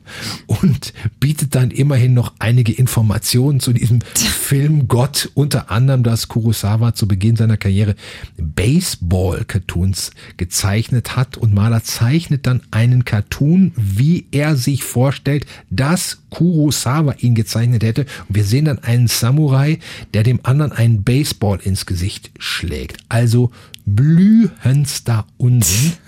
und 0.47 0.93
bietet 1.19 1.55
dann 1.55 1.71
immerhin 1.71 2.13
noch 2.13 2.33
einige 2.39 2.71
Informationen 2.71 3.59
zu 3.59 3.73
diesem 3.73 3.99
Filmgott, 4.01 5.29
unter 5.33 5.71
anderem, 5.71 6.03
dass 6.03 6.27
Kurosawa 6.27 6.93
zu 6.93 7.07
Beginn 7.07 7.35
seiner 7.35 7.57
Karriere 7.57 7.95
Baseball-Cartoons 8.37 10.11
gezeichnet 10.37 11.15
hat 11.15 11.37
und 11.37 11.53
Mahler 11.53 11.83
zeichnet 11.83 12.47
dann 12.47 12.61
einen 12.71 13.05
Cartoon, 13.05 13.71
wie 13.75 14.25
er 14.31 14.55
sich 14.55 14.83
vorstellt, 14.83 15.45
dass 15.69 16.19
Kurosawa 16.29 17.15
ihn 17.19 17.35
gezeichnet 17.35 17.83
hätte. 17.83 18.05
Und 18.27 18.35
wir 18.35 18.43
sehen 18.43 18.65
dann 18.65 18.79
einen 18.79 19.07
Samurai, 19.07 19.79
der 20.13 20.23
dem 20.23 20.39
anderen 20.43 20.71
einen 20.71 21.03
Baseball 21.03 21.59
ins 21.63 21.85
Gesicht 21.85 22.31
schlägt. 22.39 22.97
Also 23.09 23.51
blühendster 23.85 25.25
Unsinn. 25.37 25.93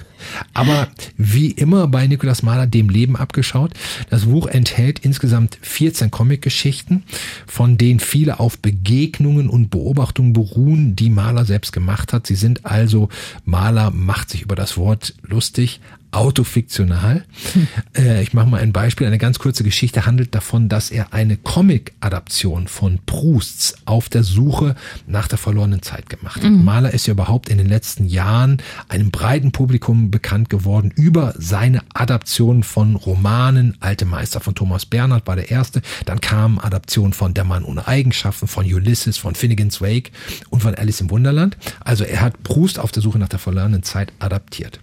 Aber 0.54 0.88
wie 1.18 1.52
immer 1.52 1.88
bei 1.88 2.08
Nikolaus 2.08 2.44
Mahler 2.44 2.68
dem 2.68 2.90
Leben 2.90 3.16
abgeschaut. 3.16 3.74
Das 4.10 4.26
Buch 4.26 4.48
enthält 4.48 5.00
insgesamt 5.00 5.58
14 5.62 6.12
Comicgeschichten, 6.12 7.04
von 7.48 7.78
denen 7.78 8.00
viele 8.00 8.40
auf 8.40 8.60
Begegnungen 8.60 9.50
und 9.50 9.70
Beobachtungen 9.70 10.34
beruhen, 10.34 10.96
die 10.96 11.10
Mahler 11.10 11.46
selbst 11.46 11.72
gemacht 11.72 12.14
hat. 12.14 12.28
Sie 12.28 12.36
sind 12.36 12.66
also, 12.66 13.10
Mahler 13.46 13.92
macht 13.92 14.30
sich 14.30 14.44
über 14.44 14.56
das 14.56 14.78
Wort 14.78 15.16
lustig, 15.24 15.80
autofiktional. 16.12 17.26
Hm. 17.54 17.68
Äh, 17.94 18.22
ich 18.24 18.34
mache 18.34 18.48
mal 18.48 18.62
ein 18.62 18.72
Beispiel. 18.72 19.06
Eine 19.06 19.18
ganz 19.18 19.38
kurze 19.38 19.66
Geschichte 19.66 20.06
handelt 20.06 20.34
davon, 20.34 20.70
dass 20.70 20.92
er 20.92 21.14
eine 21.14 21.36
Comic-Adaption 21.36 22.68
von 22.68 23.00
Prousts 23.06 23.76
auf 23.86 24.08
der 24.08 24.24
Suche 24.24 24.76
nach 25.08 25.28
der 25.28 25.38
verlorenen 25.38 25.82
Zeit 25.82 26.10
gemacht 26.10 26.38
hat. 26.38 26.50
Mhm. 26.50 26.64
Mahler 26.64 26.94
ist 26.94 27.08
ja 27.08 27.12
überhaupt 27.12 27.50
in 27.50 27.58
den 27.58 27.68
letzten 27.68 28.08
Jahren 28.08 28.62
einem 28.88 29.12
breiten 29.12 29.52
Publikum 29.52 30.10
bekannt 30.10 30.50
geworden 30.50 30.94
über 30.96 31.34
seine 31.38 31.82
Adaption 31.94 32.64
von 32.64 32.96
Romanen. 32.96 33.76
Alte 33.82 34.06
Meister 34.06 34.40
von 34.40 34.56
Thomas 34.56 34.86
Bernhard 34.86 35.28
war 35.28 35.36
der 35.36 35.52
erste. 35.52 35.82
Dann 36.06 36.22
kamen 36.22 36.60
Adaptionen 36.60 37.14
von 37.14 37.34
Der 37.34 37.44
Mann 37.44 37.66
ohne 37.66 37.88
Eigenschaften, 37.88 38.48
von 38.48 38.66
Ulysses, 38.66 39.18
von 39.18 39.36
Finnegan's 39.36 39.82
Wake 39.82 40.12
und 40.50 40.64
von 40.64 40.76
Alice 40.76 41.02
im 41.02 41.10
Wunderland. 41.10 41.58
Also 41.82 42.06
er 42.06 42.22
hat 42.22 42.42
Proust 42.44 42.80
auf 42.80 42.94
der 42.94 43.02
Suche 43.02 43.20
nach 43.20 43.30
der 43.30 43.40
verlorenen 43.40 43.84
Zeit 43.84 44.14
adaptiert 44.20 44.80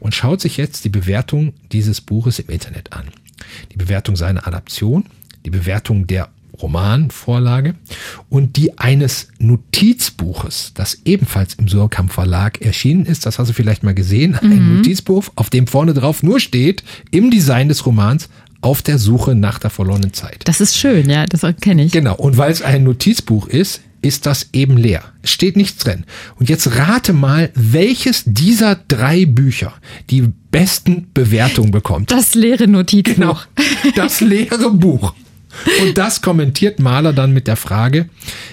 und 0.00 0.14
schaut 0.14 0.40
sich 0.40 0.56
jetzt 0.56 0.84
die 0.84 0.90
Bewertung 0.90 1.52
dieses 1.72 2.00
Buches 2.00 2.38
im 2.38 2.48
Internet 2.48 2.92
an. 2.92 3.08
Die 3.72 3.76
Bewertung 3.76 4.16
seiner 4.16 4.46
Adaption, 4.46 5.04
die 5.44 5.50
Bewertung 5.50 6.06
der 6.06 6.30
Romanvorlage 6.60 7.74
und 8.28 8.56
die 8.56 8.78
eines 8.78 9.28
Notizbuches, 9.38 10.72
das 10.74 11.00
ebenfalls 11.04 11.54
im 11.54 11.68
Surkamp 11.68 12.12
Verlag 12.12 12.60
erschienen 12.62 13.06
ist. 13.06 13.26
Das 13.26 13.38
hast 13.38 13.48
du 13.48 13.52
vielleicht 13.52 13.82
mal 13.82 13.94
gesehen. 13.94 14.36
Ein 14.36 14.68
mhm. 14.68 14.76
Notizbuch, 14.76 15.24
auf 15.34 15.50
dem 15.50 15.66
vorne 15.66 15.94
drauf 15.94 16.22
nur 16.22 16.40
steht, 16.40 16.84
im 17.10 17.30
Design 17.30 17.68
des 17.68 17.84
Romans, 17.86 18.28
auf 18.60 18.80
der 18.80 18.98
Suche 18.98 19.34
nach 19.34 19.58
der 19.58 19.70
verlorenen 19.70 20.14
Zeit. 20.14 20.40
Das 20.44 20.60
ist 20.60 20.76
schön, 20.76 21.10
ja, 21.10 21.26
das 21.26 21.44
kenne 21.60 21.84
ich. 21.84 21.92
Genau. 21.92 22.14
Und 22.14 22.38
weil 22.38 22.50
es 22.50 22.62
ein 22.62 22.84
Notizbuch 22.84 23.46
ist, 23.46 23.82
ist 24.04 24.26
das 24.26 24.50
eben 24.52 24.76
leer. 24.76 25.02
Es 25.22 25.30
steht 25.30 25.56
nichts 25.56 25.82
drin. 25.82 26.04
Und 26.38 26.50
jetzt 26.50 26.76
rate 26.76 27.14
mal, 27.14 27.50
welches 27.54 28.24
dieser 28.26 28.76
drei 28.76 29.24
Bücher 29.24 29.72
die 30.10 30.28
besten 30.50 31.08
Bewertungen 31.14 31.70
bekommt. 31.70 32.10
Das 32.10 32.34
leere 32.34 32.68
Notizbuch. 32.68 33.14
Genau, 33.14 33.38
das 33.96 34.20
leere 34.20 34.70
Buch. 34.70 35.14
Und 35.80 35.96
das 35.96 36.20
kommentiert 36.20 36.80
Mahler 36.80 37.12
dann 37.12 37.32
mit 37.32 37.46
der 37.46 37.56
Frage, 37.56 38.08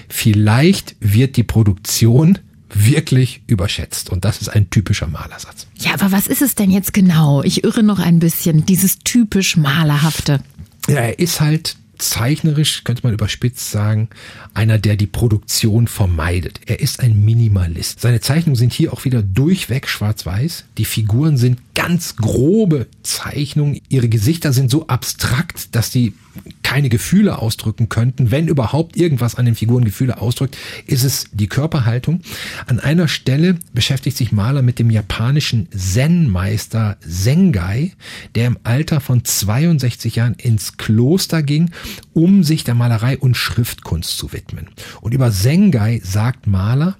vielleicht 0.08 0.96
wird 1.00 1.36
die 1.36 1.42
Produktion 1.42 2.38
wirklich 2.72 3.42
überschätzt. 3.46 4.08
Und 4.08 4.24
das 4.24 4.40
ist 4.40 4.48
ein 4.48 4.70
typischer 4.70 5.08
Malersatz. 5.08 5.66
Ja, 5.78 5.92
aber 5.92 6.12
was 6.12 6.26
ist 6.26 6.40
es 6.40 6.54
denn 6.54 6.70
jetzt 6.70 6.94
genau? 6.94 7.42
Ich 7.42 7.64
irre 7.64 7.82
noch 7.82 7.98
ein 7.98 8.20
bisschen, 8.20 8.64
dieses 8.64 9.00
typisch 9.00 9.58
Malerhafte. 9.58 10.40
Ja, 10.88 11.00
er 11.00 11.18
ist 11.18 11.40
halt 11.42 11.76
zeichnerisch, 12.10 12.84
könnte 12.84 13.02
man 13.04 13.14
überspitzt 13.14 13.70
sagen, 13.70 14.08
einer, 14.54 14.78
der 14.78 14.96
die 14.96 15.06
Produktion 15.06 15.86
vermeidet. 15.86 16.60
Er 16.66 16.80
ist 16.80 17.00
ein 17.00 17.24
Minimalist. 17.24 18.00
Seine 18.00 18.20
Zeichnungen 18.20 18.56
sind 18.56 18.72
hier 18.72 18.92
auch 18.92 19.04
wieder 19.04 19.22
durchweg 19.22 19.88
schwarz-weiß. 19.88 20.64
Die 20.78 20.84
Figuren 20.84 21.36
sind 21.36 21.60
ganz 21.74 22.16
grobe 22.16 22.86
Zeichnungen. 23.02 23.80
Ihre 23.88 24.08
Gesichter 24.08 24.52
sind 24.52 24.70
so 24.70 24.86
abstrakt, 24.88 25.74
dass 25.74 25.90
die 25.90 26.14
keine 26.62 26.88
Gefühle 26.88 27.38
ausdrücken 27.38 27.88
könnten. 27.88 28.30
Wenn 28.30 28.48
überhaupt 28.48 28.96
irgendwas 28.96 29.34
an 29.34 29.44
den 29.44 29.54
Figuren 29.54 29.84
Gefühle 29.84 30.20
ausdrückt, 30.20 30.56
ist 30.86 31.04
es 31.04 31.26
die 31.32 31.46
Körperhaltung. 31.46 32.20
An 32.66 32.80
einer 32.80 33.08
Stelle 33.08 33.56
beschäftigt 33.72 34.16
sich 34.16 34.32
Maler 34.32 34.62
mit 34.62 34.78
dem 34.78 34.90
japanischen 34.90 35.68
Zen-Meister 35.70 36.96
Sengai, 37.00 37.92
der 38.34 38.46
im 38.46 38.58
Alter 38.64 39.00
von 39.00 39.24
62 39.24 40.16
Jahren 40.16 40.34
ins 40.34 40.76
Kloster 40.76 41.42
ging, 41.42 41.70
um 42.14 42.42
sich 42.42 42.64
der 42.64 42.74
Malerei 42.74 43.18
und 43.18 43.36
Schriftkunst 43.36 44.16
zu 44.16 44.32
widmen. 44.32 44.68
Und 45.00 45.12
über 45.12 45.30
Sengai 45.30 46.00
sagt 46.02 46.46
Maler, 46.46 46.96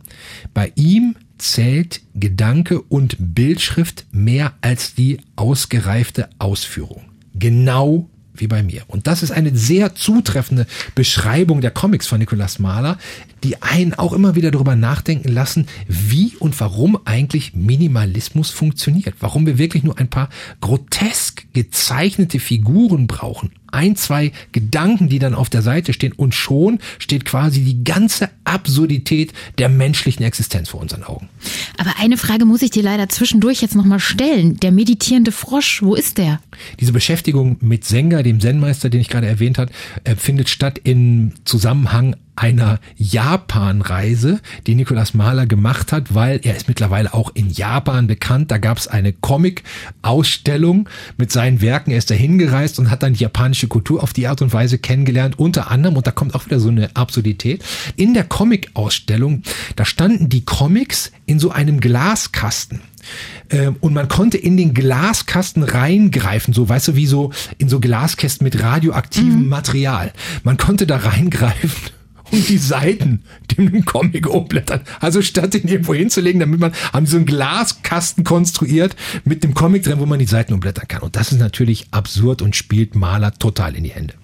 bei 0.52 0.72
ihm 0.74 1.16
zählt 1.38 2.02
Gedanke 2.14 2.80
und 2.80 3.16
Bildschrift 3.18 4.06
mehr 4.12 4.52
als 4.60 4.94
die 4.94 5.18
ausgereifte 5.34 6.28
Ausführung. 6.38 7.02
Genau 7.34 8.08
wie 8.34 8.46
bei 8.46 8.62
mir. 8.62 8.82
Und 8.88 9.06
das 9.06 9.22
ist 9.22 9.30
eine 9.30 9.56
sehr 9.56 9.94
zutreffende 9.94 10.66
Beschreibung 10.94 11.60
der 11.60 11.70
Comics 11.70 12.06
von 12.06 12.18
Nicolas 12.18 12.58
Mahler, 12.58 12.98
die 13.44 13.60
einen 13.62 13.94
auch 13.94 14.12
immer 14.12 14.34
wieder 14.34 14.50
darüber 14.50 14.76
nachdenken 14.76 15.28
lassen, 15.28 15.66
wie 15.88 16.32
und 16.38 16.58
warum 16.60 16.98
eigentlich 17.04 17.54
Minimalismus 17.54 18.50
funktioniert. 18.50 19.14
Warum 19.20 19.46
wir 19.46 19.58
wirklich 19.58 19.82
nur 19.82 19.98
ein 19.98 20.08
paar 20.08 20.28
grotesk 20.60 21.46
gezeichnete 21.52 22.40
Figuren 22.40 23.06
brauchen. 23.06 23.52
Ein, 23.72 23.96
zwei 23.96 24.32
Gedanken, 24.52 25.08
die 25.08 25.18
dann 25.18 25.34
auf 25.34 25.50
der 25.50 25.62
Seite 25.62 25.92
stehen 25.92 26.12
und 26.12 26.34
schon 26.34 26.78
steht 26.98 27.24
quasi 27.24 27.60
die 27.60 27.84
ganze 27.84 28.30
Absurdität 28.44 29.32
der 29.58 29.68
menschlichen 29.68 30.24
Existenz 30.24 30.68
vor 30.68 30.80
unseren 30.80 31.02
Augen. 31.02 31.28
Aber 31.78 31.94
eine 31.98 32.16
Frage 32.16 32.44
muss 32.44 32.62
ich 32.62 32.70
dir 32.70 32.82
leider 32.82 33.08
zwischendurch 33.08 33.62
jetzt 33.62 33.74
nochmal 33.74 34.00
stellen. 34.00 34.58
Der 34.60 34.72
meditierende 34.72 35.32
Frosch, 35.32 35.82
wo 35.82 35.94
ist 35.94 36.18
der? 36.18 36.40
Diese 36.80 36.92
Beschäftigung 36.92 37.56
mit 37.60 37.84
Senga, 37.84 38.22
dem 38.22 38.40
Zen-Meister, 38.40 38.90
den 38.90 39.00
ich 39.00 39.08
gerade 39.08 39.26
erwähnt 39.26 39.58
habe, 39.58 39.72
äh, 40.04 40.16
findet 40.16 40.48
statt 40.48 40.80
im 40.84 41.32
Zusammenhang 41.44 42.16
einer 42.34 42.80
Japan-Reise, 42.96 44.40
die 44.66 44.74
Nikolaus 44.74 45.12
Mahler 45.12 45.46
gemacht 45.46 45.92
hat, 45.92 46.14
weil 46.14 46.40
er 46.42 46.56
ist 46.56 46.66
mittlerweile 46.66 47.12
auch 47.12 47.30
in 47.34 47.50
Japan 47.50 48.06
bekannt. 48.06 48.50
Da 48.50 48.58
gab 48.58 48.78
es 48.78 48.88
eine 48.88 49.12
Comic-Ausstellung 49.12 50.88
mit 51.18 51.30
seinen 51.30 51.60
Werken. 51.60 51.90
Er 51.90 51.98
ist 51.98 52.10
da 52.10 52.14
hingereist 52.14 52.78
und 52.78 52.90
hat 52.90 53.02
dann 53.02 53.14
die 53.14 53.20
japanische 53.20 53.61
Kultur 53.68 54.02
auf 54.02 54.12
die 54.12 54.26
Art 54.26 54.42
und 54.42 54.52
Weise 54.52 54.78
kennengelernt. 54.78 55.38
Unter 55.38 55.70
anderem, 55.70 55.96
und 55.96 56.06
da 56.06 56.10
kommt 56.10 56.34
auch 56.34 56.46
wieder 56.46 56.60
so 56.60 56.68
eine 56.68 56.94
Absurdität, 56.94 57.64
in 57.96 58.14
der 58.14 58.24
Comic-Ausstellung, 58.24 59.42
da 59.76 59.84
standen 59.84 60.28
die 60.28 60.44
Comics 60.44 61.12
in 61.26 61.38
so 61.38 61.50
einem 61.50 61.80
Glaskasten. 61.80 62.80
Ähm, 63.50 63.76
und 63.80 63.92
man 63.92 64.08
konnte 64.08 64.38
in 64.38 64.56
den 64.56 64.74
Glaskasten 64.74 65.62
reingreifen, 65.62 66.54
so 66.54 66.68
weißt 66.68 66.88
du, 66.88 66.96
wie 66.96 67.06
so 67.06 67.32
in 67.58 67.68
so 67.68 67.80
Glaskästen 67.80 68.44
mit 68.44 68.62
radioaktivem 68.62 69.42
mhm. 69.42 69.48
Material. 69.48 70.12
Man 70.44 70.56
konnte 70.56 70.86
da 70.86 70.96
reingreifen 70.96 71.92
und 72.32 72.48
die 72.48 72.58
Seiten 72.58 73.22
dem 73.56 73.84
Comic 73.84 74.28
umblättern. 74.28 74.80
Also 75.00 75.22
statt 75.22 75.54
den 75.54 75.68
irgendwo 75.68 75.94
hinzulegen, 75.94 76.40
damit 76.40 76.60
man, 76.60 76.72
haben 76.92 77.06
sie 77.06 77.12
so 77.12 77.16
einen 77.18 77.26
Glaskasten 77.26 78.24
konstruiert 78.24 78.96
mit 79.24 79.44
dem 79.44 79.54
Comic 79.54 79.82
drin, 79.82 80.00
wo 80.00 80.06
man 80.06 80.18
die 80.18 80.26
Seiten 80.26 80.52
umblättern 80.54 80.88
kann. 80.88 81.02
Und 81.02 81.16
das 81.16 81.32
ist 81.32 81.38
natürlich 81.38 81.86
absurd 81.90 82.42
und 82.42 82.56
spielt 82.56 82.94
Maler 82.94 83.34
total 83.34 83.76
in 83.76 83.84
die 83.84 83.90
Hände. 83.90 84.14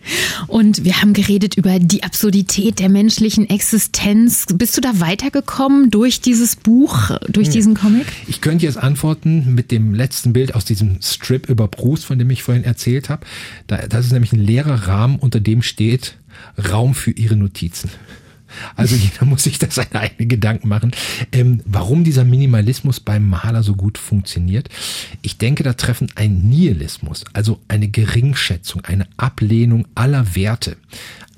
Und 0.46 0.84
wir 0.84 1.00
haben 1.00 1.12
geredet 1.12 1.56
über 1.56 1.78
die 1.78 2.02
Absurdität 2.02 2.78
der 2.78 2.88
menschlichen 2.88 3.48
Existenz. 3.48 4.46
Bist 4.54 4.76
du 4.76 4.80
da 4.80 5.00
weitergekommen 5.00 5.90
durch 5.90 6.20
dieses 6.20 6.56
Buch, 6.56 7.10
durch 7.28 7.50
diesen 7.50 7.74
Comic? 7.74 8.06
Ich 8.26 8.40
könnte 8.40 8.64
jetzt 8.64 8.78
antworten 8.78 9.54
mit 9.54 9.70
dem 9.70 9.94
letzten 9.94 10.32
Bild 10.32 10.54
aus 10.54 10.64
diesem 10.64 10.98
Strip 11.02 11.48
über 11.48 11.68
Proust, 11.68 12.04
von 12.04 12.18
dem 12.18 12.30
ich 12.30 12.42
vorhin 12.42 12.64
erzählt 12.64 13.08
habe. 13.08 13.26
das 13.66 14.06
ist 14.06 14.12
nämlich 14.12 14.32
ein 14.32 14.40
leerer 14.40 14.88
Rahmen, 14.88 15.16
unter 15.18 15.40
dem 15.40 15.62
steht, 15.62 16.16
Raum 16.70 16.94
für 16.94 17.10
ihre 17.10 17.36
Notizen. 17.36 17.90
Also 18.76 18.96
jeder 18.96 19.24
muss 19.26 19.44
sich 19.44 19.58
da 19.58 19.70
seine 19.70 20.00
eigenen 20.00 20.28
Gedanken 20.28 20.68
machen, 20.68 20.92
ähm, 21.32 21.60
warum 21.66 22.04
dieser 22.04 22.24
Minimalismus 22.24 23.00
beim 23.00 23.28
Maler 23.28 23.62
so 23.62 23.74
gut 23.74 23.98
funktioniert. 23.98 24.68
Ich 25.22 25.38
denke, 25.38 25.62
da 25.62 25.74
treffen 25.74 26.10
ein 26.14 26.48
Nihilismus, 26.48 27.24
also 27.32 27.60
eine 27.68 27.88
Geringschätzung, 27.88 28.84
eine 28.84 29.06
Ablehnung 29.16 29.86
aller 29.94 30.34
Werte, 30.34 30.76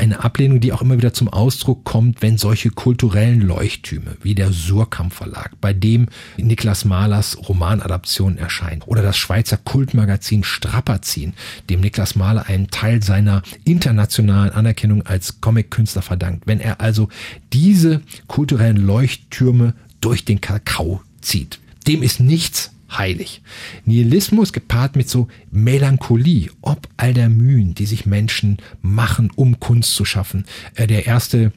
eine 0.01 0.25
Ablehnung, 0.25 0.61
die 0.61 0.73
auch 0.73 0.81
immer 0.81 0.97
wieder 0.97 1.13
zum 1.13 1.29
Ausdruck 1.29 1.85
kommt, 1.85 2.23
wenn 2.23 2.39
solche 2.39 2.71
kulturellen 2.71 3.43
Leuchttürme 3.43 4.17
wie 4.23 4.35
der 4.35 4.51
Surkamp 4.51 5.13
Verlag, 5.13 5.53
bei 5.61 5.75
dem 5.75 6.07
Niklas 6.39 6.87
Mahlers 6.87 7.37
Romanadaption 7.49 8.39
erscheint, 8.39 8.89
oder 8.89 9.03
das 9.03 9.19
Schweizer 9.19 9.59
Kultmagazin 9.59 10.43
Strapazin, 10.43 11.35
dem 11.69 11.81
Niklas 11.81 12.17
Mahler 12.17 12.47
einen 12.47 12.69
Teil 12.69 13.03
seiner 13.03 13.43
internationalen 13.65 14.53
Anerkennung 14.53 15.05
als 15.05 15.43
Comic-Künstler 15.43 16.03
verdankt. 16.03 16.47
Wenn 16.47 16.61
er 16.61 16.81
also 16.81 17.11
diese 17.53 18.01
kulturellen 18.27 18.79
Leuchttürme 18.79 19.75
durch 20.01 20.25
den 20.25 20.41
Kakao 20.41 21.03
zieht. 21.21 21.61
Dem 21.87 22.03
ist 22.03 22.21
nichts 22.21 22.73
heilig. 22.91 23.43
Nihilismus 23.85 24.53
gepaart 24.53 24.97
mit 24.97 25.09
so 25.09 25.29
Melancholie, 25.51 26.51
ob 26.61 26.89
all 26.97 27.15
der 27.15 27.29
Mühen, 27.29 27.75
die 27.75 27.87
sich 27.87 28.07
Menschen 28.07 28.59
machen, 28.83 29.31
um 29.35 29.61
Kunst 29.61 29.95
zu 29.95 30.05
schaffen. 30.05 30.45
Äh, 30.75 30.87
der 30.87 31.07
erste 31.07 31.53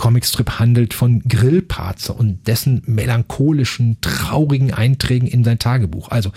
Comicstrip 0.00 0.58
handelt 0.58 0.94
von 0.94 1.20
Grillparzer 1.28 2.18
und 2.18 2.46
dessen 2.46 2.80
melancholischen, 2.86 3.98
traurigen 4.00 4.72
Einträgen 4.72 5.28
in 5.28 5.44
sein 5.44 5.58
Tagebuch. 5.58 6.10
Also 6.10 6.32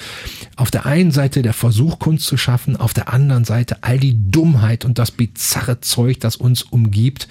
auf 0.57 0.69
der 0.69 0.85
einen 0.85 1.11
Seite 1.11 1.41
der 1.41 1.53
Versuch, 1.53 1.97
Kunst 1.97 2.25
zu 2.25 2.35
schaffen, 2.35 2.75
auf 2.75 2.93
der 2.93 3.13
anderen 3.13 3.45
Seite 3.45 3.77
all 3.79 3.97
die 3.97 4.29
Dummheit 4.29 4.83
und 4.83 4.99
das 4.99 5.11
bizarre 5.11 5.79
Zeug, 5.79 6.19
das 6.19 6.35
uns 6.35 6.61
umgibt. 6.61 7.29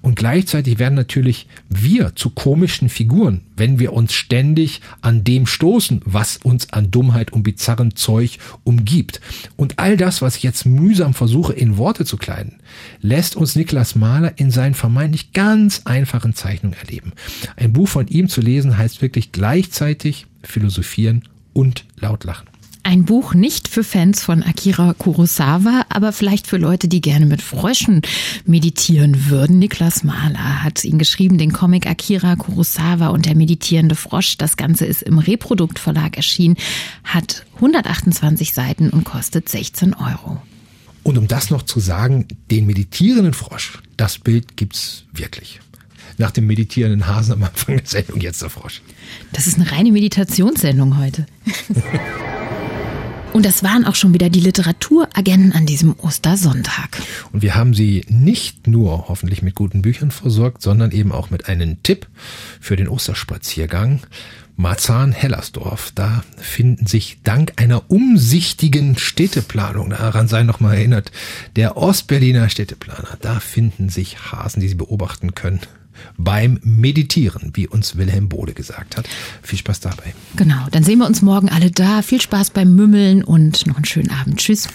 Und 0.00 0.16
gleichzeitig 0.16 0.78
werden 0.78 0.94
natürlich 0.94 1.48
wir 1.68 2.16
zu 2.16 2.30
komischen 2.30 2.88
Figuren, 2.88 3.42
wenn 3.56 3.78
wir 3.78 3.92
uns 3.92 4.12
ständig 4.12 4.80
an 5.00 5.24
dem 5.24 5.46
stoßen, 5.46 6.00
was 6.04 6.38
uns 6.38 6.72
an 6.72 6.90
Dummheit 6.90 7.32
und 7.32 7.42
bizarrem 7.42 7.96
Zeug 7.96 8.38
umgibt. 8.64 9.20
Und 9.56 9.78
all 9.78 9.96
das, 9.96 10.22
was 10.22 10.36
ich 10.36 10.42
jetzt 10.42 10.66
mühsam 10.66 11.14
versuche 11.14 11.52
in 11.52 11.76
Worte 11.76 12.04
zu 12.04 12.16
kleiden, 12.16 12.60
lässt 13.00 13.36
uns 13.36 13.56
Niklas 13.56 13.94
Mahler 13.94 14.32
in 14.36 14.50
seinen 14.50 14.74
vermeintlich 14.74 15.32
ganz 15.32 15.82
einfachen 15.84 16.34
Zeichnung 16.34 16.72
erleben. 16.74 17.12
Ein 17.56 17.72
Buch 17.72 17.88
von 17.88 18.08
ihm 18.08 18.28
zu 18.28 18.40
lesen 18.40 18.76
heißt 18.76 19.02
wirklich 19.02 19.32
gleichzeitig 19.32 20.26
philosophieren 20.42 21.22
und 21.52 21.84
laut 22.00 22.24
lachen. 22.24 22.53
Ein 22.86 23.06
Buch 23.06 23.32
nicht 23.32 23.68
für 23.68 23.82
Fans 23.82 24.22
von 24.22 24.42
Akira 24.42 24.92
Kurosawa, 24.92 25.86
aber 25.88 26.12
vielleicht 26.12 26.46
für 26.46 26.58
Leute, 26.58 26.86
die 26.86 27.00
gerne 27.00 27.24
mit 27.24 27.40
Fröschen 27.40 28.02
meditieren 28.44 29.30
würden. 29.30 29.58
Niklas 29.58 30.04
Mahler 30.04 30.62
hat 30.62 30.84
ihn 30.84 30.98
geschrieben, 30.98 31.38
den 31.38 31.54
Comic 31.54 31.86
Akira 31.86 32.36
Kurosawa 32.36 33.08
und 33.08 33.24
der 33.24 33.36
meditierende 33.36 33.94
Frosch. 33.94 34.36
Das 34.36 34.58
Ganze 34.58 34.84
ist 34.84 35.00
im 35.00 35.18
Reprodukt 35.18 35.78
Verlag 35.78 36.18
erschienen, 36.18 36.56
hat 37.04 37.46
128 37.54 38.52
Seiten 38.52 38.90
und 38.90 39.04
kostet 39.04 39.48
16 39.48 39.94
Euro. 39.94 40.42
Und 41.02 41.16
um 41.16 41.26
das 41.26 41.48
noch 41.48 41.62
zu 41.62 41.80
sagen, 41.80 42.28
den 42.50 42.66
meditierenden 42.66 43.32
Frosch, 43.32 43.78
das 43.96 44.18
Bild 44.18 44.58
gibt's 44.58 45.04
wirklich 45.10 45.60
nach 46.18 46.32
dem 46.32 46.46
meditierenden 46.46 47.06
Hasen 47.06 47.32
am 47.32 47.44
Anfang 47.44 47.78
der 47.78 47.86
Sendung 47.86 48.20
jetzt 48.20 48.42
der 48.42 48.50
Frosch. 48.50 48.82
Das 49.32 49.46
ist 49.46 49.58
eine 49.58 49.72
reine 49.72 49.90
Meditationssendung 49.90 50.98
heute. 50.98 51.24
Und 53.34 53.44
das 53.44 53.64
waren 53.64 53.84
auch 53.84 53.96
schon 53.96 54.14
wieder 54.14 54.30
die 54.30 54.38
Literaturagenten 54.38 55.50
an 55.50 55.66
diesem 55.66 55.98
Ostersonntag. 55.98 57.02
Und 57.32 57.42
wir 57.42 57.56
haben 57.56 57.74
Sie 57.74 58.04
nicht 58.08 58.68
nur 58.68 59.08
hoffentlich 59.08 59.42
mit 59.42 59.56
guten 59.56 59.82
Büchern 59.82 60.12
versorgt, 60.12 60.62
sondern 60.62 60.92
eben 60.92 61.10
auch 61.10 61.30
mit 61.30 61.48
einem 61.48 61.82
Tipp 61.82 62.06
für 62.60 62.76
den 62.76 62.86
Osterspaziergang. 62.86 64.02
Marzahn-Hellersdorf, 64.54 65.90
da 65.96 66.22
finden 66.36 66.86
sich 66.86 67.18
dank 67.24 67.54
einer 67.56 67.90
umsichtigen 67.90 68.96
Städteplanung, 68.96 69.90
daran 69.90 70.28
sei 70.28 70.44
noch 70.44 70.60
mal 70.60 70.74
erinnert, 70.74 71.10
der 71.56 71.76
Ostberliner 71.76 72.48
Städteplaner, 72.48 73.18
da 73.20 73.40
finden 73.40 73.88
sich 73.88 74.30
Hasen, 74.30 74.60
die 74.60 74.68
Sie 74.68 74.76
beobachten 74.76 75.34
können 75.34 75.58
beim 76.16 76.60
Meditieren, 76.62 77.50
wie 77.54 77.66
uns 77.66 77.96
Wilhelm 77.96 78.28
Bode 78.28 78.54
gesagt 78.54 78.96
hat. 78.96 79.08
Viel 79.42 79.58
Spaß 79.58 79.80
dabei. 79.80 80.14
Genau, 80.36 80.66
dann 80.70 80.84
sehen 80.84 80.98
wir 80.98 81.06
uns 81.06 81.22
morgen 81.22 81.48
alle 81.48 81.70
da. 81.70 82.02
Viel 82.02 82.20
Spaß 82.20 82.50
beim 82.50 82.74
Mümmeln 82.74 83.24
und 83.24 83.66
noch 83.66 83.76
einen 83.76 83.84
schönen 83.84 84.10
Abend. 84.10 84.38
Tschüss. 84.38 84.68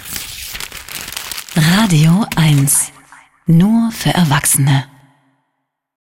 Radio 1.56 2.26
1. 2.36 2.92
Nur 3.48 3.92
für 3.92 4.12
Erwachsene. 4.12 4.86